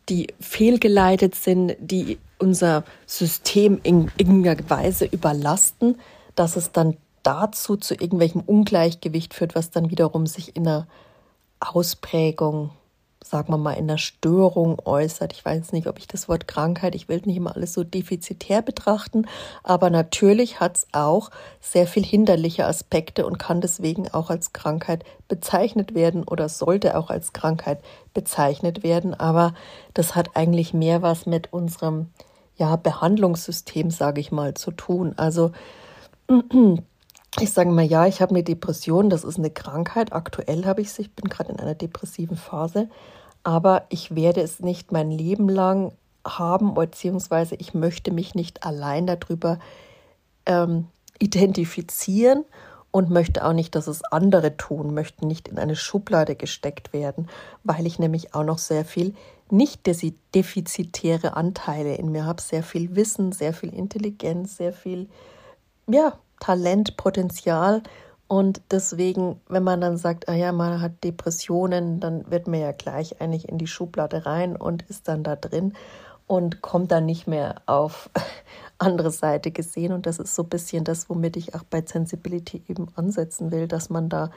die 0.07 0.27
fehlgeleitet 0.39 1.35
sind, 1.35 1.75
die 1.79 2.17
unser 2.39 2.85
System 3.05 3.79
in 3.83 4.09
irgendeiner 4.17 4.69
Weise 4.69 5.05
überlasten, 5.05 5.97
dass 6.37 6.55
es 6.55 6.71
dann 6.71 6.95
dazu 7.23 7.75
zu 7.75 7.93
irgendwelchem 7.93 8.41
Ungleichgewicht 8.41 9.33
führt, 9.33 9.55
was 9.55 9.71
dann 9.71 9.89
wiederum 9.89 10.27
sich 10.27 10.55
in 10.55 10.67
einer 10.67 10.87
Ausprägung, 11.59 12.69
sagen 13.21 13.51
wir 13.51 13.57
mal, 13.57 13.73
in 13.73 13.89
einer 13.89 13.97
Störung 13.97 14.79
äußert. 14.85 15.33
Ich 15.33 15.43
weiß 15.43 15.73
nicht, 15.73 15.87
ob 15.87 15.97
ich 15.97 16.07
das 16.07 16.29
Wort 16.29 16.47
Krankheit, 16.47 16.95
ich 16.95 17.09
will 17.09 17.21
nicht 17.25 17.35
immer 17.35 17.55
alles 17.55 17.73
so 17.73 17.83
defizitär 17.83 18.61
betrachten, 18.61 19.25
aber 19.63 19.89
natürlich 19.89 20.59
hat 20.59 20.77
es 20.77 20.87
auch 20.93 21.31
sehr 21.59 21.87
viel 21.87 22.05
hinderliche 22.05 22.65
Aspekte 22.65 23.25
und 23.25 23.39
kann 23.39 23.59
deswegen 23.59 24.07
auch 24.09 24.29
als 24.29 24.53
Krankheit 24.53 25.03
bezeichnet 25.27 25.95
werden 25.95 26.23
oder 26.23 26.47
sollte 26.47 26.97
auch 26.97 27.09
als 27.09 27.33
Krankheit 27.33 27.81
bezeichnet 28.13 28.83
werden. 28.83 29.13
Aber 29.13 29.53
das 29.95 30.15
hat 30.15 30.35
eigentlich 30.35 30.73
mehr 30.73 31.01
was 31.01 31.25
mit 31.25 31.51
unserem 31.51 32.11
ja, 32.55 32.75
Behandlungssystem, 32.75 33.91
sage 33.91 34.21
ich 34.21 34.31
mal, 34.31 34.53
zu 34.53 34.71
tun. 34.71 35.13
Also 35.17 35.51
ich 37.39 37.51
sage 37.51 37.69
mal, 37.69 37.85
ja, 37.85 38.05
ich 38.05 38.21
habe 38.21 38.31
eine 38.31 38.43
Depression, 38.43 39.09
das 39.09 39.23
ist 39.23 39.37
eine 39.37 39.49
Krankheit. 39.49 40.13
Aktuell 40.13 40.65
habe 40.65 40.81
ich 40.81 40.87
es, 40.87 40.99
ich 40.99 41.13
bin 41.13 41.29
gerade 41.29 41.51
in 41.51 41.59
einer 41.59 41.75
depressiven 41.75 42.37
Phase, 42.37 42.89
aber 43.43 43.85
ich 43.89 44.15
werde 44.15 44.41
es 44.41 44.59
nicht 44.59 44.91
mein 44.91 45.11
Leben 45.11 45.49
lang 45.49 45.93
haben, 46.25 46.73
beziehungsweise 46.73 47.55
ich 47.55 47.73
möchte 47.73 48.11
mich 48.11 48.35
nicht 48.35 48.65
allein 48.65 49.07
darüber 49.07 49.59
ähm, 50.45 50.87
identifizieren 51.19 52.43
und 52.91 53.09
möchte 53.09 53.45
auch 53.45 53.53
nicht, 53.53 53.75
dass 53.75 53.87
es 53.87 54.03
andere 54.03 54.57
tun, 54.57 54.93
möchte 54.93 55.25
nicht 55.27 55.47
in 55.47 55.59
eine 55.59 55.75
Schublade 55.75 56.35
gesteckt 56.35 56.93
werden, 56.93 57.29
weil 57.63 57.85
ich 57.85 57.99
nämlich 57.99 58.33
auch 58.33 58.43
noch 58.43 58.57
sehr 58.57 58.85
viel 58.85 59.13
nicht 59.49 59.85
defizitäre 60.35 61.37
Anteile 61.37 61.95
in 61.95 62.11
mir 62.11 62.25
habe, 62.25 62.41
sehr 62.41 62.63
viel 62.63 62.95
Wissen, 62.95 63.31
sehr 63.31 63.53
viel 63.53 63.73
Intelligenz, 63.73 64.57
sehr 64.57 64.73
viel 64.73 65.07
ja, 65.89 66.13
Talent, 66.39 66.97
Potenzial. 66.97 67.81
Und 68.27 68.61
deswegen, 68.71 69.39
wenn 69.47 69.63
man 69.63 69.79
dann 69.79 69.97
sagt, 69.97 70.27
ah 70.27 70.33
ja, 70.33 70.51
man 70.51 70.81
hat 70.81 71.03
Depressionen, 71.03 71.99
dann 71.99 72.29
wird 72.29 72.47
man 72.47 72.59
ja 72.59 72.73
gleich 72.73 73.21
eigentlich 73.21 73.47
in 73.47 73.57
die 73.57 73.67
Schublade 73.67 74.25
rein 74.25 74.55
und 74.57 74.83
ist 74.89 75.07
dann 75.07 75.23
da 75.23 75.35
drin 75.35 75.73
und 76.27 76.61
kommt 76.61 76.91
dann 76.91 77.05
nicht 77.05 77.25
mehr 77.25 77.61
auf 77.67 78.09
andere 78.77 79.11
Seite 79.11 79.49
gesehen. 79.51 79.93
Und 79.93 80.05
das 80.05 80.19
ist 80.19 80.35
so 80.35 80.43
ein 80.43 80.49
bisschen 80.49 80.83
das, 80.83 81.09
womit 81.09 81.37
ich 81.37 81.55
auch 81.55 81.63
bei 81.63 81.81
Sensibility 81.81 82.61
eben 82.67 82.89
ansetzen 82.95 83.49
will, 83.49 83.69
dass 83.69 83.89
man 83.89 84.09
da 84.09 84.29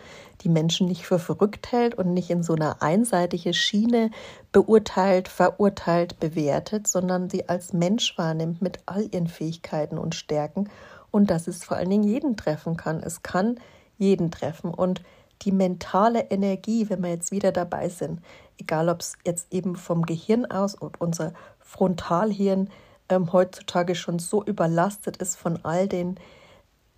die 0.43 0.49
Menschen 0.49 0.87
nicht 0.87 1.05
für 1.05 1.19
verrückt 1.19 1.73
hält 1.73 1.97
und 1.97 2.15
nicht 2.15 2.31
in 2.31 2.45
so 2.45 2.55
einer 2.55 2.81
einseitige 2.81 3.53
Schiene 3.53 4.13
beurteilt, 4.53 5.27
verurteilt, 5.27 6.21
bewertet, 6.21 6.87
sondern 6.87 7.29
sie 7.29 7.49
als 7.49 7.73
Mensch 7.73 8.17
wahrnimmt 8.17 8.63
mit 8.63 8.79
all 8.87 9.09
ihren 9.11 9.27
Fähigkeiten 9.27 9.99
und 9.99 10.15
Stärken 10.15 10.71
und 11.11 11.31
dass 11.31 11.47
es 11.47 11.65
vor 11.65 11.77
allen 11.77 11.91
Dingen 11.91 12.05
jeden 12.05 12.37
treffen 12.37 12.77
kann. 12.77 13.03
Es 13.03 13.23
kann 13.23 13.59
jeden 13.99 14.31
treffen 14.31 14.73
und 14.73 15.03
die 15.43 15.53
mentale 15.53 16.31
Energie, 16.31 16.89
wenn 16.89 17.03
wir 17.03 17.11
jetzt 17.11 17.33
wieder 17.33 17.53
dabei 17.53 17.89
sind, 17.89 18.21
egal 18.59 18.89
ob 18.89 19.01
es 19.01 19.15
jetzt 19.27 19.53
eben 19.53 19.77
vom 19.77 20.05
Gehirn 20.05 20.45
aus, 20.47 20.81
ob 20.81 21.01
unser 21.01 21.33
Frontalhirn 21.61 22.69
ähm, 23.09 23.33
heutzutage 23.33 23.95
schon 23.95 24.19
so 24.19 24.45
überlastet 24.45 25.17
ist 25.17 25.37
von 25.37 25.65
all 25.65 25.89
den, 25.89 26.17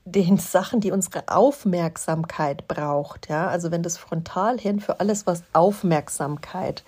den 0.04 0.38
Sachen, 0.38 0.80
die 0.80 0.90
unsere 0.90 1.28
Aufmerksamkeit 1.28 2.66
braucht. 2.68 3.28
Ja? 3.28 3.48
Also 3.48 3.70
wenn 3.70 3.82
das 3.82 3.96
Frontalhirn 3.96 4.80
für 4.80 4.98
alles, 5.00 5.26
was 5.26 5.44
Aufmerksamkeit 5.52 6.84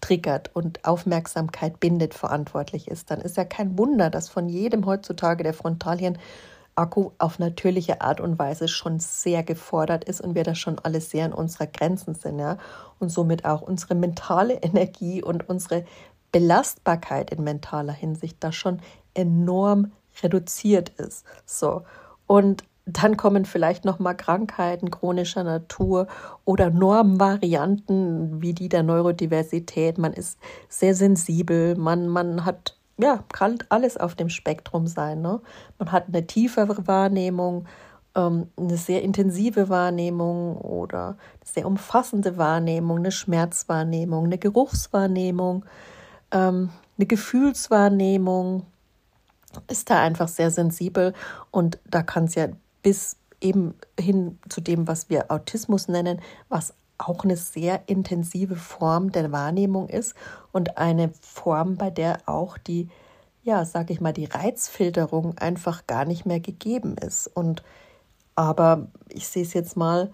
triggert 0.00 0.54
und 0.54 0.84
Aufmerksamkeit 0.84 1.80
bindet, 1.80 2.14
verantwortlich 2.14 2.88
ist, 2.88 3.10
dann 3.10 3.20
ist 3.20 3.36
ja 3.36 3.44
kein 3.44 3.76
Wunder, 3.78 4.10
dass 4.10 4.28
von 4.28 4.48
jedem 4.48 4.86
heutzutage 4.86 5.42
der 5.42 5.54
Frontalhirn 5.54 6.18
Akku 6.78 7.10
auf 7.18 7.38
natürliche 7.38 8.00
Art 8.00 8.20
und 8.20 8.38
Weise 8.38 8.68
schon 8.68 9.00
sehr 9.00 9.42
gefordert 9.42 10.04
ist 10.04 10.20
und 10.20 10.34
wir 10.34 10.44
da 10.44 10.54
schon 10.54 10.78
alles 10.78 11.10
sehr 11.10 11.26
in 11.26 11.32
unserer 11.32 11.66
Grenzen 11.66 12.14
sind, 12.14 12.38
ja. 12.38 12.56
Und 12.98 13.10
somit 13.10 13.44
auch 13.44 13.62
unsere 13.62 13.94
mentale 13.94 14.54
Energie 14.62 15.22
und 15.22 15.48
unsere 15.48 15.84
Belastbarkeit 16.30 17.30
in 17.30 17.42
mentaler 17.42 17.92
Hinsicht 17.92 18.36
da 18.40 18.52
schon 18.52 18.80
enorm 19.14 19.92
reduziert 20.22 20.90
ist. 20.90 21.24
So. 21.46 21.82
Und 22.26 22.64
dann 22.86 23.16
kommen 23.18 23.44
vielleicht 23.44 23.84
noch 23.84 23.98
mal 23.98 24.14
Krankheiten 24.14 24.90
chronischer 24.90 25.44
Natur 25.44 26.06
oder 26.44 26.70
Normvarianten 26.70 28.40
wie 28.40 28.54
die 28.54 28.70
der 28.70 28.82
Neurodiversität. 28.82 29.98
Man 29.98 30.14
ist 30.14 30.38
sehr 30.68 30.94
sensibel, 30.94 31.76
man, 31.76 32.08
man 32.08 32.46
hat 32.46 32.77
ja, 32.98 33.24
kann 33.32 33.58
alles 33.68 33.96
auf 33.96 34.14
dem 34.14 34.28
Spektrum 34.28 34.86
sein. 34.86 35.22
Ne? 35.22 35.40
Man 35.78 35.92
hat 35.92 36.08
eine 36.08 36.26
tiefere 36.26 36.86
Wahrnehmung, 36.86 37.66
ähm, 38.14 38.48
eine 38.56 38.76
sehr 38.76 39.02
intensive 39.02 39.68
Wahrnehmung 39.68 40.56
oder 40.56 41.06
eine 41.06 41.16
sehr 41.44 41.66
umfassende 41.66 42.36
Wahrnehmung, 42.36 42.98
eine 42.98 43.12
Schmerzwahrnehmung, 43.12 44.24
eine 44.24 44.38
Geruchswahrnehmung, 44.38 45.64
ähm, 46.32 46.70
eine 46.98 47.06
Gefühlswahrnehmung. 47.06 48.66
Ist 49.68 49.88
da 49.88 50.02
einfach 50.02 50.28
sehr 50.28 50.50
sensibel 50.50 51.14
und 51.50 51.78
da 51.88 52.02
kann 52.02 52.24
es 52.24 52.34
ja 52.34 52.48
bis 52.82 53.16
eben 53.40 53.74
hin 53.98 54.38
zu 54.48 54.60
dem, 54.60 54.88
was 54.88 55.08
wir 55.08 55.30
Autismus 55.30 55.88
nennen, 55.88 56.20
was 56.48 56.74
auch 56.98 57.24
eine 57.24 57.36
sehr 57.36 57.82
intensive 57.86 58.56
Form 58.56 59.12
der 59.12 59.32
Wahrnehmung 59.32 59.88
ist 59.88 60.14
und 60.52 60.76
eine 60.78 61.10
Form, 61.20 61.76
bei 61.76 61.90
der 61.90 62.18
auch 62.26 62.58
die, 62.58 62.88
ja, 63.44 63.64
sag 63.64 63.90
ich 63.90 64.00
mal, 64.00 64.12
die 64.12 64.26
Reizfilterung 64.26 65.38
einfach 65.38 65.86
gar 65.86 66.04
nicht 66.04 66.26
mehr 66.26 66.40
gegeben 66.40 66.96
ist. 66.98 67.28
Und 67.28 67.62
aber 68.34 68.88
ich 69.08 69.26
sehe 69.28 69.42
es 69.42 69.52
jetzt 69.52 69.76
mal 69.76 70.10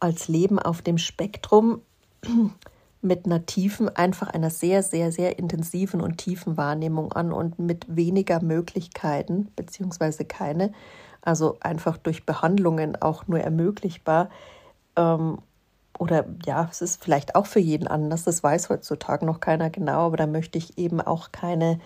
als 0.00 0.28
Leben 0.28 0.58
auf 0.58 0.82
dem 0.82 0.98
Spektrum 0.98 1.82
mit 3.00 3.26
einer 3.26 3.46
tiefen, 3.46 3.88
einfach 3.88 4.28
einer 4.28 4.50
sehr, 4.50 4.82
sehr, 4.82 5.12
sehr 5.12 5.38
intensiven 5.38 6.00
und 6.00 6.18
tiefen 6.18 6.56
Wahrnehmung 6.56 7.12
an 7.12 7.32
und 7.32 7.58
mit 7.58 7.84
weniger 7.94 8.42
Möglichkeiten, 8.42 9.48
beziehungsweise 9.56 10.24
keine, 10.24 10.72
also 11.22 11.58
einfach 11.60 11.96
durch 11.96 12.26
Behandlungen 12.26 13.00
auch 13.00 13.28
nur 13.28 13.40
ermöglichbar. 13.40 14.30
Ähm, 14.96 15.38
oder 15.98 16.24
ja, 16.46 16.68
es 16.70 16.80
ist 16.80 17.02
vielleicht 17.02 17.34
auch 17.34 17.46
für 17.46 17.60
jeden 17.60 17.88
anders, 17.88 18.24
das 18.24 18.42
weiß 18.42 18.70
heutzutage 18.70 19.26
noch 19.26 19.40
keiner 19.40 19.70
genau, 19.70 20.06
aber 20.06 20.16
da 20.16 20.26
möchte 20.26 20.58
ich 20.58 20.78
eben 20.78 21.00
auch 21.00 21.32
keine 21.32 21.78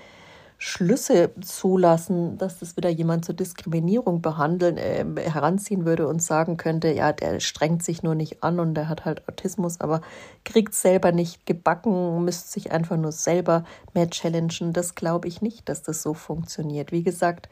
Schlüsse 0.64 1.32
zulassen, 1.40 2.38
dass 2.38 2.60
das 2.60 2.76
wieder 2.76 2.88
jemand 2.88 3.24
zur 3.24 3.34
Diskriminierung 3.34 4.22
behandeln, 4.22 4.76
äh, 4.76 5.04
heranziehen 5.28 5.84
würde 5.84 6.06
und 6.06 6.22
sagen 6.22 6.56
könnte, 6.56 6.92
ja, 6.92 7.12
der 7.12 7.40
strengt 7.40 7.82
sich 7.82 8.04
nur 8.04 8.14
nicht 8.14 8.44
an 8.44 8.60
und 8.60 8.74
der 8.74 8.88
hat 8.88 9.04
halt 9.04 9.28
Autismus, 9.28 9.80
aber 9.80 10.02
kriegt 10.44 10.72
selber 10.74 11.10
nicht 11.10 11.46
gebacken, 11.46 12.24
müsste 12.24 12.48
sich 12.48 12.70
einfach 12.70 12.96
nur 12.96 13.10
selber 13.10 13.64
mehr 13.92 14.08
challengen. 14.08 14.72
Das 14.72 14.94
glaube 14.94 15.26
ich 15.26 15.42
nicht, 15.42 15.68
dass 15.68 15.82
das 15.82 16.00
so 16.00 16.14
funktioniert. 16.14 16.92
Wie 16.92 17.02
gesagt, 17.02 17.48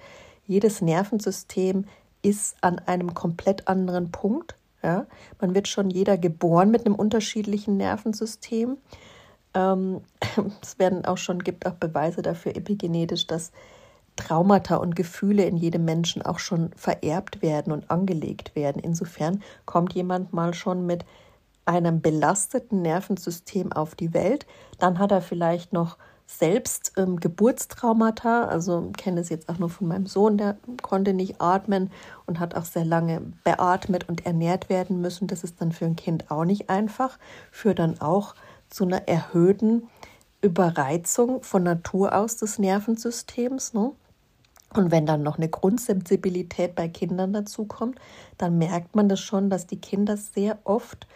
jedes 0.47 0.81
Nervensystem 0.81 1.87
ist 2.23 2.59
an 2.61 2.79
einem 2.79 3.13
komplett 3.15 3.67
anderen 3.67 4.13
Punkt. 4.13 4.55
Ja? 4.83 5.07
Man 5.41 5.55
wird 5.55 5.69
schon 5.69 5.91
jeder 5.91 6.19
geboren 6.19 6.71
mit 6.71 6.87
einem 6.87 6.95
unterschiedlichen 6.95 7.77
Nervensystem. 7.77 8.79
Ähm, 9.55 10.01
es 10.63 10.79
werden 10.79 11.05
auch 11.05 11.19
schon, 11.19 11.41
gibt 11.41 11.67
auch 11.67 11.75
Beweise 11.75 12.23
dafür 12.23 12.57
epigenetisch, 12.57 13.27
dass 13.27 13.53
Traumata 14.17 14.77
und 14.77 14.97
Gefühle 14.97 15.45
in 15.45 15.57
jedem 15.57 15.85
Menschen 15.85 16.23
auch 16.23 16.39
schon 16.39 16.71
vererbt 16.77 17.43
werden 17.43 17.73
und 17.73 17.91
angelegt 17.91 18.55
werden. 18.55 18.83
Insofern 18.83 19.43
kommt 19.65 19.95
jemand 19.95 20.33
mal 20.33 20.53
schon 20.53 20.87
mit 20.87 21.05
einem 21.65 22.01
belasteten 22.01 22.83
Nervensystem 22.83 23.73
auf 23.73 23.95
die 23.95 24.13
Welt, 24.13 24.47
dann 24.79 24.99
hat 24.99 25.13
er 25.13 25.23
vielleicht 25.23 25.73
noch 25.73 25.99
selbst 26.39 26.93
ähm, 26.97 27.19
Geburtstraumata. 27.19 28.45
Also 28.45 28.93
kenne 28.97 29.21
es 29.21 29.29
jetzt 29.29 29.49
auch 29.49 29.59
nur 29.59 29.69
von 29.69 29.89
meinem 29.89 30.07
Sohn, 30.07 30.39
der 30.39 30.57
konnte 30.83 31.13
nicht 31.13 31.41
atmen 31.41 31.91
und 32.27 32.39
hat 32.39 32.55
auch 32.55 32.65
sehr 32.65 32.85
lange 32.85 33.21
beatmet 33.45 34.09
und 34.09 34.25
ernährt 34.25 34.69
werden 34.69 35.01
müssen. 35.01 35.27
Das 35.27 35.45
ist 35.45 35.61
dann 35.61 35.73
für 35.73 35.87
ein 35.87 35.97
Kind 35.97 36.31
auch 36.31 36.45
nicht 36.45 36.71
einfach, 36.71 37.19
führt 37.51 37.81
dann 37.81 38.01
auch 38.01 38.35
zu 38.69 38.85
einer 38.85 39.09
erhöhten 39.09 39.89
Überreizung 40.41 41.43
von 41.43 41.65
Natur 41.65 42.15
aus 42.15 42.37
des 42.37 42.59
Nervensystems. 42.59 43.75
Ne? 43.75 43.91
Und 44.75 44.93
wenn 44.93 45.07
dann 45.07 45.23
noch 45.23 45.37
eine 45.37 45.49
Grundsensibilität 45.49 46.77
bei 46.77 46.89
Kindern 46.89 47.33
dazukommt, 47.33 47.99
dann 48.39 48.57
merkt 48.57 48.95
man 48.95 49.09
das 49.09 49.21
schon, 49.21 49.51
dass 49.51 49.67
die 49.67 49.81
Kinder 49.81 50.17
sehr 50.17 50.59
oft 50.65 51.09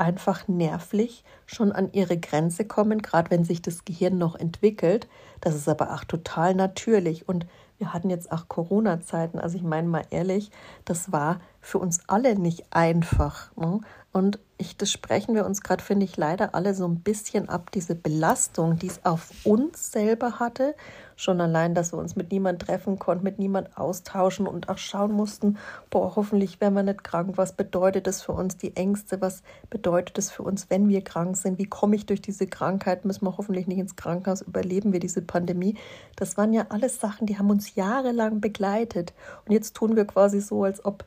einfach 0.00 0.48
nervlich 0.48 1.24
schon 1.46 1.72
an 1.72 1.92
ihre 1.92 2.18
Grenze 2.18 2.64
kommen, 2.64 3.02
gerade 3.02 3.30
wenn 3.30 3.44
sich 3.44 3.62
das 3.62 3.84
Gehirn 3.84 4.18
noch 4.18 4.34
entwickelt. 4.34 5.08
Das 5.40 5.54
ist 5.54 5.68
aber 5.68 5.94
auch 5.94 6.04
total 6.04 6.54
natürlich. 6.54 7.28
Und 7.28 7.46
wir 7.78 7.92
hatten 7.92 8.10
jetzt 8.10 8.32
auch 8.32 8.48
Corona-Zeiten. 8.48 9.38
Also 9.38 9.56
ich 9.56 9.62
meine 9.62 9.88
mal 9.88 10.04
ehrlich, 10.10 10.50
das 10.84 11.12
war 11.12 11.40
für 11.60 11.78
uns 11.78 12.00
alle 12.08 12.38
nicht 12.38 12.64
einfach. 12.70 13.54
Ne? 13.56 13.80
Und 14.12 14.38
ich, 14.58 14.76
das 14.76 14.90
sprechen 14.90 15.34
wir 15.34 15.46
uns 15.46 15.62
gerade, 15.62 15.82
finde 15.82 16.04
ich, 16.04 16.16
leider 16.16 16.54
alle 16.54 16.74
so 16.74 16.86
ein 16.86 17.00
bisschen 17.00 17.48
ab, 17.48 17.70
diese 17.72 17.94
Belastung, 17.94 18.78
die 18.78 18.88
es 18.88 19.04
auf 19.04 19.30
uns 19.44 19.92
selber 19.92 20.40
hatte. 20.40 20.74
Schon 21.20 21.42
allein, 21.42 21.74
dass 21.74 21.92
wir 21.92 21.98
uns 21.98 22.16
mit 22.16 22.32
niemand 22.32 22.62
treffen 22.62 22.98
konnten, 22.98 23.24
mit 23.24 23.38
niemand 23.38 23.76
austauschen 23.76 24.46
und 24.46 24.70
auch 24.70 24.78
schauen 24.78 25.12
mussten, 25.12 25.58
boah, 25.90 26.16
hoffentlich 26.16 26.62
werden 26.62 26.72
wir 26.72 26.82
nicht 26.82 27.04
krank. 27.04 27.36
Was 27.36 27.52
bedeutet 27.52 28.06
das 28.06 28.22
für 28.22 28.32
uns, 28.32 28.56
die 28.56 28.74
Ängste? 28.74 29.20
Was 29.20 29.42
bedeutet 29.68 30.16
das 30.16 30.30
für 30.30 30.44
uns, 30.44 30.70
wenn 30.70 30.88
wir 30.88 31.04
krank 31.04 31.36
sind? 31.36 31.58
Wie 31.58 31.66
komme 31.66 31.94
ich 31.94 32.06
durch 32.06 32.22
diese 32.22 32.46
Krankheit? 32.46 33.04
Müssen 33.04 33.26
wir 33.26 33.36
hoffentlich 33.36 33.66
nicht 33.66 33.80
ins 33.80 33.96
Krankenhaus? 33.96 34.40
Überleben 34.40 34.94
wir 34.94 35.00
diese 35.00 35.20
Pandemie? 35.20 35.76
Das 36.16 36.38
waren 36.38 36.54
ja 36.54 36.64
alles 36.70 37.00
Sachen, 37.00 37.26
die 37.26 37.36
haben 37.36 37.50
uns 37.50 37.74
jahrelang 37.74 38.40
begleitet. 38.40 39.12
Und 39.44 39.52
jetzt 39.52 39.76
tun 39.76 39.96
wir 39.96 40.06
quasi 40.06 40.40
so, 40.40 40.64
als 40.64 40.82
ob 40.82 41.04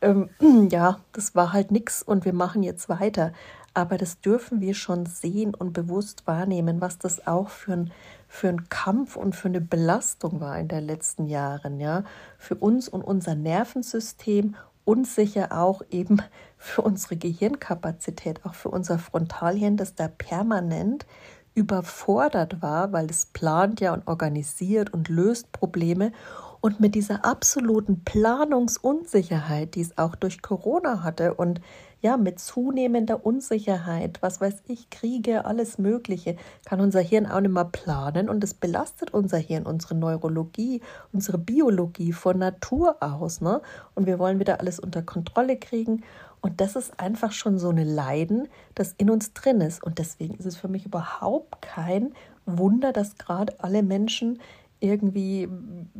ähm, 0.00 0.30
ja, 0.70 1.00
das 1.12 1.34
war 1.34 1.52
halt 1.52 1.72
nichts 1.72 2.04
und 2.04 2.24
wir 2.24 2.34
machen 2.34 2.62
jetzt 2.62 2.88
weiter. 2.88 3.32
Aber 3.74 3.98
das 3.98 4.20
dürfen 4.20 4.62
wir 4.62 4.72
schon 4.72 5.04
sehen 5.04 5.54
und 5.54 5.74
bewusst 5.74 6.26
wahrnehmen, 6.26 6.80
was 6.80 6.98
das 6.98 7.26
auch 7.26 7.50
für 7.50 7.74
ein, 7.74 7.92
für 8.36 8.48
ein 8.48 8.68
Kampf 8.68 9.16
und 9.16 9.34
für 9.34 9.48
eine 9.48 9.62
Belastung 9.62 10.40
war 10.40 10.58
in 10.58 10.68
den 10.68 10.84
letzten 10.84 11.26
Jahren, 11.26 11.80
ja. 11.80 12.04
Für 12.38 12.54
uns 12.54 12.86
und 12.86 13.02
unser 13.02 13.34
Nervensystem 13.34 14.56
und 14.84 15.06
sicher 15.06 15.52
auch 15.52 15.80
eben 15.90 16.20
für 16.58 16.82
unsere 16.82 17.16
Gehirnkapazität, 17.16 18.44
auch 18.44 18.54
für 18.54 18.68
unser 18.68 18.98
Frontalhirn, 18.98 19.78
das 19.78 19.94
da 19.94 20.08
permanent 20.08 21.06
überfordert 21.54 22.60
war, 22.60 22.92
weil 22.92 23.06
es 23.08 23.24
plant 23.24 23.80
ja 23.80 23.94
und 23.94 24.06
organisiert 24.06 24.92
und 24.92 25.08
löst 25.08 25.50
Probleme 25.52 26.12
und 26.60 26.78
mit 26.78 26.94
dieser 26.94 27.24
absoluten 27.24 28.04
Planungsunsicherheit, 28.04 29.74
die 29.74 29.80
es 29.80 29.96
auch 29.96 30.14
durch 30.14 30.42
Corona 30.42 31.02
hatte 31.02 31.32
und 31.34 31.62
ja, 32.06 32.16
mit 32.16 32.38
zunehmender 32.38 33.26
Unsicherheit, 33.26 34.22
was 34.22 34.40
weiß 34.40 34.62
ich, 34.68 34.90
Kriege, 34.90 35.44
alles 35.44 35.76
Mögliche, 35.76 36.36
kann 36.64 36.80
unser 36.80 37.00
Hirn 37.00 37.26
auch 37.26 37.40
nicht 37.40 37.50
mehr 37.50 37.64
planen 37.64 38.28
und 38.28 38.44
es 38.44 38.54
belastet 38.54 39.12
unser 39.12 39.38
Hirn, 39.38 39.66
unsere 39.66 39.96
Neurologie, 39.96 40.82
unsere 41.12 41.36
Biologie 41.36 42.12
von 42.12 42.38
Natur 42.38 42.98
aus. 43.00 43.40
Ne? 43.40 43.60
Und 43.96 44.06
wir 44.06 44.20
wollen 44.20 44.38
wieder 44.38 44.60
alles 44.60 44.78
unter 44.78 45.02
Kontrolle 45.02 45.56
kriegen. 45.56 46.04
Und 46.40 46.60
das 46.60 46.76
ist 46.76 47.00
einfach 47.00 47.32
schon 47.32 47.58
so 47.58 47.70
eine 47.70 47.82
Leiden, 47.82 48.46
das 48.76 48.94
in 48.98 49.10
uns 49.10 49.32
drin 49.32 49.60
ist. 49.60 49.82
Und 49.82 49.98
deswegen 49.98 50.34
ist 50.34 50.46
es 50.46 50.56
für 50.56 50.68
mich 50.68 50.86
überhaupt 50.86 51.60
kein 51.60 52.14
Wunder, 52.44 52.92
dass 52.92 53.18
gerade 53.18 53.52
alle 53.58 53.82
Menschen 53.82 54.38
irgendwie 54.78 55.48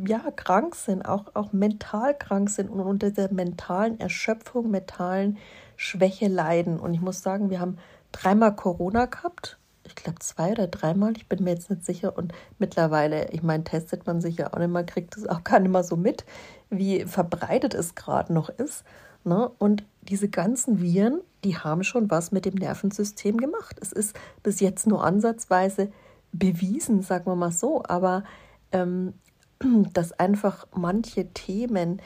ja 0.07 0.21
krank 0.37 0.77
sind, 0.77 1.05
auch, 1.05 1.35
auch 1.35 1.53
mental 1.53 2.17
krank 2.17 2.49
sind 2.49 2.71
und 2.71 2.79
unter 2.79 3.11
der 3.11 3.33
mentalen 3.33 3.99
Erschöpfung, 3.99 4.71
mentalen 4.71 5.39
Schwäche 5.77 6.29
leiden. 6.29 6.79
Und 6.79 6.95
ich 6.95 7.01
muss 7.01 7.23
sagen, 7.23 7.51
wir 7.51 7.61
haben 7.61 7.79
dreimal 8.13 8.55
Corona 8.55 9.07
gehabt. 9.07 9.59
Ich 9.85 9.95
glaube 9.95 10.19
zwei 10.19 10.53
oder 10.53 10.67
dreimal, 10.67 11.17
ich 11.17 11.29
bin 11.29 11.45
mir 11.45 11.51
jetzt 11.51 11.71
nicht 11.71 11.85
sicher. 11.85 12.17
Und 12.17 12.33
mittlerweile, 12.59 13.31
ich 13.31 13.43
meine, 13.43 13.65
testet 13.65 14.07
man 14.07 14.21
sich 14.21 14.37
ja 14.39 14.53
auch 14.53 14.59
nicht 14.59 14.71
mehr, 14.71 14.85
kriegt 14.85 15.17
es 15.17 15.29
auch 15.29 15.45
gar 15.45 15.61
nicht 15.61 15.71
mehr 15.71 15.85
so 15.85 15.97
mit, 15.97 16.25
wie 16.71 17.05
verbreitet 17.05 17.75
es 17.75 17.95
gerade 17.95 18.33
noch 18.33 18.49
ist. 18.49 18.85
Ne? 19.25 19.51
Und 19.59 19.85
diese 20.03 20.29
ganzen 20.29 20.81
Viren, 20.81 21.21
die 21.45 21.57
haben 21.57 21.85
schon 21.85 22.11
was 22.11 22.33
mit 22.33 22.45
dem 22.45 22.55
Nervensystem 22.55 23.37
gemacht. 23.37 23.77
Es 23.81 23.93
ist 23.93 24.17
bis 24.43 24.61
jetzt 24.61 24.87
nur 24.87 25.05
ansatzweise 25.05 25.93
bewiesen, 26.33 27.03
sagen 27.03 27.27
wir 27.27 27.37
mal 27.37 27.53
so. 27.53 27.83
Aber 27.87 28.25
ähm, 28.73 29.15
dass 29.93 30.13
einfach 30.13 30.67
manche 30.75 31.33
Themen 31.33 32.01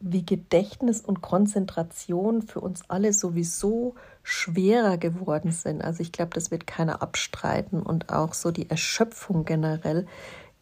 wie 0.00 0.24
Gedächtnis 0.24 1.00
und 1.00 1.22
Konzentration 1.22 2.42
für 2.42 2.60
uns 2.60 2.82
alle 2.88 3.12
sowieso 3.12 3.94
schwerer 4.22 4.98
geworden 4.98 5.52
sind. 5.52 5.82
Also 5.82 6.02
ich 6.02 6.12
glaube, 6.12 6.32
das 6.34 6.50
wird 6.50 6.66
keiner 6.66 7.02
abstreiten 7.02 7.82
und 7.82 8.12
auch 8.12 8.34
so 8.34 8.50
die 8.50 8.68
Erschöpfung 8.68 9.44
generell 9.44 10.06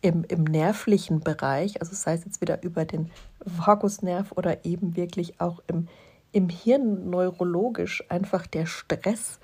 im, 0.02 0.24
im 0.24 0.44
nervlichen 0.44 1.20
Bereich, 1.20 1.80
also 1.80 1.94
sei 1.94 2.14
es 2.14 2.24
jetzt 2.24 2.40
wieder 2.42 2.62
über 2.62 2.84
den 2.84 3.10
Vagusnerv 3.44 4.32
oder 4.32 4.64
eben 4.64 4.96
wirklich 4.96 5.40
auch 5.40 5.62
im, 5.66 5.88
im 6.30 6.50
Hirn 6.50 7.08
neurologisch 7.08 8.04
einfach 8.10 8.46
der 8.46 8.66
Stress 8.66 9.38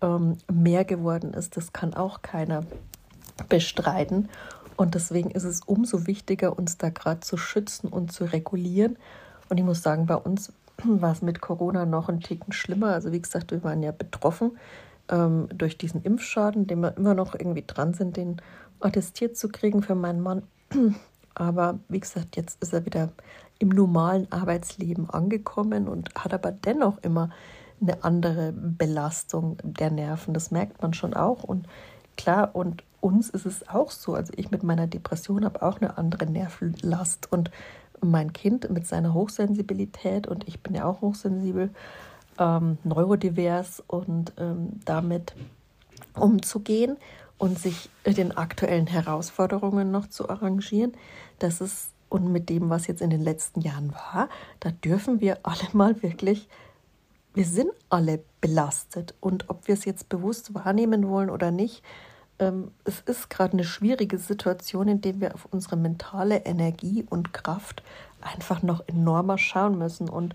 ähm, 0.00 0.38
mehr 0.50 0.84
geworden 0.84 1.34
ist, 1.34 1.56
das 1.56 1.72
kann 1.72 1.94
auch 1.94 2.22
keiner 2.22 2.64
bestreiten. 3.48 4.28
Und 4.78 4.94
deswegen 4.94 5.32
ist 5.32 5.42
es 5.42 5.62
umso 5.62 6.06
wichtiger, 6.06 6.56
uns 6.56 6.78
da 6.78 6.90
gerade 6.90 7.18
zu 7.18 7.36
schützen 7.36 7.88
und 7.88 8.12
zu 8.12 8.24
regulieren. 8.24 8.96
Und 9.48 9.58
ich 9.58 9.64
muss 9.64 9.82
sagen, 9.82 10.06
bei 10.06 10.14
uns 10.14 10.52
war 10.84 11.10
es 11.10 11.20
mit 11.20 11.40
Corona 11.40 11.84
noch 11.84 12.08
ein 12.08 12.20
Ticken 12.20 12.52
schlimmer. 12.52 12.92
Also 12.94 13.10
wie 13.10 13.20
gesagt, 13.20 13.50
wir 13.50 13.64
waren 13.64 13.82
ja 13.82 13.90
betroffen 13.90 14.56
ähm, 15.08 15.48
durch 15.52 15.78
diesen 15.78 16.04
Impfschaden, 16.04 16.68
den 16.68 16.78
wir 16.78 16.96
immer 16.96 17.14
noch 17.14 17.34
irgendwie 17.34 17.64
dran 17.66 17.92
sind, 17.92 18.16
den 18.16 18.40
attestiert 18.78 19.36
zu 19.36 19.48
kriegen 19.48 19.82
für 19.82 19.96
meinen 19.96 20.20
Mann. 20.20 20.44
Aber 21.34 21.80
wie 21.88 21.98
gesagt, 21.98 22.36
jetzt 22.36 22.62
ist 22.62 22.72
er 22.72 22.86
wieder 22.86 23.08
im 23.58 23.70
normalen 23.70 24.30
Arbeitsleben 24.30 25.10
angekommen 25.10 25.88
und 25.88 26.14
hat 26.14 26.32
aber 26.32 26.52
dennoch 26.52 26.98
immer 27.02 27.30
eine 27.80 28.04
andere 28.04 28.52
Belastung 28.52 29.56
der 29.64 29.90
Nerven. 29.90 30.34
Das 30.34 30.52
merkt 30.52 30.80
man 30.82 30.94
schon 30.94 31.14
auch. 31.14 31.42
Und 31.42 31.66
klar, 32.16 32.54
und 32.54 32.84
uns 33.00 33.30
ist 33.30 33.46
es 33.46 33.68
auch 33.68 33.90
so. 33.90 34.14
Also 34.14 34.32
ich 34.36 34.50
mit 34.50 34.62
meiner 34.62 34.86
Depression 34.86 35.44
habe 35.44 35.62
auch 35.62 35.80
eine 35.80 35.98
andere 35.98 36.26
Nervenlast 36.26 37.30
und 37.32 37.50
mein 38.00 38.32
Kind 38.32 38.70
mit 38.70 38.86
seiner 38.86 39.14
Hochsensibilität 39.14 40.26
und 40.26 40.46
ich 40.46 40.60
bin 40.60 40.74
ja 40.74 40.84
auch 40.84 41.00
hochsensibel, 41.00 41.70
ähm, 42.38 42.78
neurodivers 42.84 43.82
und 43.86 44.32
ähm, 44.38 44.80
damit 44.84 45.34
umzugehen 46.14 46.96
und 47.38 47.58
sich 47.58 47.90
den 48.04 48.36
aktuellen 48.36 48.86
Herausforderungen 48.86 49.90
noch 49.90 50.08
zu 50.08 50.28
arrangieren, 50.28 50.92
das 51.38 51.60
ist 51.60 51.92
und 52.08 52.32
mit 52.32 52.48
dem, 52.48 52.70
was 52.70 52.86
jetzt 52.86 53.02
in 53.02 53.10
den 53.10 53.20
letzten 53.22 53.60
Jahren 53.60 53.92
war, 53.92 54.28
da 54.60 54.70
dürfen 54.70 55.20
wir 55.20 55.38
alle 55.42 55.66
mal 55.72 56.02
wirklich 56.02 56.48
wir 57.38 57.44
sind 57.44 57.70
alle 57.88 58.24
belastet 58.40 59.14
und 59.20 59.48
ob 59.48 59.68
wir 59.68 59.74
es 59.74 59.84
jetzt 59.84 60.08
bewusst 60.08 60.54
wahrnehmen 60.54 61.08
wollen 61.08 61.30
oder 61.30 61.52
nicht, 61.52 61.84
ähm, 62.38 62.70
es 62.84 63.00
ist 63.00 63.30
gerade 63.30 63.54
eine 63.54 63.64
schwierige 63.64 64.18
Situation, 64.18 64.88
in 64.88 65.00
der 65.00 65.20
wir 65.20 65.34
auf 65.34 65.48
unsere 65.50 65.76
mentale 65.76 66.44
Energie 66.44 67.04
und 67.08 67.32
Kraft 67.32 67.82
einfach 68.20 68.62
noch 68.62 68.82
enormer 68.86 69.38
schauen 69.38 69.78
müssen. 69.78 70.08
Und 70.08 70.34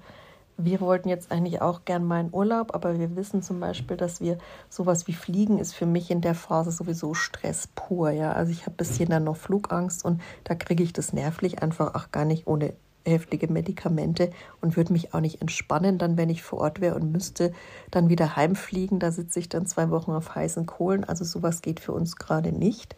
wir 0.57 0.81
wollten 0.81 1.09
jetzt 1.09 1.31
eigentlich 1.31 1.61
auch 1.61 1.85
gern 1.85 2.03
mal 2.03 2.21
in 2.21 2.33
Urlaub, 2.33 2.75
aber 2.75 2.99
wir 2.99 3.15
wissen 3.15 3.41
zum 3.41 3.59
Beispiel, 3.59 3.97
dass 3.97 4.21
wir 4.21 4.37
sowas 4.69 5.07
wie 5.07 5.13
Fliegen 5.13 5.57
ist 5.57 5.73
für 5.73 5.85
mich 5.85 6.11
in 6.11 6.21
der 6.21 6.35
Phase 6.35 6.71
sowieso 6.71 7.13
Stress 7.13 7.67
pur. 7.75 8.11
Ja, 8.11 8.33
also 8.33 8.51
ich 8.51 8.61
habe 8.61 8.71
ein 8.71 8.77
bisschen 8.77 9.09
dann 9.09 9.23
noch 9.23 9.37
Flugangst 9.37 10.05
und 10.05 10.21
da 10.43 10.55
kriege 10.55 10.83
ich 10.83 10.93
das 10.93 11.13
nervlich 11.13 11.63
einfach 11.63 11.95
auch 11.95 12.11
gar 12.11 12.25
nicht 12.25 12.47
ohne 12.47 12.73
heftige 13.05 13.51
Medikamente 13.51 14.31
und 14.61 14.77
würde 14.77 14.93
mich 14.93 15.13
auch 15.13 15.19
nicht 15.19 15.41
entspannen, 15.41 15.97
dann 15.97 16.17
wenn 16.17 16.29
ich 16.29 16.43
vor 16.43 16.59
Ort 16.59 16.81
wäre 16.81 16.95
und 16.95 17.11
müsste 17.11 17.53
dann 17.91 18.09
wieder 18.09 18.35
heimfliegen. 18.35 18.99
Da 18.99 19.11
sitze 19.11 19.39
ich 19.39 19.49
dann 19.49 19.65
zwei 19.65 19.89
Wochen 19.89 20.11
auf 20.11 20.35
heißen 20.35 20.65
Kohlen. 20.65 21.03
Also 21.03 21.25
sowas 21.25 21.61
geht 21.61 21.79
für 21.79 21.91
uns 21.91 22.15
gerade 22.15 22.51
nicht. 22.51 22.95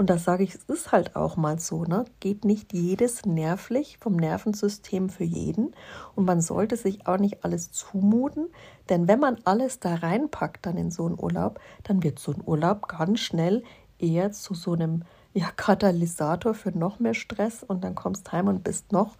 Und 0.00 0.08
da 0.08 0.16
sage 0.16 0.44
ich, 0.44 0.54
es 0.54 0.64
ist 0.64 0.92
halt 0.92 1.14
auch 1.14 1.36
mal 1.36 1.58
so, 1.58 1.84
ne? 1.84 2.06
Geht 2.20 2.46
nicht 2.46 2.72
jedes 2.72 3.26
nervlich 3.26 3.98
vom 3.98 4.16
Nervensystem 4.16 5.10
für 5.10 5.24
jeden. 5.24 5.74
Und 6.14 6.24
man 6.24 6.40
sollte 6.40 6.78
sich 6.78 7.06
auch 7.06 7.18
nicht 7.18 7.44
alles 7.44 7.70
zumuten, 7.70 8.46
denn 8.88 9.08
wenn 9.08 9.20
man 9.20 9.36
alles 9.44 9.78
da 9.78 9.96
reinpackt 9.96 10.64
dann 10.64 10.78
in 10.78 10.90
so 10.90 11.04
einen 11.04 11.20
Urlaub, 11.20 11.60
dann 11.82 12.02
wird 12.02 12.18
so 12.18 12.32
ein 12.32 12.42
Urlaub 12.42 12.88
ganz 12.88 13.20
schnell 13.20 13.62
eher 13.98 14.32
zu 14.32 14.54
so 14.54 14.72
einem 14.72 15.02
ja, 15.34 15.50
Katalysator 15.54 16.54
für 16.54 16.76
noch 16.76 16.98
mehr 16.98 17.12
Stress 17.12 17.62
und 17.62 17.84
dann 17.84 17.94
kommst 17.94 18.32
heim 18.32 18.48
und 18.48 18.64
bist 18.64 18.92
noch 18.92 19.16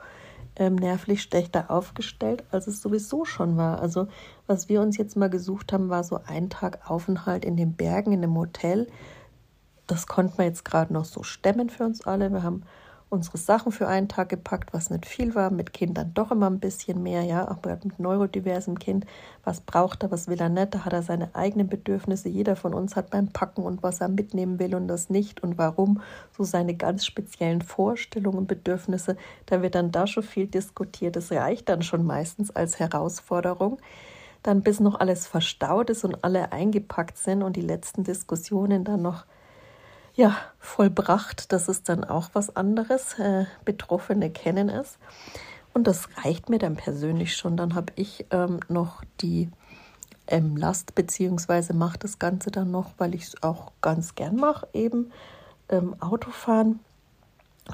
ähm, 0.56 0.74
nervlich 0.74 1.22
schlechter 1.22 1.70
aufgestellt, 1.70 2.44
als 2.50 2.66
es 2.66 2.82
sowieso 2.82 3.24
schon 3.24 3.56
war. 3.56 3.80
Also 3.80 4.08
was 4.46 4.68
wir 4.68 4.80
uns 4.80 4.96
jetzt 4.96 5.16
mal 5.16 5.30
gesucht 5.30 5.72
haben, 5.72 5.88
war 5.88 6.04
so 6.04 6.20
ein 6.26 6.50
Tag 6.50 6.90
Aufenthalt 6.90 7.44
in 7.44 7.56
den 7.56 7.74
Bergen, 7.74 8.12
in 8.12 8.22
einem 8.22 8.36
Hotel. 8.36 8.88
Das 9.86 10.06
konnten 10.06 10.38
wir 10.38 10.44
jetzt 10.44 10.64
gerade 10.64 10.92
noch 10.92 11.04
so 11.04 11.22
stemmen 11.22 11.70
für 11.70 11.84
uns 11.84 12.06
alle. 12.06 12.30
Wir 12.30 12.42
haben 12.42 12.62
unsere 13.10 13.38
Sachen 13.38 13.72
für 13.72 13.88
einen 13.88 14.08
Tag 14.08 14.28
gepackt, 14.28 14.72
was 14.72 14.88
nicht 14.88 15.04
viel 15.04 15.34
war, 15.34 15.50
mit 15.50 15.72
Kindern 15.72 16.12
doch 16.14 16.30
immer 16.30 16.48
ein 16.48 16.60
bisschen 16.60 17.02
mehr, 17.02 17.22
ja, 17.22 17.50
auch 17.50 17.58
mit 17.64 17.98
neurodiversem 17.98 18.78
Kind, 18.78 19.04
was 19.44 19.60
braucht 19.60 20.04
er, 20.04 20.12
was 20.12 20.28
will 20.28 20.40
er 20.40 20.48
nicht, 20.48 20.74
da 20.74 20.84
hat 20.84 20.92
er 20.92 21.02
seine 21.02 21.34
eigenen 21.34 21.68
Bedürfnisse, 21.68 22.28
jeder 22.28 22.54
von 22.54 22.72
uns 22.72 22.94
hat 22.94 23.10
beim 23.10 23.28
Packen 23.28 23.62
und 23.62 23.82
was 23.82 24.00
er 24.00 24.08
mitnehmen 24.08 24.60
will 24.60 24.76
und 24.76 24.86
das 24.86 25.10
nicht 25.10 25.42
und 25.42 25.58
warum, 25.58 26.00
so 26.36 26.44
seine 26.44 26.74
ganz 26.74 27.04
speziellen 27.04 27.62
Vorstellungen, 27.62 28.46
Bedürfnisse, 28.46 29.16
da 29.46 29.60
wird 29.60 29.74
dann 29.74 29.90
da 29.90 30.06
schon 30.06 30.22
viel 30.22 30.46
diskutiert, 30.46 31.16
das 31.16 31.32
reicht 31.32 31.68
dann 31.68 31.82
schon 31.82 32.06
meistens 32.06 32.54
als 32.54 32.78
Herausforderung. 32.78 33.78
Dann 34.42 34.62
bis 34.62 34.80
noch 34.80 34.98
alles 34.98 35.26
verstaut 35.26 35.90
ist 35.90 36.04
und 36.04 36.24
alle 36.24 36.52
eingepackt 36.52 37.18
sind 37.18 37.42
und 37.42 37.56
die 37.56 37.60
letzten 37.60 38.04
Diskussionen 38.04 38.84
dann 38.84 39.02
noch 39.02 39.26
ja, 40.20 40.36
vollbracht. 40.58 41.50
Das 41.50 41.70
ist 41.70 41.88
dann 41.88 42.04
auch 42.04 42.28
was 42.34 42.54
anderes. 42.54 43.18
Äh, 43.18 43.46
Betroffene 43.64 44.28
kennen 44.28 44.68
es. 44.68 44.98
Und 45.72 45.86
das 45.86 46.10
reicht 46.22 46.50
mir 46.50 46.58
dann 46.58 46.76
persönlich 46.76 47.34
schon. 47.34 47.56
Dann 47.56 47.74
habe 47.74 47.94
ich 47.96 48.26
ähm, 48.30 48.60
noch 48.68 49.02
die 49.22 49.48
ähm, 50.26 50.58
Last, 50.58 50.94
beziehungsweise 50.94 51.72
mache 51.72 51.98
das 51.98 52.18
Ganze 52.18 52.50
dann 52.50 52.70
noch, 52.70 52.90
weil 52.98 53.14
ich 53.14 53.22
es 53.22 53.42
auch 53.42 53.72
ganz 53.80 54.14
gern 54.14 54.36
mache, 54.36 54.68
eben 54.74 55.10
ähm, 55.70 55.96
Autofahren. 56.00 56.80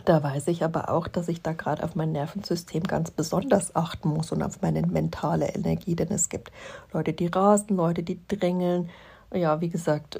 Da 0.04 0.22
weiß 0.22 0.46
ich 0.46 0.62
aber 0.62 0.88
auch, 0.90 1.08
dass 1.08 1.26
ich 1.26 1.42
da 1.42 1.52
gerade 1.52 1.82
auf 1.82 1.96
mein 1.96 2.12
Nervensystem 2.12 2.84
ganz 2.84 3.10
besonders 3.10 3.74
achten 3.74 4.10
muss 4.10 4.30
und 4.30 4.44
auf 4.44 4.62
meine 4.62 4.82
mentale 4.82 5.48
Energie, 5.48 5.96
denn 5.96 6.12
es 6.12 6.28
gibt 6.28 6.52
Leute, 6.92 7.12
die 7.12 7.26
rasen, 7.26 7.76
Leute, 7.76 8.04
die 8.04 8.20
drängeln, 8.28 8.88
ja, 9.34 9.60
wie 9.60 9.68
gesagt, 9.68 10.18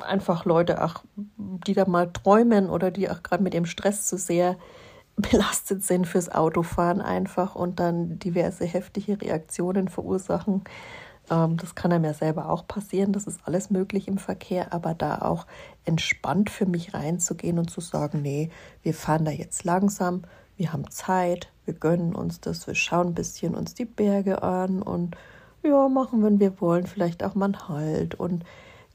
einfach 0.00 0.44
Leute, 0.44 0.80
ach, 0.80 1.04
die 1.16 1.74
da 1.74 1.86
mal 1.86 2.12
träumen 2.12 2.70
oder 2.70 2.90
die 2.90 3.10
auch 3.10 3.22
gerade 3.22 3.42
mit 3.42 3.54
dem 3.54 3.66
Stress 3.66 4.06
zu 4.06 4.16
sehr 4.16 4.56
belastet 5.16 5.84
sind 5.84 6.06
fürs 6.06 6.30
Autofahren 6.30 7.00
einfach 7.00 7.54
und 7.54 7.78
dann 7.78 8.18
diverse 8.18 8.64
heftige 8.64 9.20
Reaktionen 9.20 9.88
verursachen. 9.88 10.62
Ähm, 11.30 11.56
das 11.58 11.74
kann 11.74 11.92
einem 11.92 12.04
ja 12.04 12.14
selber 12.14 12.48
auch 12.50 12.66
passieren, 12.66 13.12
das 13.12 13.26
ist 13.26 13.40
alles 13.44 13.70
möglich 13.70 14.08
im 14.08 14.18
Verkehr, 14.18 14.72
aber 14.72 14.94
da 14.94 15.18
auch 15.18 15.46
entspannt 15.84 16.50
für 16.50 16.66
mich 16.66 16.94
reinzugehen 16.94 17.58
und 17.58 17.70
zu 17.70 17.80
sagen, 17.80 18.22
nee, 18.22 18.50
wir 18.82 18.94
fahren 18.94 19.24
da 19.24 19.30
jetzt 19.30 19.64
langsam, 19.64 20.22
wir 20.56 20.72
haben 20.72 20.90
Zeit, 20.90 21.50
wir 21.64 21.74
gönnen 21.74 22.14
uns 22.14 22.40
das, 22.40 22.66
wir 22.66 22.74
schauen 22.74 23.08
ein 23.08 23.14
bisschen 23.14 23.54
uns 23.54 23.74
die 23.74 23.84
Berge 23.84 24.42
an 24.42 24.82
und 24.82 25.16
ja, 25.62 25.88
machen, 25.88 26.22
wenn 26.22 26.40
wir 26.40 26.60
wollen, 26.60 26.86
vielleicht 26.86 27.22
auch 27.24 27.34
mal 27.34 27.46
einen 27.46 27.68
Halt 27.68 28.14
und 28.14 28.44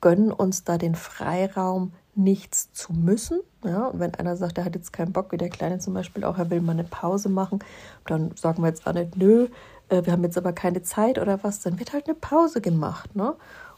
gönnen 0.02 0.32
uns 0.32 0.64
da 0.64 0.78
den 0.78 0.96
Freiraum, 0.96 1.94
nichts 2.16 2.72
zu 2.74 2.94
müssen. 2.94 3.40
Ja, 3.64 3.88
und 3.88 4.00
wenn 4.00 4.16
einer 4.16 4.36
sagt, 4.36 4.58
er 4.58 4.66
hat 4.66 4.76
jetzt 4.76 4.92
keinen 4.92 5.14
Bock, 5.14 5.32
wie 5.32 5.38
der 5.38 5.50
Kleine 5.50 5.80
zum 5.80 5.94
Beispiel 5.94 6.24
auch, 6.24 6.38
er 6.38 6.50
will 6.50 6.62
mal 6.62 6.72
eine 6.72 6.84
Pause 6.84 7.30
machen, 7.30 7.60
dann 8.06 8.32
sagen 8.36 8.64
wir 8.64 8.70
jetzt 8.70 8.86
auch 8.88 8.94
nicht, 8.94 9.16
nö, 9.18 9.48
äh, 9.90 10.06
wir 10.06 10.14
haben 10.14 10.24
jetzt 10.24 10.38
aber 10.38 10.54
keine 10.54 10.82
Zeit 10.82 11.20
oder 11.20 11.44
was, 11.44 11.62
dann 11.62 11.80
wird 11.80 11.94
halt 11.94 12.08
eine 12.08 12.16
Pause 12.16 12.62
gemacht. 12.62 13.16
Ne? 13.16 13.36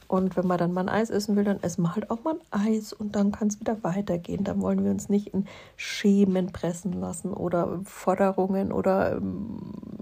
Und 0.09 0.35
wenn 0.35 0.47
man 0.47 0.57
dann 0.57 0.73
mal 0.73 0.81
ein 0.81 0.89
Eis 0.89 1.11
essen 1.11 1.35
will, 1.35 1.43
dann 1.43 1.61
essen 1.61 1.83
wir 1.83 1.93
halt 1.93 2.09
auch 2.09 2.23
mal 2.23 2.33
ein 2.49 2.61
Eis 2.67 2.93
und 2.93 3.15
dann 3.15 3.31
kann 3.31 3.47
es 3.47 3.59
wieder 3.59 3.83
weitergehen. 3.83 4.43
Dann 4.43 4.59
wollen 4.59 4.83
wir 4.83 4.89
uns 4.89 5.07
nicht 5.07 5.27
in 5.27 5.45
Schemen 5.77 6.51
pressen 6.51 6.93
lassen 6.93 7.31
oder 7.31 7.79
Forderungen 7.85 8.71
oder 8.71 9.17
ähm, 9.17 9.59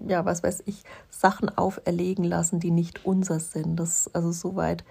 ja, 0.07 0.23
was 0.23 0.43
weiß 0.43 0.63
ich, 0.65 0.83
Sachen 1.09 1.49
auferlegen 1.57 2.23
lassen, 2.23 2.61
die 2.61 2.71
nicht 2.71 3.05
unser 3.05 3.41
sind. 3.41 3.75
Das 3.75 4.09
also 4.13 4.31
soweit 4.31 4.85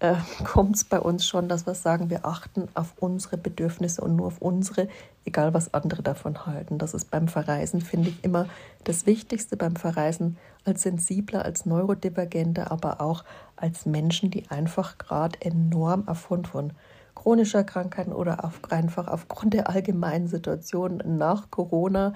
äh, 0.00 0.14
kommt 0.44 0.76
es 0.76 0.84
bei 0.84 1.00
uns 1.00 1.26
schon, 1.26 1.48
dass 1.48 1.66
wir 1.66 1.74
sagen, 1.74 2.10
wir 2.10 2.24
achten 2.24 2.68
auf 2.74 2.94
unsere 3.00 3.36
Bedürfnisse 3.36 4.02
und 4.02 4.16
nur 4.16 4.26
auf 4.26 4.38
unsere, 4.40 4.88
egal 5.24 5.54
was 5.54 5.72
andere 5.74 6.02
davon 6.02 6.46
halten. 6.46 6.78
Das 6.78 6.94
ist 6.94 7.10
beim 7.10 7.28
Verreisen, 7.28 7.80
finde 7.80 8.10
ich, 8.10 8.24
immer 8.24 8.46
das 8.84 9.06
Wichtigste 9.06 9.56
beim 9.56 9.76
Verreisen 9.76 10.36
als 10.64 10.82
sensibler, 10.82 11.44
als 11.44 11.66
Neurodivergenter, 11.66 12.70
aber 12.70 13.00
auch 13.00 13.24
als 13.56 13.86
Menschen, 13.86 14.30
die 14.30 14.50
einfach 14.50 14.98
gerade 14.98 15.40
enorm 15.40 16.04
aufgrund 16.06 16.48
von 16.48 16.72
chronischer 17.14 17.64
Krankheiten 17.64 18.12
oder 18.12 18.44
auf, 18.44 18.60
einfach 18.70 19.08
aufgrund 19.08 19.54
der 19.54 19.70
allgemeinen 19.70 20.26
Situation 20.26 21.02
nach 21.06 21.50
Corona 21.50 22.14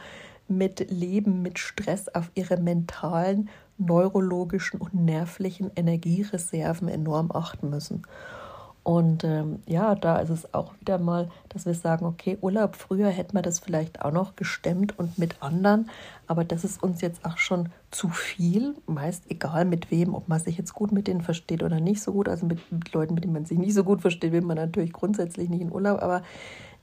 mit 0.49 0.91
Leben, 0.91 1.43
mit 1.43 1.59
Stress 1.59 2.09
auf 2.09 2.31
ihre 2.35 2.57
mentalen 2.57 3.49
neurologischen 3.79 4.81
und 4.81 4.95
nervlichen 4.95 5.71
Energiereserven 5.75 6.89
enorm 6.89 7.31
achten 7.33 7.71
müssen. 7.71 8.03
Und 8.89 9.23
ähm, 9.23 9.59
ja, 9.67 9.95
da 9.95 10.17
ist 10.17 10.31
es 10.31 10.55
auch 10.55 10.73
wieder 10.81 10.97
mal, 10.97 11.29
dass 11.51 11.67
wir 11.67 11.75
sagen, 11.75 12.07
okay, 12.07 12.39
Urlaub, 12.41 12.75
früher 12.75 13.11
hätte 13.11 13.35
man 13.35 13.43
das 13.43 13.61
vielleicht 13.61 14.01
auch 14.01 14.13
noch 14.13 14.35
gestemmt 14.35 14.99
und 14.99 15.19
mit 15.19 15.43
anderen, 15.43 15.91
aber 16.27 16.43
das 16.43 16.65
ist 16.65 16.83
uns 16.83 17.03
jetzt 17.03 17.23
auch 17.27 17.37
schon 17.37 17.69
zu 17.91 18.09
viel, 18.09 18.75
meist 18.87 19.31
egal 19.31 19.67
mit 19.67 19.91
wem, 19.91 20.15
ob 20.15 20.27
man 20.29 20.41
sich 20.41 20.57
jetzt 20.57 20.73
gut 20.73 20.91
mit 20.91 21.07
denen 21.07 21.21
versteht 21.21 21.63
oder 21.63 21.81
nicht 21.81 22.01
so 22.01 22.15
gut. 22.15 22.31
Also 22.31 22.47
mit, 22.47 22.73
mit 22.73 22.91
Leuten, 22.95 23.13
mit 23.13 23.25
denen 23.25 23.35
man 23.35 23.45
sich 23.45 23.59
nicht 23.59 23.75
so 23.75 23.85
gut 23.85 24.01
versteht, 24.01 24.33
will 24.33 24.41
man 24.41 24.57
natürlich 24.57 24.95
grundsätzlich 24.95 25.51
nicht 25.51 25.61
in 25.61 25.71
Urlaub, 25.71 26.01
aber 26.03 26.23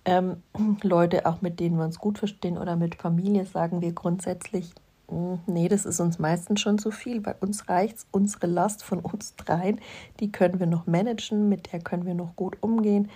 ähm, 0.05 0.43
Leute, 0.83 1.25
auch 1.25 1.41
mit 1.41 1.59
denen 1.59 1.77
wir 1.77 1.85
uns 1.85 1.97
gut 1.97 2.19
verstehen 2.19 2.59
oder 2.59 2.75
mit 2.75 2.93
Familie, 2.93 3.47
sagen 3.47 3.81
wir 3.81 3.93
grundsätzlich, 3.93 4.75
nee, 5.09 5.67
das 5.67 5.85
ist 5.85 5.99
uns 5.99 6.19
meistens 6.19 6.61
schon 6.61 6.77
zu 6.77 6.91
viel. 6.91 7.21
Bei 7.21 7.35
uns 7.35 7.69
reicht 7.69 7.97
es, 7.97 8.07
unsere 8.11 8.47
Last 8.47 8.83
von 8.83 8.99
uns 8.99 9.35
dreien, 9.35 9.79
die 10.19 10.31
können 10.31 10.59
wir 10.59 10.67
noch 10.67 10.87
managen, 10.87 11.49
mit 11.49 11.71
der 11.71 11.79
können 11.79 12.05
wir 12.05 12.15
noch 12.15 12.35
gut 12.35 12.57
umgehen. 12.61 13.09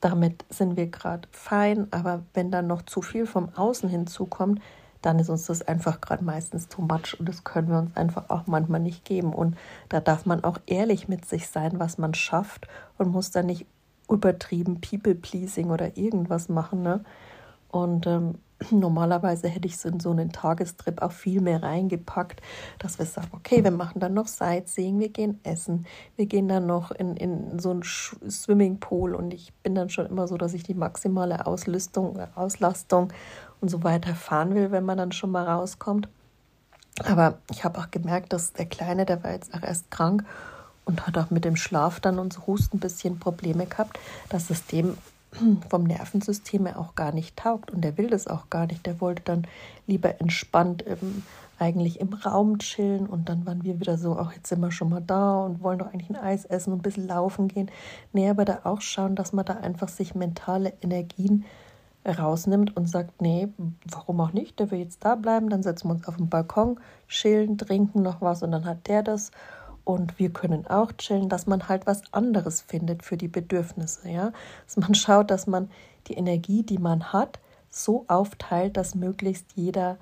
Damit 0.00 0.44
sind 0.48 0.76
wir 0.76 0.86
gerade 0.86 1.28
fein, 1.32 1.88
aber 1.90 2.22
wenn 2.34 2.50
dann 2.50 2.66
noch 2.66 2.82
zu 2.82 3.02
viel 3.02 3.26
vom 3.26 3.48
Außen 3.54 3.88
hinzukommt, 3.88 4.60
dann 5.02 5.18
ist 5.18 5.28
uns 5.28 5.46
das 5.46 5.62
einfach 5.62 6.00
gerade 6.00 6.24
meistens 6.24 6.68
too 6.68 6.82
much 6.82 7.18
und 7.18 7.28
das 7.28 7.44
können 7.44 7.68
wir 7.68 7.78
uns 7.78 7.96
einfach 7.96 8.30
auch 8.30 8.46
manchmal 8.46 8.80
nicht 8.80 9.04
geben. 9.04 9.32
Und 9.32 9.56
da 9.88 10.00
darf 10.00 10.26
man 10.26 10.42
auch 10.44 10.58
ehrlich 10.66 11.08
mit 11.08 11.24
sich 11.24 11.48
sein, 11.48 11.78
was 11.78 11.98
man 11.98 12.14
schafft 12.14 12.66
und 12.96 13.10
muss 13.10 13.30
dann 13.30 13.46
nicht 13.46 13.66
übertrieben 14.10 14.80
People-Pleasing 14.80 15.70
oder 15.70 15.96
irgendwas 15.96 16.48
machen. 16.48 16.82
Ne? 16.82 17.04
Und 17.70 18.06
ähm, 18.06 18.36
Normalerweise 18.70 19.48
hätte 19.48 19.68
ich 19.68 19.78
so 19.78 19.88
in 19.88 20.00
so 20.00 20.10
einen 20.10 20.32
Tagestrip 20.32 21.02
auch 21.02 21.12
viel 21.12 21.40
mehr 21.40 21.62
reingepackt, 21.62 22.40
dass 22.78 22.98
wir 22.98 23.06
sagen, 23.06 23.28
okay, 23.32 23.62
wir 23.62 23.70
machen 23.70 24.00
dann 24.00 24.14
noch 24.14 24.26
Sightseeing, 24.26 24.98
wir 24.98 25.10
gehen 25.10 25.40
essen, 25.44 25.86
wir 26.16 26.26
gehen 26.26 26.48
dann 26.48 26.66
noch 26.66 26.90
in, 26.90 27.16
in 27.16 27.58
so 27.58 27.70
einen 27.70 27.82
Swimmingpool 27.82 29.14
und 29.14 29.32
ich 29.32 29.52
bin 29.62 29.74
dann 29.74 29.90
schon 29.90 30.06
immer 30.06 30.26
so, 30.26 30.36
dass 30.36 30.54
ich 30.54 30.62
die 30.62 30.74
maximale 30.74 31.46
Auslüstung, 31.46 32.18
Auslastung 32.34 33.12
und 33.60 33.68
so 33.68 33.82
weiter 33.84 34.14
fahren 34.14 34.54
will, 34.54 34.70
wenn 34.70 34.84
man 34.84 34.98
dann 34.98 35.12
schon 35.12 35.30
mal 35.30 35.46
rauskommt. 35.46 36.08
Aber 37.04 37.38
ich 37.50 37.64
habe 37.64 37.78
auch 37.78 37.90
gemerkt, 37.90 38.32
dass 38.32 38.52
der 38.52 38.66
Kleine, 38.66 39.06
der 39.06 39.22
war 39.22 39.32
jetzt 39.32 39.54
auch 39.54 39.62
erst 39.62 39.90
krank 39.90 40.24
und 40.84 41.06
hat 41.06 41.16
auch 41.16 41.30
mit 41.30 41.44
dem 41.44 41.54
Schlaf 41.54 42.00
dann 42.00 42.18
und 42.18 42.32
so 42.32 42.46
Husten 42.46 42.78
ein 42.78 42.80
bisschen 42.80 43.18
Probleme 43.18 43.66
gehabt, 43.66 43.98
dass 44.30 44.50
es 44.50 44.66
dem 44.66 44.96
vom 45.68 45.84
Nervensystem 45.84 46.66
her 46.66 46.78
auch 46.78 46.94
gar 46.94 47.12
nicht 47.12 47.36
taugt 47.36 47.70
und 47.70 47.82
der 47.82 47.98
will 47.98 48.08
das 48.08 48.26
auch 48.26 48.50
gar 48.50 48.66
nicht. 48.66 48.86
Der 48.86 49.00
wollte 49.00 49.22
dann 49.24 49.46
lieber 49.86 50.20
entspannt 50.20 50.84
ähm, 50.86 51.22
eigentlich 51.58 52.00
im 52.00 52.12
Raum 52.12 52.58
chillen 52.58 53.06
und 53.06 53.28
dann 53.28 53.44
waren 53.44 53.64
wir 53.64 53.80
wieder 53.80 53.98
so, 53.98 54.16
ach, 54.16 54.32
jetzt 54.32 54.48
sind 54.48 54.60
wir 54.60 54.70
schon 54.70 54.90
mal 54.90 55.02
da 55.04 55.40
und 55.44 55.62
wollen 55.62 55.78
doch 55.78 55.92
eigentlich 55.92 56.10
ein 56.10 56.16
Eis 56.16 56.44
essen 56.44 56.72
und 56.72 56.78
ein 56.78 56.82
bisschen 56.82 57.08
laufen 57.08 57.48
gehen. 57.48 57.70
Nee, 58.12 58.28
aber 58.28 58.44
da 58.44 58.60
auch 58.64 58.80
schauen, 58.80 59.16
dass 59.16 59.32
man 59.32 59.44
da 59.44 59.54
einfach 59.54 59.88
sich 59.88 60.14
mentale 60.14 60.72
Energien 60.80 61.44
rausnimmt 62.06 62.76
und 62.76 62.88
sagt, 62.88 63.20
nee, 63.20 63.48
warum 63.90 64.20
auch 64.20 64.32
nicht, 64.32 64.58
der 64.58 64.70
will 64.70 64.78
jetzt 64.78 65.04
da 65.04 65.14
bleiben, 65.14 65.50
dann 65.50 65.62
setzen 65.62 65.88
wir 65.88 65.94
uns 65.94 66.06
auf 66.06 66.16
den 66.16 66.28
Balkon, 66.28 66.78
chillen, 67.08 67.58
trinken 67.58 68.02
noch 68.02 68.20
was 68.20 68.42
und 68.42 68.52
dann 68.52 68.64
hat 68.64 68.86
der 68.86 69.02
das 69.02 69.30
und 69.88 70.18
wir 70.18 70.28
können 70.28 70.66
auch 70.66 70.92
chillen, 70.92 71.30
dass 71.30 71.46
man 71.46 71.66
halt 71.66 71.86
was 71.86 72.02
anderes 72.12 72.60
findet 72.60 73.02
für 73.02 73.16
die 73.16 73.26
Bedürfnisse, 73.26 74.10
ja, 74.10 74.32
dass 74.66 74.76
man 74.76 74.94
schaut, 74.94 75.30
dass 75.30 75.46
man 75.46 75.70
die 76.08 76.12
Energie, 76.12 76.62
die 76.62 76.76
man 76.76 77.10
hat, 77.10 77.40
so 77.70 78.04
aufteilt, 78.06 78.76
dass 78.76 78.94
möglichst 78.94 79.46
jeder 79.54 79.96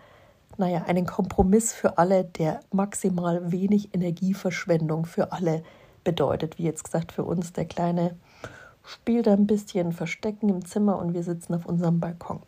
naja, 0.57 0.82
einen 0.89 1.07
Kompromiss 1.07 1.72
für 1.72 1.99
alle, 1.99 2.24
der 2.24 2.61
maximal 2.72 3.53
wenig 3.53 3.95
Energieverschwendung 3.95 5.07
für 5.07 5.30
alle 5.30 5.62
bedeutet. 6.03 6.59
Wie 6.59 6.64
jetzt 6.64 6.82
gesagt, 6.82 7.12
für 7.12 7.22
uns 7.22 7.53
der 7.53 7.66
kleine 7.66 8.16
spielt 8.87 9.28
ein 9.28 9.47
bisschen 9.47 9.93
Verstecken 9.93 10.49
im 10.49 10.64
Zimmer 10.64 10.99
und 10.99 11.12
wir 11.12 11.22
sitzen 11.22 11.55
auf 11.55 11.66
unserem 11.66 12.01
Balkon. 12.01 12.41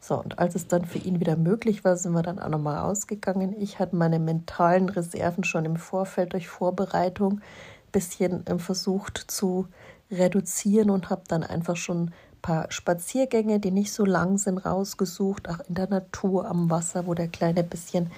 So, 0.00 0.18
und 0.18 0.38
als 0.38 0.54
es 0.54 0.66
dann 0.66 0.84
für 0.84 0.98
ihn 0.98 1.20
wieder 1.20 1.36
möglich 1.36 1.84
war, 1.84 1.96
sind 1.96 2.12
wir 2.12 2.22
dann 2.22 2.40
auch 2.40 2.48
nochmal 2.48 2.78
rausgegangen. 2.78 3.54
Ich 3.60 3.78
hatte 3.78 3.94
meine 3.94 4.18
mentalen 4.18 4.88
Reserven 4.88 5.44
schon 5.44 5.64
im 5.64 5.76
Vorfeld 5.76 6.32
durch 6.32 6.48
Vorbereitung 6.48 7.34
ein 7.34 7.92
bisschen 7.92 8.46
äh, 8.46 8.58
versucht 8.58 9.18
zu 9.28 9.68
reduzieren 10.10 10.90
und 10.90 11.10
habe 11.10 11.22
dann 11.28 11.44
einfach 11.44 11.76
schon 11.76 12.10
paar 12.42 12.70
Spaziergänge, 12.70 13.60
die 13.60 13.70
nicht 13.70 13.92
so 13.92 14.04
lang 14.04 14.36
sind, 14.36 14.58
rausgesucht, 14.58 15.48
auch 15.48 15.60
in 15.68 15.76
der 15.76 15.88
Natur 15.88 16.46
am 16.46 16.68
Wasser, 16.68 17.06
wo 17.06 17.14
der 17.14 17.28
Kleine 17.28 17.62
bisschen 17.62 18.10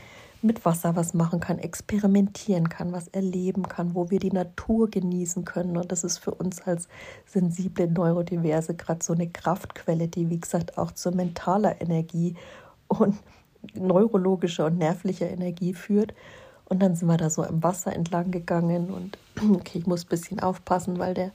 mit 0.45 0.65
Wasser 0.65 0.95
was 0.95 1.15
machen 1.15 1.41
kann, 1.41 1.59
experimentieren 1.59 2.69
kann, 2.69 2.93
was 2.93 3.09
erleben 3.09 3.67
kann, 3.69 3.95
wo 3.95 4.11
wir 4.11 4.19
die 4.19 4.31
Natur 4.31 4.91
genießen 4.91 5.45
können. 5.45 5.77
Und 5.77 5.91
das 5.91 6.05
ist 6.05 6.19
für 6.19 6.33
uns 6.33 6.61
als 6.63 6.89
sensible 7.27 7.89
Neurodiverse 7.89 8.75
gerade 8.75 9.03
so 9.03 9.15
eine 9.15 9.29
Kraftquelle, 9.29 10.07
die, 10.09 10.31
wie 10.31 10.39
gesagt, 10.39 10.79
auch 10.79 10.93
zu 10.93 11.11
mentaler 11.11 11.81
Energie 11.81 12.37
und 12.89 13.17
neurologischer 13.73 14.67
und 14.67 14.79
nervlicher 14.79 15.29
Energie 15.29 15.75
führt. 15.75 16.15
Und 16.67 16.81
dann 16.81 16.95
sind 16.95 17.09
wir 17.09 17.17
da 17.17 17.31
so 17.31 17.43
im 17.43 17.63
Wasser 17.63 17.95
entlang 17.95 18.31
gegangen 18.31 18.91
und 18.91 19.19
okay, 19.55 19.79
ich 19.79 19.87
muss 19.87 20.05
ein 20.05 20.09
bisschen 20.09 20.41
aufpassen, 20.41 20.99
weil 20.99 21.15
der 21.15 21.31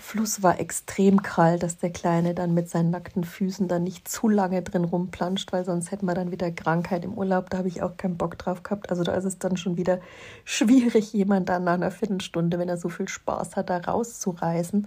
Fluss 0.00 0.44
war 0.44 0.60
extrem 0.60 1.22
kalt, 1.22 1.64
dass 1.64 1.76
der 1.76 1.90
Kleine 1.90 2.32
dann 2.32 2.54
mit 2.54 2.70
seinen 2.70 2.90
nackten 2.90 3.24
Füßen 3.24 3.66
dann 3.66 3.82
nicht 3.82 4.08
zu 4.08 4.28
lange 4.28 4.62
drin 4.62 4.84
rumplanscht, 4.84 5.52
weil 5.52 5.64
sonst 5.64 5.90
hätten 5.90 6.06
wir 6.06 6.14
dann 6.14 6.30
wieder 6.30 6.52
Krankheit 6.52 7.04
im 7.04 7.14
Urlaub. 7.14 7.50
Da 7.50 7.58
habe 7.58 7.68
ich 7.68 7.82
auch 7.82 7.96
keinen 7.96 8.16
Bock 8.16 8.38
drauf 8.38 8.62
gehabt. 8.62 8.90
Also 8.90 9.02
da 9.02 9.12
ist 9.14 9.24
es 9.24 9.38
dann 9.40 9.56
schon 9.56 9.76
wieder 9.76 9.98
schwierig, 10.44 11.12
jemand 11.12 11.48
dann 11.48 11.64
nach 11.64 11.74
einer 11.74 11.90
Viertelstunde, 11.90 12.60
wenn 12.60 12.68
er 12.68 12.76
so 12.76 12.88
viel 12.88 13.08
Spaß 13.08 13.56
hat, 13.56 13.70
da 13.70 13.78
rauszureißen. 13.78 14.86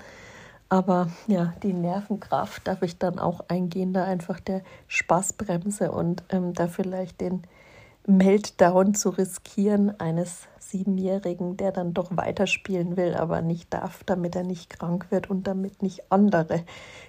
Aber 0.69 1.09
ja, 1.27 1.53
die 1.61 1.73
Nervenkraft 1.73 2.65
darf 2.65 2.81
ich 2.81 2.97
dann 2.97 3.19
auch 3.19 3.41
eingehen, 3.49 3.91
da 3.91 4.05
einfach 4.05 4.39
der 4.39 4.61
Spaßbremse 4.87 5.91
und 5.91 6.23
ähm, 6.29 6.53
da 6.53 6.69
vielleicht 6.69 7.19
den 7.19 7.43
Meltdown 8.07 8.95
zu 8.95 9.09
riskieren 9.09 9.99
eines 9.99 10.47
Siebenjährigen, 10.71 11.57
der 11.57 11.71
dann 11.71 11.93
doch 11.93 12.15
weiterspielen 12.15 12.97
will, 12.97 13.13
aber 13.13 13.41
nicht 13.41 13.73
darf, 13.73 14.03
damit 14.03 14.35
er 14.35 14.43
nicht 14.43 14.69
krank 14.69 15.07
wird 15.09 15.29
und 15.29 15.47
damit 15.47 15.83
nicht 15.83 16.11
andere 16.11 16.63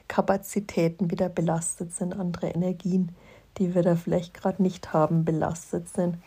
Kapazitäten 0.08 1.10
wieder 1.10 1.28
belastet 1.28 1.94
sind, 1.94 2.18
andere 2.18 2.48
Energien, 2.48 3.14
die 3.58 3.74
wir 3.74 3.82
da 3.82 3.96
vielleicht 3.96 4.34
gerade 4.34 4.62
nicht 4.62 4.92
haben, 4.92 5.24
belastet 5.24 5.88
sind. 5.88 6.18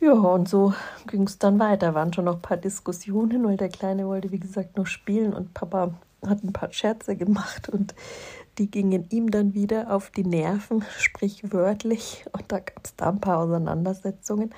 Ja, 0.00 0.12
und 0.12 0.48
so 0.48 0.74
ging 1.08 1.24
es 1.24 1.38
dann 1.38 1.58
weiter. 1.58 1.94
Waren 1.94 2.12
schon 2.12 2.26
noch 2.26 2.36
ein 2.36 2.42
paar 2.42 2.56
Diskussionen, 2.56 3.44
weil 3.44 3.56
der 3.56 3.68
Kleine 3.68 4.06
wollte, 4.06 4.30
wie 4.30 4.38
gesagt, 4.38 4.76
noch 4.76 4.86
spielen 4.86 5.34
und 5.34 5.54
Papa 5.54 5.94
hat 6.24 6.42
ein 6.44 6.52
paar 6.52 6.72
Scherze 6.72 7.16
gemacht 7.16 7.68
und 7.68 7.94
die 8.58 8.70
gingen 8.70 9.06
ihm 9.10 9.30
dann 9.30 9.54
wieder 9.54 9.94
auf 9.94 10.10
die 10.10 10.24
Nerven, 10.24 10.84
sprichwörtlich. 10.98 12.24
Und 12.32 12.44
da 12.48 12.58
gab 12.58 12.84
es 12.84 12.96
da 12.96 13.08
ein 13.08 13.20
paar 13.20 13.38
Auseinandersetzungen. 13.38 14.54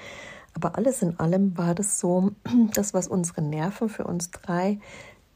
Aber 0.63 0.77
alles 0.77 1.01
in 1.01 1.19
allem 1.19 1.57
war 1.57 1.75
das 1.75 1.99
so, 1.99 2.33
das, 2.75 2.93
was 2.93 3.09
unsere 3.09 3.41
Nerven 3.41 3.89
für 3.89 4.05
uns 4.05 4.31
drei, 4.31 4.79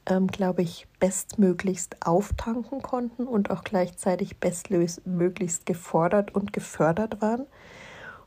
ähm, 0.07 0.27
glaube 0.27 0.61
ich, 0.61 0.87
bestmöglichst 1.01 2.07
auftanken 2.07 2.83
konnten 2.83 3.27
und 3.27 3.51
auch 3.51 3.65
gleichzeitig 3.65 4.39
bestmöglichst 4.39 5.65
gefordert 5.65 6.35
und 6.35 6.53
gefördert 6.53 7.23
waren. 7.23 7.47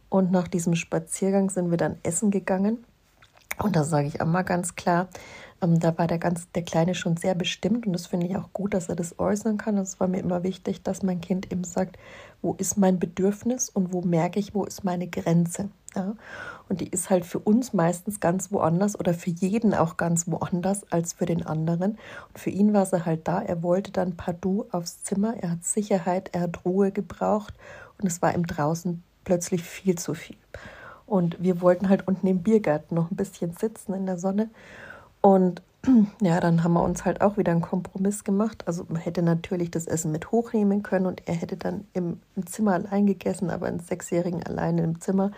Und 0.10 0.32
nach 0.32 0.48
diesem 0.48 0.74
Spaziergang 0.74 1.52
sind 1.52 1.70
wir 1.70 1.78
dann 1.78 1.98
essen 2.02 2.32
gegangen. 2.32 2.84
Und 3.62 3.76
da 3.76 3.84
sage 3.84 4.08
ich 4.08 4.20
auch 4.20 4.26
mal 4.26 4.44
ganz 4.44 4.76
klar, 4.76 5.08
ähm, 5.62 5.80
da 5.80 5.96
war 6.00 6.08
der, 6.08 6.18
ganz, 6.18 6.50
der 6.52 6.64
Kleine 6.64 6.96
schon 6.96 7.18
sehr 7.18 7.36
bestimmt 7.36 7.86
und 7.86 7.94
das 7.94 8.08
finde 8.08 8.26
ich 8.26 8.36
auch 8.38 8.54
gut, 8.54 8.74
dass 8.74 8.90
er 8.90 8.96
das 8.96 9.20
äußern 9.20 9.58
kann. 9.58 9.78
Es 9.78 10.00
war 10.00 10.08
mir 10.08 10.20
immer 10.20 10.42
wichtig, 10.42 10.82
dass 10.82 11.04
mein 11.04 11.22
Kind 11.22 11.52
eben 11.52 11.64
sagt, 11.64 11.98
wo 12.42 12.54
ist 12.54 12.78
mein 12.78 13.00
Bedürfnis 13.00 13.70
und 13.70 13.94
wo 13.94 14.02
merke 14.02 14.40
ich, 14.40 14.54
wo 14.54 14.64
ist 14.64 14.84
meine 14.84 15.08
Grenze. 15.08 15.70
Ja? 15.96 16.16
Und 16.70 16.82
die 16.82 16.90
ist 16.90 17.10
halt 17.10 17.26
für 17.26 17.40
uns 17.40 17.74
meistens 17.74 18.20
ganz 18.20 18.52
woanders 18.52 19.00
oder 19.00 19.14
für 19.14 19.30
jeden 19.30 19.74
auch 19.74 19.98
ganz 19.98 20.28
woanders 20.28 20.92
als 20.92 21.14
für 21.14 21.26
den 21.26 21.46
anderen. 21.46 21.92
Und 21.92 22.40
für 22.40 22.50
ihn 22.50 22.74
war 22.74 22.86
sie 22.86 23.06
halt 23.06 23.28
da. 23.28 23.42
Er 23.42 23.64
wollte 23.64 23.92
dann 23.92 24.18
partout 24.18 24.66
aufs 24.72 25.04
Zimmer. 25.04 25.36
Er 25.42 25.52
hat 25.52 25.66
Sicherheit, 25.66 26.30
er 26.34 26.42
hat 26.42 26.66
Ruhe 26.66 26.92
gebraucht 26.92 27.54
und 28.00 28.08
es 28.08 28.22
war 28.22 28.36
ihm 28.36 28.46
draußen 28.46 29.02
plötzlich 29.24 29.64
viel 29.64 29.98
zu 29.98 30.14
viel. 30.14 30.38
Und 31.06 31.42
wir 31.42 31.62
wollten 31.62 31.90
halt 31.90 32.08
unten 32.08 32.28
im 32.28 32.44
Biergarten 32.44 32.96
noch 32.96 33.10
ein 33.12 33.16
bisschen 33.16 33.54
sitzen 33.54 33.94
in 33.94 34.06
der 34.06 34.18
Sonne. 34.18 34.50
Und 35.22 35.62
ja, 36.22 36.40
dann 36.40 36.64
haben 36.64 36.74
wir 36.74 36.84
uns 36.84 37.06
halt 37.06 37.22
auch 37.22 37.38
wieder 37.38 37.52
einen 37.52 37.62
Kompromiss 37.62 38.24
gemacht. 38.24 38.64
Also 38.68 38.86
man 38.88 39.02
hätte 39.02 39.22
natürlich 39.22 39.72
das 39.72 39.88
Essen 39.88 40.12
mit 40.12 40.32
hochnehmen 40.32 40.84
können 40.84 41.06
und 41.06 41.28
er 41.28 41.36
hätte 41.36 41.58
dann 41.58 41.86
im, 41.94 42.20
im 42.36 42.46
Zimmer 42.46 42.74
allein 42.74 43.06
gegessen, 43.06 43.50
aber 43.50 43.68
einen 43.68 43.80
Sechsjährigen 43.80 44.44
alleine 44.44 44.84
im 44.84 45.02
Zimmer 45.02 45.32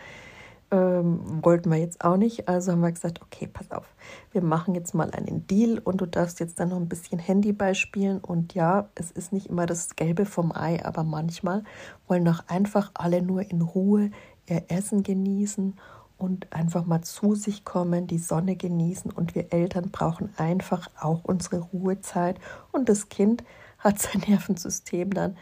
ähm, 0.72 1.44
wollten 1.44 1.72
wir 1.72 1.78
jetzt 1.78 2.04
auch 2.04 2.18
nicht. 2.18 2.48
Also 2.48 2.72
haben 2.72 2.82
wir 2.82 2.92
gesagt, 2.92 3.22
okay, 3.22 3.48
pass 3.52 3.72
auf, 3.72 3.86
wir 4.32 4.42
machen 4.42 4.76
jetzt 4.76 4.94
mal 4.94 5.12
einen 5.12 5.48
Deal 5.48 5.80
und 5.80 6.02
du 6.02 6.06
darfst 6.06 6.40
jetzt 6.40 6.60
dann 6.60 6.70
noch 6.70 6.78
ein 6.78 6.90
bisschen 6.90 7.20
Handy 7.20 7.54
beispielen. 7.54 8.20
Und 8.20 8.54
ja, 8.54 8.90
es 8.96 9.12
ist 9.12 9.34
nicht 9.34 9.48
immer 9.48 9.66
das 9.66 9.96
Gelbe 9.96 10.26
vom 10.26 10.52
Ei, 10.52 10.84
aber 10.86 11.04
manchmal 11.04 11.64
wollen 12.08 12.26
doch 12.26 12.44
einfach 12.48 12.92
alle 12.94 13.22
nur 13.22 13.50
in 13.50 13.62
Ruhe 13.62 14.12
ihr 14.48 14.64
Essen 14.68 15.04
genießen 15.04 15.76
und 16.20 16.52
einfach 16.52 16.86
mal 16.86 17.02
zu 17.02 17.34
sich 17.34 17.66
kommen, 17.66 18.06
die 18.06 18.20
Sonne 18.20 18.56
genießen. 18.56 19.10
Und 19.10 19.34
wir 19.36 19.52
Eltern 19.52 19.90
brauchen 19.90 20.30
einfach 20.38 20.90
auch 21.00 21.24
unsere 21.24 21.60
Ruhezeit. 21.60 22.40
Und 22.72 22.90
das 22.90 23.10
Kind 23.10 23.44
hat 23.80 24.00
sein 24.00 24.24
Nervensystem 24.28 25.14
dann. 25.14 25.38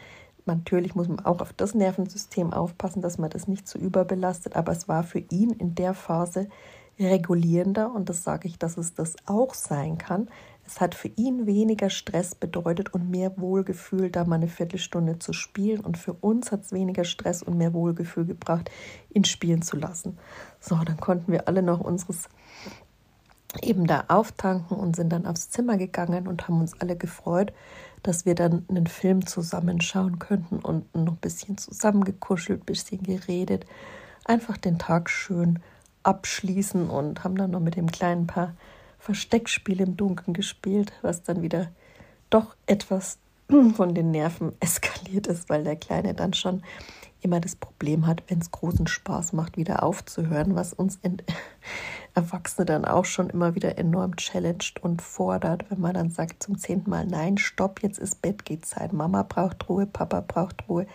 Natürlich 0.46 0.94
muss 0.94 1.08
man 1.08 1.20
auch 1.20 1.40
auf 1.40 1.52
das 1.52 1.74
Nervensystem 1.74 2.54
aufpassen, 2.54 3.02
dass 3.02 3.18
man 3.18 3.28
das 3.28 3.48
nicht 3.48 3.68
zu 3.68 3.76
überbelastet. 3.76 4.56
Aber 4.56 4.72
es 4.72 4.88
war 4.88 5.02
für 5.02 5.18
ihn 5.18 5.50
in 5.50 5.74
der 5.74 5.92
Phase 5.92 6.48
regulierender. 6.98 7.92
Und 7.92 8.08
das 8.08 8.22
sage 8.22 8.48
ich, 8.48 8.58
dass 8.58 8.78
es 8.78 8.94
das 8.94 9.16
auch 9.26 9.54
sein 9.54 9.98
kann, 9.98 10.28
es 10.68 10.82
hat 10.82 10.94
für 10.94 11.08
ihn 11.08 11.46
weniger 11.46 11.88
Stress 11.88 12.34
bedeutet 12.34 12.92
und 12.92 13.10
mehr 13.10 13.32
Wohlgefühl, 13.38 14.10
da 14.10 14.24
mal 14.24 14.36
eine 14.36 14.48
Viertelstunde 14.48 15.18
zu 15.18 15.32
spielen. 15.32 15.80
Und 15.80 15.96
für 15.96 16.12
uns 16.12 16.52
hat 16.52 16.62
es 16.62 16.72
weniger 16.72 17.04
Stress 17.04 17.42
und 17.42 17.56
mehr 17.56 17.72
Wohlgefühl 17.72 18.26
gebracht, 18.26 18.70
ihn 19.08 19.24
spielen 19.24 19.62
zu 19.62 19.78
lassen. 19.78 20.18
So, 20.60 20.76
dann 20.76 20.98
konnten 20.98 21.32
wir 21.32 21.48
alle 21.48 21.62
noch 21.62 21.80
unseres 21.80 22.28
eben 23.62 23.86
da 23.86 24.04
auftanken 24.08 24.76
und 24.76 24.94
sind 24.94 25.10
dann 25.10 25.24
aufs 25.24 25.48
Zimmer 25.48 25.78
gegangen 25.78 26.28
und 26.28 26.46
haben 26.46 26.60
uns 26.60 26.78
alle 26.80 26.96
gefreut, 26.96 27.54
dass 28.02 28.26
wir 28.26 28.34
dann 28.34 28.66
einen 28.68 28.86
Film 28.86 29.26
zusammenschauen 29.26 30.18
könnten 30.18 30.58
und 30.58 30.94
noch 30.94 31.14
ein 31.14 31.16
bisschen 31.16 31.56
zusammengekuschelt, 31.56 32.60
ein 32.60 32.66
bisschen 32.66 33.02
geredet, 33.02 33.64
einfach 34.26 34.58
den 34.58 34.78
Tag 34.78 35.08
schön 35.08 35.60
abschließen 36.02 36.90
und 36.90 37.24
haben 37.24 37.36
dann 37.36 37.52
noch 37.52 37.60
mit 37.60 37.76
dem 37.76 37.90
kleinen 37.90 38.26
Paar 38.26 38.52
Versteckspiel 38.98 39.80
im 39.80 39.96
Dunkeln 39.96 40.34
gespielt, 40.34 40.92
was 41.02 41.22
dann 41.22 41.42
wieder 41.42 41.70
doch 42.30 42.56
etwas 42.66 43.18
von 43.48 43.94
den 43.94 44.10
Nerven 44.10 44.52
eskaliert 44.60 45.26
ist, 45.26 45.48
weil 45.48 45.64
der 45.64 45.76
Kleine 45.76 46.14
dann 46.14 46.34
schon 46.34 46.62
immer 47.20 47.40
das 47.40 47.56
Problem 47.56 48.06
hat, 48.06 48.22
wenn 48.28 48.38
es 48.38 48.50
großen 48.50 48.86
Spaß 48.86 49.32
macht, 49.32 49.56
wieder 49.56 49.82
aufzuhören, 49.82 50.54
was 50.54 50.72
uns 50.72 51.00
Erwachsene 52.14 52.64
dann 52.64 52.84
auch 52.84 53.04
schon 53.04 53.30
immer 53.30 53.54
wieder 53.54 53.78
enorm 53.78 54.16
challenged 54.16 54.82
und 54.82 55.02
fordert, 55.02 55.70
wenn 55.70 55.80
man 55.80 55.94
dann 55.94 56.10
sagt 56.10 56.42
zum 56.42 56.58
zehnten 56.58 56.90
Mal, 56.90 57.06
nein, 57.06 57.38
stopp, 57.38 57.82
jetzt 57.82 57.98
ist 57.98 58.22
Bett, 58.22 58.44
geht 58.44 58.66
Zeit. 58.66 58.92
Mama 58.92 59.22
braucht 59.22 59.68
Ruhe, 59.68 59.86
Papa 59.86 60.20
braucht 60.20 60.68
Ruhe. 60.68 60.86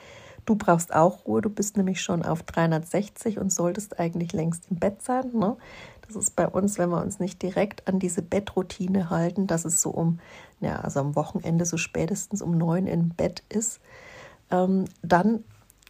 Du 0.45 0.55
brauchst 0.55 0.93
auch 0.93 1.25
Ruhe, 1.25 1.41
du 1.41 1.49
bist 1.49 1.77
nämlich 1.77 2.01
schon 2.01 2.23
auf 2.23 2.43
360 2.43 3.39
und 3.39 3.51
solltest 3.51 3.99
eigentlich 3.99 4.33
längst 4.33 4.69
im 4.69 4.77
Bett 4.77 5.01
sein. 5.01 5.31
Ne? 5.33 5.55
Das 6.07 6.15
ist 6.15 6.35
bei 6.35 6.47
uns, 6.47 6.77
wenn 6.77 6.89
wir 6.89 7.01
uns 7.01 7.19
nicht 7.19 7.41
direkt 7.41 7.87
an 7.87 7.99
diese 7.99 8.21
Bettroutine 8.21 9.09
halten, 9.09 9.47
dass 9.47 9.65
es 9.65 9.81
so 9.81 9.89
um, 9.89 10.19
ja, 10.59 10.79
also 10.79 10.99
am 10.99 11.15
Wochenende 11.15 11.65
so 11.65 11.77
spätestens 11.77 12.41
um 12.41 12.57
neun 12.57 12.87
im 12.87 13.09
Bett 13.09 13.43
ist, 13.49 13.79
ähm, 14.51 14.85
dann 15.01 15.43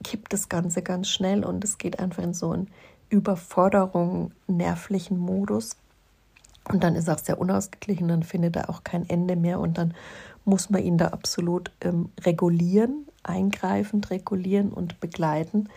kippt 0.03 0.33
das 0.33 0.49
Ganze 0.49 0.81
ganz 0.81 1.09
schnell 1.09 1.43
und 1.43 1.63
es 1.63 1.77
geht 1.77 1.99
einfach 1.99 2.23
in 2.23 2.33
so 2.33 2.51
einen 2.51 2.69
Überforderung, 3.09 4.31
nervlichen 4.47 5.17
Modus. 5.17 5.77
Und 6.69 6.83
dann 6.83 6.95
ist 6.95 7.09
auch 7.09 7.19
sehr 7.19 7.39
unausgeglichen, 7.39 8.07
dann 8.07 8.23
findet 8.23 8.55
er 8.55 8.69
auch 8.69 8.83
kein 8.83 9.09
Ende 9.09 9.35
mehr 9.35 9.59
und 9.59 9.77
dann 9.77 9.93
muss 10.45 10.69
man 10.69 10.81
ihn 10.81 10.97
da 10.97 11.07
absolut 11.09 11.71
ähm, 11.81 12.09
regulieren, 12.21 13.05
eingreifend 13.23 14.09
regulieren 14.09 14.71
und 14.71 14.99
begleiten, 14.99 15.69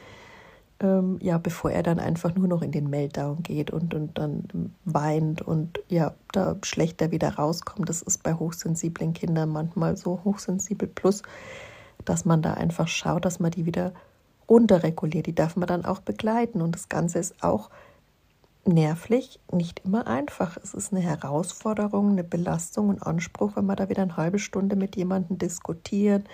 ähm, 0.80 1.18
ja, 1.22 1.38
bevor 1.38 1.70
er 1.70 1.82
dann 1.82 1.98
einfach 1.98 2.34
nur 2.34 2.48
noch 2.48 2.62
in 2.62 2.72
den 2.72 2.90
Meltdown 2.90 3.42
geht 3.42 3.70
und, 3.70 3.94
und 3.94 4.18
dann 4.18 4.74
weint 4.84 5.40
und 5.42 5.80
ja, 5.88 6.14
da 6.32 6.56
schlechter 6.62 7.10
wieder 7.10 7.36
rauskommt. 7.36 7.88
Das 7.88 8.02
ist 8.02 8.22
bei 8.22 8.34
hochsensiblen 8.34 9.14
Kindern 9.14 9.48
manchmal 9.50 9.96
so 9.96 10.20
hochsensibel 10.24 10.88
plus, 10.88 11.22
dass 12.04 12.24
man 12.24 12.42
da 12.42 12.54
einfach 12.54 12.88
schaut, 12.88 13.24
dass 13.24 13.40
man 13.40 13.52
die 13.52 13.64
wieder 13.64 13.92
runterreguliert. 14.48 15.26
Die 15.26 15.34
darf 15.34 15.56
man 15.56 15.66
dann 15.66 15.84
auch 15.84 16.00
begleiten 16.00 16.60
und 16.60 16.74
das 16.74 16.88
Ganze 16.88 17.18
ist 17.18 17.42
auch 17.42 17.70
nervlich 18.66 19.40
nicht 19.52 19.80
immer 19.84 20.06
einfach. 20.06 20.56
Es 20.62 20.74
ist 20.74 20.92
eine 20.92 21.00
Herausforderung, 21.00 22.10
eine 22.10 22.24
Belastung 22.24 22.88
und 22.88 23.02
Anspruch, 23.02 23.52
wenn 23.56 23.66
man 23.66 23.76
da 23.76 23.88
wieder 23.88 24.02
eine 24.02 24.16
halbe 24.16 24.38
Stunde 24.38 24.76
mit 24.76 24.96
jemandem 24.96 25.38
diskutiert. 25.38 26.26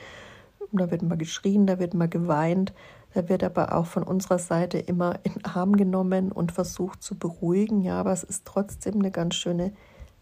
Da 0.73 0.91
wird 0.91 1.03
mal 1.03 1.19
geschrien, 1.19 1.67
da 1.67 1.79
wird 1.79 1.93
mal 1.93 2.09
geweint, 2.09 2.73
da 3.15 3.29
wird 3.29 3.45
aber 3.45 3.75
auch 3.75 3.87
von 3.87 4.03
unserer 4.03 4.39
Seite 4.39 4.79
immer 4.79 5.19
in 5.23 5.45
Arm 5.45 5.77
genommen 5.77 6.33
und 6.33 6.53
versucht 6.53 7.03
zu 7.03 7.17
beruhigen. 7.17 7.83
Ja, 7.83 8.01
aber 8.01 8.13
es 8.13 8.23
ist 8.23 8.45
trotzdem 8.45 8.95
eine 8.95 9.11
ganz 9.11 9.35
schöne 9.35 9.73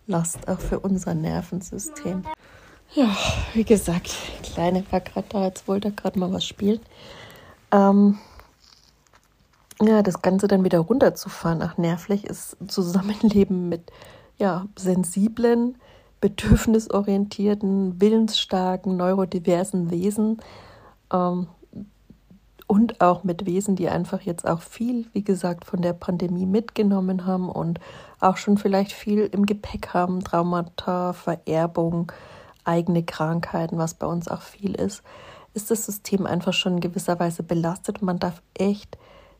Last 0.07 0.49
auch 0.49 0.59
für 0.59 0.81
unser 0.81 1.15
Nervensystem. 1.15 2.25
Ja, 2.95 3.17
wie 3.55 3.65
gesagt, 3.65 4.11
Kleine 4.43 4.85
war 4.91 5.01
gerade 5.01 5.27
da, 5.29 5.45
jetzt 5.45 5.69
wollte 5.69 5.89
er 5.89 5.93
gerade 5.93 6.19
mal 6.19 6.33
was 6.33 6.45
spielen. 6.45 6.81
Ähm, 7.71 8.19
ja, 9.81 10.03
das 10.03 10.21
Ganze 10.21 10.49
dann 10.49 10.65
wieder 10.65 10.81
runterzufahren, 10.81 11.63
ach, 11.63 11.79
nervlich 11.79 12.25
ist 12.27 12.57
Zusammenleben 12.67 13.69
mit 13.69 13.93
ja, 14.39 14.67
sensiblen, 14.77 15.79
bedürfnisorientierten, 16.21 18.01
willensstarken, 18.01 18.97
neurodiversen 18.97 19.91
Wesen 19.91 20.41
ähm, 21.13 21.47
und 22.71 23.01
auch 23.01 23.25
mit 23.25 23.47
Wesen, 23.47 23.75
die 23.75 23.89
einfach 23.89 24.21
jetzt 24.21 24.47
auch 24.47 24.63
viel, 24.63 25.07
wie 25.13 25.25
gesagt, 25.25 25.65
von 25.65 25.83
der 25.83 25.93
Pandemie 25.93 26.47
mitgenommen 26.47 27.27
haben 27.27 27.49
und 27.49 27.81
auch 28.21 28.37
schon 28.37 28.59
vielleicht 28.59 28.93
viel 28.93 29.29
im 29.33 29.45
Gepäck 29.45 29.89
haben, 29.93 30.23
Traumata, 30.23 31.13
Vererbung, 31.13 32.13
eigene 32.63 33.03
Krankheiten, 33.03 33.77
was 33.77 33.95
bei 33.95 34.07
uns 34.07 34.29
auch 34.29 34.43
viel 34.43 34.77
ist, 34.77 35.03
ist 35.53 35.73
das 35.73 35.85
System 35.85 36.27
einfach 36.27 36.53
schon 36.53 36.75
in 36.75 36.81
gewisser 36.81 37.19
Weise 37.19 37.43
belastet. 37.43 38.03
Man 38.03 38.21
darf 38.21 38.41
echt 38.55 38.97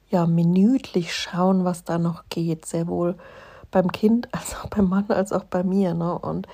ja 0.09 0.27
minütlich 0.27 1.15
schauen, 1.15 1.65
was 1.65 1.85
da 1.85 1.99
noch 1.99 2.25
geht, 2.31 2.67
sehr 2.67 2.89
wohl 2.89 3.15
beim 3.71 3.93
Kind 3.93 4.29
als 4.35 4.57
auch 4.57 4.67
beim 4.67 4.89
Mann 4.89 5.07
als 5.09 5.33
auch 5.33 5.45
bei 5.45 5.63
mir. 5.63 5.95
Ne? 5.95 6.19
Und 6.19 6.49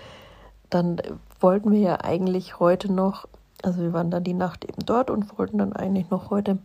dann 0.68 1.00
wollten 1.40 1.72
wir 1.72 1.80
ja 1.80 2.00
eigentlich 2.02 2.60
heute 2.60 2.92
noch, 2.92 3.26
also 3.62 3.80
wir 3.80 3.92
waren 3.92 4.10
dann 4.10 4.24
die 4.24 4.34
Nacht 4.34 4.64
eben 4.64 4.84
dort 4.84 5.10
und 5.10 5.38
wollten 5.38 5.58
dann 5.58 5.72
eigentlich 5.72 6.10
noch 6.10 6.30
heute 6.30 6.58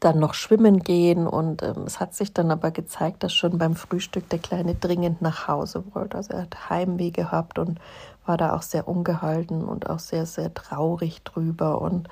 dann 0.00 0.20
noch 0.20 0.34
schwimmen 0.34 0.78
gehen 0.78 1.26
und 1.26 1.62
ähm, 1.62 1.82
es 1.86 1.98
hat 1.98 2.14
sich 2.14 2.32
dann 2.32 2.50
aber 2.50 2.70
gezeigt, 2.70 3.24
dass 3.24 3.34
schon 3.34 3.58
beim 3.58 3.74
Frühstück 3.74 4.28
der 4.28 4.38
Kleine 4.38 4.76
dringend 4.76 5.22
nach 5.22 5.48
Hause 5.48 5.82
wollte. 5.92 6.16
Also 6.16 6.34
er 6.34 6.42
hat 6.42 6.70
Heimweh 6.70 7.10
gehabt 7.10 7.58
und 7.58 7.80
war 8.24 8.36
da 8.36 8.54
auch 8.54 8.62
sehr 8.62 8.86
ungehalten 8.86 9.64
und 9.64 9.90
auch 9.90 9.98
sehr, 9.98 10.26
sehr 10.26 10.54
traurig 10.54 11.22
drüber 11.24 11.80
und 11.80 12.08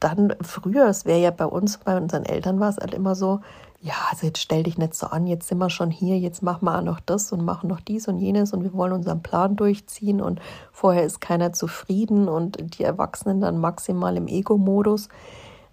dann 0.00 0.34
früher, 0.40 0.86
es 0.86 1.04
wäre 1.04 1.20
ja 1.20 1.30
bei 1.30 1.46
uns, 1.46 1.78
bei 1.78 1.96
unseren 1.96 2.24
Eltern 2.24 2.60
war 2.60 2.68
es 2.68 2.78
halt 2.78 2.94
immer 2.94 3.14
so, 3.14 3.40
ja, 3.84 3.94
also 4.10 4.26
jetzt 4.26 4.40
stell 4.40 4.62
dich 4.62 4.78
nicht 4.78 4.94
so 4.94 5.08
an, 5.08 5.26
jetzt 5.26 5.46
sind 5.46 5.58
wir 5.58 5.68
schon 5.68 5.90
hier, 5.90 6.18
jetzt 6.18 6.42
machen 6.42 6.64
wir 6.64 6.78
auch 6.78 6.82
noch 6.82 7.00
das 7.00 7.32
und 7.32 7.44
machen 7.44 7.68
noch 7.68 7.80
dies 7.80 8.08
und 8.08 8.18
jenes 8.18 8.54
und 8.54 8.64
wir 8.64 8.72
wollen 8.72 8.94
unseren 8.94 9.22
Plan 9.22 9.56
durchziehen 9.56 10.22
und 10.22 10.40
vorher 10.72 11.04
ist 11.04 11.20
keiner 11.20 11.52
zufrieden 11.52 12.26
und 12.26 12.78
die 12.78 12.82
Erwachsenen 12.82 13.42
dann 13.42 13.58
maximal 13.58 14.16
im 14.16 14.26
Ego-Modus. 14.26 15.10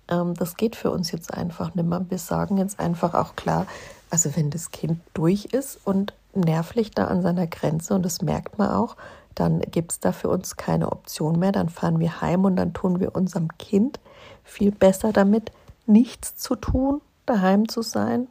Ähm, 0.09 0.34
das 0.34 0.57
geht 0.57 0.76
für 0.76 0.91
uns 0.91 1.14
jetzt 1.14 1.34
einfach 1.34 1.74
nicht 1.74 1.88
mehr. 1.88 2.05
Wir 2.09 2.18
sagen 2.18 2.57
jetzt 2.57 2.82
einfach 2.82 3.14
auch 3.14 3.38
klar, 3.38 3.66
also 4.09 4.36
wenn 4.36 4.49
das 4.49 4.72
Kind 4.72 4.99
durch 5.14 5.45
ist 5.45 5.80
und 5.86 6.14
nervlich 6.36 6.91
da 6.91 7.05
an 7.05 7.22
seiner 7.22 7.47
Grenze 7.47 7.93
und 7.93 8.03
das 8.03 8.22
merkt 8.22 8.57
man 8.57 8.72
auch, 8.72 8.97
dann 9.36 9.62
gibt 9.62 9.93
es 9.93 9.99
da 10.01 10.12
für 10.12 10.28
uns 10.28 10.57
keine 10.57 10.91
Option 10.91 11.39
mehr. 11.39 11.53
Dann 11.53 11.70
fahren 11.70 12.01
wir 12.01 12.20
heim 12.20 12.43
und 12.43 12.57
dann 12.57 12.74
tun 12.74 12.99
wir 12.99 13.16
unserem 13.16 13.57
Kind 13.57 14.01
viel 14.43 14.72
besser 14.72 15.14
damit, 15.14 15.53
nichts 15.86 16.36
zu 16.36 16.57
tun, 16.57 16.99
daheim 17.32 17.67
zu 17.67 17.82
sein, 17.82 18.27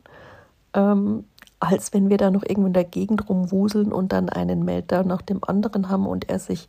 ähm, 0.75 1.25
als 1.59 1.93
wenn 1.93 2.09
wir 2.09 2.17
da 2.17 2.31
noch 2.31 2.43
irgendwo 2.43 2.67
in 2.69 2.73
der 2.73 2.85
Gegend 2.85 3.29
rumwuseln 3.29 3.93
und 3.93 4.13
dann 4.13 4.29
einen 4.29 4.65
Melter 4.65 5.05
nach 5.05 5.23
dem 5.23 5.45
anderen 5.45 5.89
haben 5.89 6.07
und 6.07 6.29
er 6.29 6.39
sich 6.39 6.69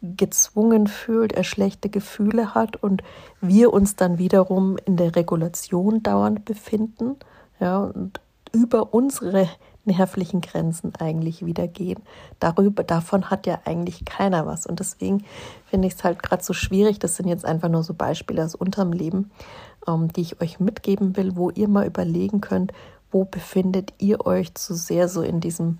gezwungen 0.00 0.88
fühlt, 0.88 1.32
er 1.32 1.44
schlechte 1.44 1.88
Gefühle 1.88 2.54
hat 2.54 2.76
und 2.76 3.02
wir 3.40 3.72
uns 3.72 3.96
dann 3.96 4.18
wiederum 4.18 4.76
in 4.84 4.96
der 4.96 5.14
Regulation 5.14 6.02
dauernd 6.02 6.44
befinden, 6.44 7.16
ja, 7.60 7.78
und 7.78 8.20
über 8.52 8.92
unsere 8.92 9.48
nervlichen 9.84 10.40
Grenzen 10.40 10.94
eigentlich 10.98 11.44
wieder 11.44 11.66
gehen. 11.66 12.00
Darüber, 12.38 12.84
davon 12.84 13.30
hat 13.30 13.46
ja 13.46 13.60
eigentlich 13.64 14.04
keiner 14.04 14.46
was. 14.46 14.66
Und 14.66 14.78
deswegen 14.78 15.24
finde 15.66 15.88
ich 15.88 15.94
es 15.94 16.04
halt 16.04 16.22
gerade 16.22 16.44
so 16.44 16.52
schwierig. 16.52 16.98
Das 16.98 17.16
sind 17.16 17.28
jetzt 17.28 17.44
einfach 17.44 17.68
nur 17.68 17.82
so 17.82 17.94
Beispiele 17.94 18.44
aus 18.44 18.54
unterm 18.54 18.92
Leben, 18.92 19.30
ähm, 19.86 20.12
die 20.12 20.22
ich 20.22 20.40
euch 20.40 20.60
mitgeben 20.60 21.16
will, 21.16 21.36
wo 21.36 21.50
ihr 21.50 21.68
mal 21.68 21.86
überlegen 21.86 22.40
könnt, 22.40 22.72
wo 23.10 23.24
befindet 23.24 23.92
ihr 23.98 24.26
euch 24.26 24.54
zu 24.54 24.74
sehr 24.74 25.08
so 25.08 25.22
in 25.22 25.40
diesem, 25.40 25.78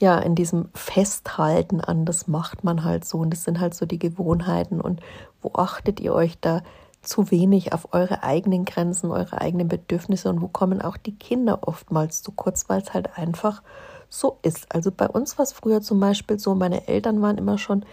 ja, 0.00 0.18
in 0.18 0.34
diesem 0.34 0.68
Festhalten 0.74 1.80
an, 1.80 2.04
das 2.04 2.26
macht 2.26 2.64
man 2.64 2.84
halt 2.84 3.04
so. 3.04 3.18
Und 3.18 3.30
das 3.30 3.44
sind 3.44 3.60
halt 3.60 3.74
so 3.74 3.86
die 3.86 3.98
Gewohnheiten. 3.98 4.80
Und 4.80 5.00
wo 5.42 5.52
achtet 5.54 6.00
ihr 6.00 6.14
euch 6.14 6.38
da 6.40 6.62
zu 7.02 7.30
wenig 7.30 7.72
auf 7.72 7.92
eure 7.92 8.22
eigenen 8.22 8.64
Grenzen, 8.64 9.10
eure 9.10 9.40
eigenen 9.40 9.68
Bedürfnisse 9.68 10.30
und 10.30 10.40
wo 10.40 10.48
kommen 10.48 10.80
auch 10.80 10.96
die 10.96 11.14
Kinder 11.14 11.60
oftmals 11.66 12.22
zu 12.22 12.32
kurz, 12.32 12.68
weil 12.68 12.80
es 12.80 12.94
halt 12.94 13.18
einfach 13.18 13.62
so 14.08 14.38
ist. 14.42 14.72
Also 14.72 14.92
bei 14.92 15.08
uns 15.08 15.36
war 15.36 15.42
es 15.42 15.52
früher 15.52 15.80
zum 15.80 15.98
Beispiel 15.98 16.38
so, 16.38 16.54
meine 16.54 16.86
Eltern 16.86 17.20
waren 17.20 17.38
immer 17.38 17.58
schon 17.58 17.84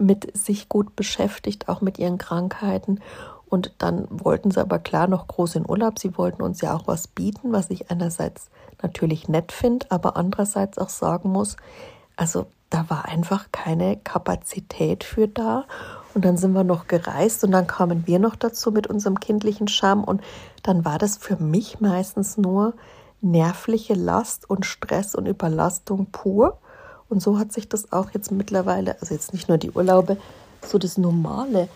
mit 0.00 0.36
sich 0.36 0.68
gut 0.68 0.96
beschäftigt, 0.96 1.68
auch 1.68 1.80
mit 1.80 1.98
ihren 1.98 2.18
Krankheiten. 2.18 3.00
Und 3.48 3.72
dann 3.78 4.06
wollten 4.10 4.50
sie 4.50 4.60
aber 4.60 4.78
klar 4.78 5.08
noch 5.08 5.26
groß 5.26 5.56
in 5.56 5.68
Urlaub. 5.68 5.98
Sie 5.98 6.16
wollten 6.18 6.42
uns 6.42 6.60
ja 6.60 6.74
auch 6.74 6.86
was 6.86 7.08
bieten, 7.08 7.52
was 7.52 7.70
ich 7.70 7.90
einerseits 7.90 8.50
natürlich 8.82 9.28
nett 9.28 9.52
finde, 9.52 9.86
aber 9.90 10.16
andererseits 10.16 10.78
auch 10.78 10.90
sagen 10.90 11.30
muss, 11.30 11.56
also 12.16 12.46
da 12.70 12.90
war 12.90 13.06
einfach 13.06 13.46
keine 13.50 13.96
Kapazität 13.96 15.04
für 15.04 15.28
da. 15.28 15.64
Und 16.14 16.24
dann 16.24 16.36
sind 16.36 16.52
wir 16.52 16.64
noch 16.64 16.86
gereist 16.86 17.44
und 17.44 17.52
dann 17.52 17.66
kamen 17.66 18.06
wir 18.06 18.18
noch 18.18 18.36
dazu 18.36 18.72
mit 18.72 18.86
unserem 18.86 19.20
kindlichen 19.20 19.68
Charme. 19.68 20.04
Und 20.04 20.20
dann 20.62 20.84
war 20.84 20.98
das 20.98 21.16
für 21.16 21.36
mich 21.36 21.80
meistens 21.80 22.36
nur 22.36 22.74
nervliche 23.20 23.94
Last 23.94 24.48
und 24.48 24.66
Stress 24.66 25.14
und 25.14 25.26
Überlastung 25.26 26.06
pur. 26.06 26.58
Und 27.08 27.22
so 27.22 27.38
hat 27.38 27.52
sich 27.52 27.68
das 27.68 27.92
auch 27.92 28.10
jetzt 28.10 28.30
mittlerweile, 28.30 29.00
also 29.00 29.14
jetzt 29.14 29.32
nicht 29.32 29.48
nur 29.48 29.58
die 29.58 29.70
Urlaube, 29.70 30.18
so 30.62 30.78
das 30.78 30.98
Normale 30.98 31.68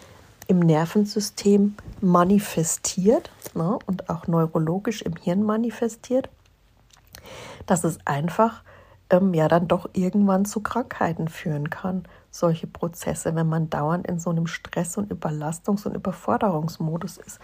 im 0.49 0.61
Nervensystem 0.61 1.74
manifestiert 2.01 3.30
ne, 3.55 3.78
und 3.86 4.11
auch 4.11 4.26
neurologisch 4.26 5.03
im 5.03 5.16
Hirn 5.16 5.43
manifestiert, 5.43 6.28
dass 7.66 7.84
es 7.84 7.99
einfach 8.07 8.62
ähm, 9.11 9.34
ja 9.34 9.49
dann 9.49 9.68
doch 9.68 9.88
irgendwann 9.93 10.45
zu 10.45 10.61
Krankheiten 10.61 11.28
führen 11.28 11.70
kann 11.70 12.05
solche 12.32 12.66
Prozesse, 12.66 13.34
wenn 13.34 13.49
man 13.49 13.70
dauernd 13.70 14.07
in 14.07 14.18
so 14.18 14.30
einem 14.30 14.47
Stress- 14.47 14.97
und 14.97 15.12
Überlastungs- 15.12 15.86
und 15.86 15.95
Überforderungsmodus 15.95 17.18
ist. 17.18 17.38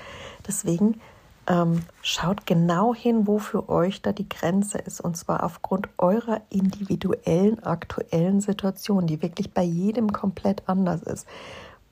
Deswegen 0.47 1.01
ähm, 1.47 1.83
schaut 2.03 2.47
genau 2.47 2.95
hin, 2.95 3.27
wo 3.27 3.39
für 3.39 3.69
euch 3.69 4.03
da 4.03 4.13
die 4.13 4.29
Grenze 4.29 4.79
ist. 4.79 5.01
Und 5.01 5.17
zwar 5.17 5.45
aufgrund 5.45 5.89
eurer 5.99 6.41
individuellen, 6.51 7.63
aktuellen 7.63 8.41
Situation, 8.41 9.07
die 9.07 9.23
wirklich 9.23 9.53
bei 9.53 9.63
jedem 9.63 10.13
komplett 10.13 10.63
anders 10.67 11.03
ist. 11.03 11.27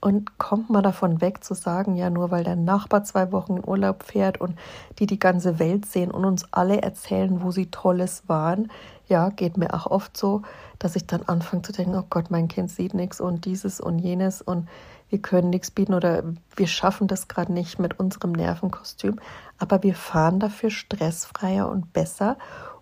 Und 0.01 0.39
kommt 0.39 0.69
mal 0.71 0.83
davon 0.83 1.21
weg 1.21 1.43
zu 1.43 1.55
sagen, 1.55 1.97
ja, 1.97 2.11
nur 2.11 2.31
weil 2.31 2.45
der 2.45 2.55
Nachbar 2.55 3.05
zwei 3.05 3.33
Wochen 3.33 3.57
in 3.57 3.67
Urlaub 3.67 4.03
fährt 4.03 4.41
und 4.41 4.59
die 4.99 5.07
die 5.07 5.19
ganze 5.19 5.59
Welt 5.59 5.87
sehen 5.87 6.11
und 6.11 6.25
uns 6.25 6.53
alle 6.53 6.83
erzählen, 6.83 7.43
wo 7.43 7.51
sie 7.51 7.67
Tolles 7.71 8.25
waren, 8.27 8.71
ja, 9.09 9.31
geht 9.31 9.57
mir 9.57 9.73
auch 9.73 9.87
oft 9.87 10.17
so, 10.17 10.43
dass 10.79 10.97
ich 10.97 11.07
dann 11.07 11.23
anfange 11.23 11.63
zu 11.63 11.73
denken, 11.73 11.97
oh 11.97 12.05
Gott, 12.11 12.31
mein 12.31 12.49
Kind 12.49 12.71
sieht 12.71 12.95
nichts 12.95 13.21
und 13.21 13.45
dieses 13.45 13.81
und 13.81 13.99
jenes 13.99 14.43
und 14.43 14.69
wir 15.09 15.21
können 15.21 15.51
nichts 15.51 15.71
bieten 15.71 15.95
oder 15.95 16.25
wir 16.57 16.67
schaffen 16.67 17.07
das 17.07 17.29
gerade 17.29 17.53
nicht 17.53 17.79
mit 17.79 17.99
unserem 17.99 18.33
Nervenkostüm, 18.33 19.21
aber 19.59 19.83
wir 19.83 19.95
fahren 19.95 20.41
dafür 20.41 20.71
stressfreier 20.71 21.69
und 21.69 21.93
besser 21.93 22.37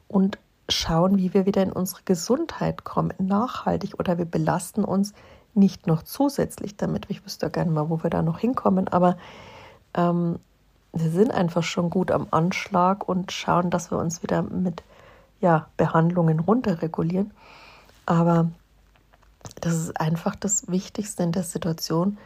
und 0.08 0.38
schauen, 0.68 1.18
wie 1.18 1.34
wir 1.34 1.44
wieder 1.44 1.62
in 1.62 1.72
unsere 1.72 2.00
Gesundheit 2.04 2.84
kommen, 2.84 3.12
nachhaltig 3.18 3.98
oder 3.98 4.16
wir 4.16 4.24
belasten 4.24 4.84
uns 4.84 5.12
nicht 5.56 5.86
noch 5.86 6.02
zusätzlich 6.02 6.76
damit. 6.76 7.06
Ich 7.08 7.24
wüsste 7.24 7.46
ja 7.46 7.50
gerne 7.50 7.70
mal, 7.70 7.88
wo 7.88 8.02
wir 8.02 8.10
da 8.10 8.22
noch 8.22 8.38
hinkommen, 8.38 8.88
aber 8.88 9.16
ähm, 9.94 10.38
wir 10.92 11.10
sind 11.10 11.32
einfach 11.32 11.62
schon 11.62 11.90
gut 11.90 12.10
am 12.10 12.28
Anschlag 12.30 13.08
und 13.08 13.32
schauen, 13.32 13.70
dass 13.70 13.90
wir 13.90 13.98
uns 13.98 14.22
wieder 14.22 14.42
mit 14.42 14.82
ja, 15.40 15.66
Behandlungen 15.76 16.40
runterregulieren. 16.40 17.32
Aber 18.06 18.50
das 19.60 19.74
ist 19.74 20.00
einfach 20.00 20.36
das 20.36 20.68
Wichtigste 20.68 21.22
in 21.22 21.32
der 21.32 21.42
Situation, 21.42 22.18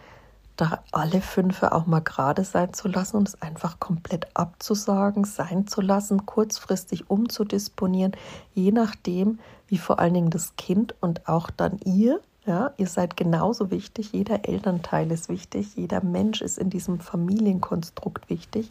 da 0.56 0.82
alle 0.92 1.20
Fünfe 1.20 1.72
auch 1.72 1.86
mal 1.86 2.00
gerade 2.00 2.44
sein 2.44 2.74
zu 2.74 2.88
lassen 2.88 3.16
und 3.16 3.28
es 3.28 3.40
einfach 3.40 3.78
komplett 3.78 4.26
abzusagen, 4.34 5.24
sein 5.24 5.66
zu 5.66 5.80
lassen, 5.80 6.26
kurzfristig 6.26 7.08
umzudisponieren, 7.08 8.12
je 8.54 8.72
nachdem, 8.72 9.38
wie 9.68 9.78
vor 9.78 10.00
allen 10.00 10.14
Dingen 10.14 10.30
das 10.30 10.56
Kind 10.56 10.94
und 11.00 11.28
auch 11.28 11.50
dann 11.50 11.78
ihr 11.84 12.20
ja, 12.48 12.72
ihr 12.78 12.86
seid 12.86 13.16
genauso 13.16 13.70
wichtig, 13.70 14.12
jeder 14.12 14.48
Elternteil 14.48 15.10
ist 15.12 15.28
wichtig, 15.28 15.76
jeder 15.76 16.02
Mensch 16.02 16.40
ist 16.40 16.58
in 16.58 16.70
diesem 16.70 16.98
Familienkonstrukt 16.98 18.30
wichtig, 18.30 18.70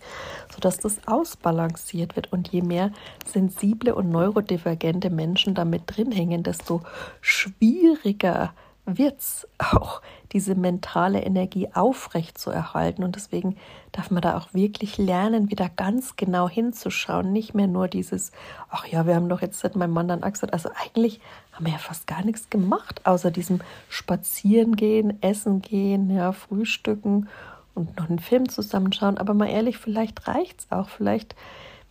sodass 0.53 0.79
das 0.79 0.99
ausbalanciert 1.05 2.15
wird. 2.15 2.33
Und 2.33 2.47
je 2.49 2.63
mehr 2.63 2.91
sensible 3.25 3.93
und 3.93 4.09
neurodivergente 4.09 5.11
Menschen 5.11 5.53
damit 5.53 5.83
drin 5.85 6.11
hängen, 6.11 6.41
desto 6.41 6.81
schwieriger 7.21 8.51
wird 8.85 9.19
es 9.19 9.47
auch, 9.59 10.01
diese 10.33 10.55
mentale 10.55 11.21
Energie 11.21 11.69
aufrecht 11.73 12.37
zu 12.37 12.49
erhalten. 12.49 13.03
Und 13.03 13.15
deswegen 13.15 13.57
darf 13.91 14.11
man 14.11 14.21
da 14.21 14.37
auch 14.37 14.53
wirklich 14.53 14.97
lernen, 14.97 15.49
wieder 15.49 15.69
ganz 15.69 16.15
genau 16.15 16.49
hinzuschauen. 16.49 17.31
Nicht 17.31 17.53
mehr 17.53 17.67
nur 17.67 17.87
dieses, 17.87 18.31
ach 18.69 18.85
ja, 18.87 19.05
wir 19.05 19.15
haben 19.15 19.29
doch 19.29 19.41
jetzt 19.41 19.59
seit 19.59 19.75
meinem 19.75 19.93
Mann 19.93 20.07
dann 20.07 20.21
gesagt, 20.21 20.53
also 20.53 20.69
eigentlich 20.83 21.19
haben 21.53 21.65
wir 21.65 21.73
ja 21.73 21.79
fast 21.79 22.07
gar 22.07 22.23
nichts 22.23 22.49
gemacht, 22.49 23.05
außer 23.05 23.31
diesem 23.31 23.61
Spazierengehen, 23.89 25.21
Essen 25.21 25.61
gehen, 25.61 26.09
ja, 26.09 26.31
Frühstücken 26.31 27.29
und 27.73 27.97
noch 27.97 28.09
einen 28.09 28.19
Film 28.19 28.49
zusammenschauen. 28.49 29.17
Aber 29.17 29.33
mal 29.33 29.49
ehrlich, 29.49 29.77
vielleicht 29.77 30.27
reicht 30.27 30.61
es 30.61 30.71
auch. 30.71 30.89
Vielleicht, 30.89 31.35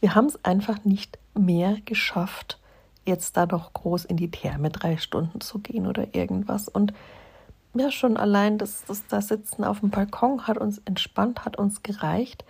wir 0.00 0.14
haben 0.14 0.26
es 0.26 0.44
einfach 0.44 0.84
nicht 0.84 1.18
mehr 1.34 1.78
geschafft 1.84 2.58
jetzt 3.06 3.36
da 3.36 3.46
noch 3.46 3.72
groß 3.72 4.04
in 4.04 4.16
die 4.16 4.30
Therme 4.30 4.70
drei 4.70 4.96
Stunden 4.96 5.40
zu 5.40 5.60
gehen 5.60 5.86
oder 5.86 6.14
irgendwas. 6.14 6.68
Und 6.68 6.92
ja, 7.78 7.90
schon 7.90 8.16
allein 8.16 8.58
das, 8.58 8.84
das 8.86 9.06
da 9.06 9.20
Sitzen 9.20 9.64
auf 9.64 9.80
dem 9.80 9.90
Balkon 9.90 10.46
hat 10.46 10.58
uns 10.58 10.80
entspannt, 10.84 11.44
hat 11.44 11.58
uns 11.58 11.82
gereicht. 11.82 12.44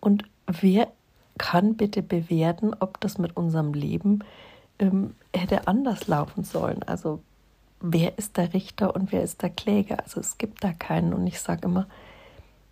Und 0.00 0.24
wer 0.46 0.88
kann 1.38 1.76
bitte 1.76 2.02
bewerten, 2.02 2.74
ob 2.78 3.00
das 3.00 3.18
mit 3.18 3.36
unserem 3.36 3.74
Leben 3.74 4.20
ähm, 4.78 5.14
hätte 5.34 5.66
anders 5.66 6.06
laufen 6.06 6.44
sollen? 6.44 6.82
Also 6.84 7.20
wer 7.80 8.16
ist 8.18 8.36
der 8.36 8.54
Richter 8.54 8.94
und 8.94 9.12
wer 9.12 9.22
ist 9.22 9.42
der 9.42 9.50
Kläger? 9.50 10.00
Also 10.00 10.20
es 10.20 10.38
gibt 10.38 10.64
da 10.64 10.72
keinen. 10.72 11.12
Und 11.12 11.26
ich 11.26 11.40
sage 11.40 11.66
immer, 11.66 11.86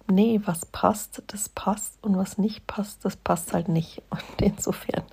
nee, 0.09 0.41
was 0.45 0.67
passt, 0.67 1.23
das 1.29 1.49
passt 1.49 2.03
und 2.03 2.17
was 2.17 2.39
nicht 2.39 2.67
passt, 2.67 3.05
das 3.05 3.17
passt 3.17 3.53
halt 3.53 3.69
nicht. 3.69 4.03
Und 4.11 4.43
insofern 4.43 5.05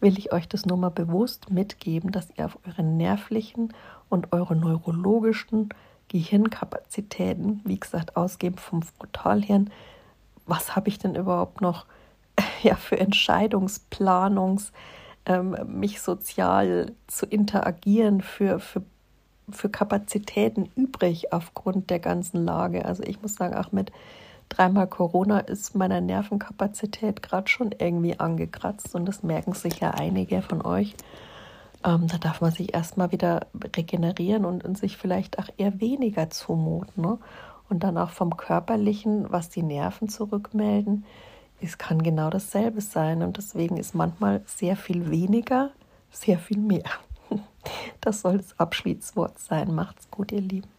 will 0.00 0.18
ich 0.18 0.32
euch 0.32 0.48
das 0.48 0.66
nur 0.66 0.76
mal 0.76 0.90
bewusst 0.90 1.50
mitgeben, 1.50 2.12
dass 2.12 2.28
ihr 2.36 2.46
auf 2.46 2.58
eure 2.66 2.82
nervlichen 2.82 3.74
und 4.08 4.32
eure 4.32 4.54
neurologischen 4.54 5.70
Gehirnkapazitäten, 6.08 7.60
wie 7.64 7.78
gesagt, 7.78 8.16
ausgeben 8.16 8.56
vom 8.58 8.82
Frontalhirn. 8.82 9.70
Was 10.46 10.74
habe 10.74 10.88
ich 10.88 10.98
denn 10.98 11.14
überhaupt 11.14 11.60
noch 11.60 11.86
ja, 12.62 12.74
für 12.74 12.98
Entscheidungsplanungs, 12.98 14.72
ähm, 15.26 15.56
mich 15.66 16.00
sozial 16.00 16.92
zu 17.06 17.26
interagieren, 17.26 18.22
für, 18.22 18.58
für, 18.58 18.82
für 19.50 19.68
Kapazitäten 19.68 20.70
übrig 20.76 21.32
aufgrund 21.32 21.90
der 21.90 21.98
ganzen 21.98 22.44
Lage? 22.44 22.84
Also 22.84 23.02
ich 23.02 23.20
muss 23.20 23.34
sagen, 23.34 23.54
auch 23.54 23.72
mit 23.72 23.92
dreimal 24.48 24.86
Corona 24.86 25.40
ist 25.40 25.74
meine 25.74 26.00
Nervenkapazität 26.00 27.22
gerade 27.22 27.48
schon 27.48 27.74
irgendwie 27.78 28.18
angekratzt 28.18 28.94
und 28.94 29.06
das 29.06 29.22
merken 29.22 29.52
sicher 29.52 29.94
einige 29.94 30.42
von 30.42 30.62
euch. 30.64 30.94
Ähm, 31.84 32.08
da 32.08 32.18
darf 32.18 32.40
man 32.40 32.50
sich 32.50 32.74
erstmal 32.74 33.12
wieder 33.12 33.46
regenerieren 33.76 34.44
und, 34.44 34.64
und, 34.64 34.76
sich 34.76 34.96
vielleicht 34.96 35.38
auch 35.38 35.48
eher 35.56 35.80
weniger 35.80 36.30
zumuten. 36.30 37.02
Ne? 37.02 37.18
Und 37.68 37.84
dann 37.84 37.98
auch 37.98 38.10
vom 38.10 38.36
Körperlichen, 38.36 39.30
was 39.30 39.48
die 39.48 39.62
Nerven 39.62 40.08
zurückmelden, 40.08 41.04
es 41.60 41.76
kann 41.76 42.02
genau 42.02 42.30
dasselbe 42.30 42.80
sein. 42.80 43.22
Und 43.22 43.36
deswegen 43.36 43.76
ist 43.76 43.94
manchmal 43.94 44.42
sehr 44.46 44.76
viel 44.76 45.10
weniger, 45.10 45.70
sehr 46.10 46.38
viel 46.38 46.58
mehr. 46.58 46.84
Das 48.00 48.22
soll 48.22 48.38
das 48.38 48.58
Abschiedswort 48.58 49.38
sein. 49.38 49.74
Macht's 49.74 50.10
gut, 50.10 50.32
ihr 50.32 50.40
Lieben. 50.40 50.77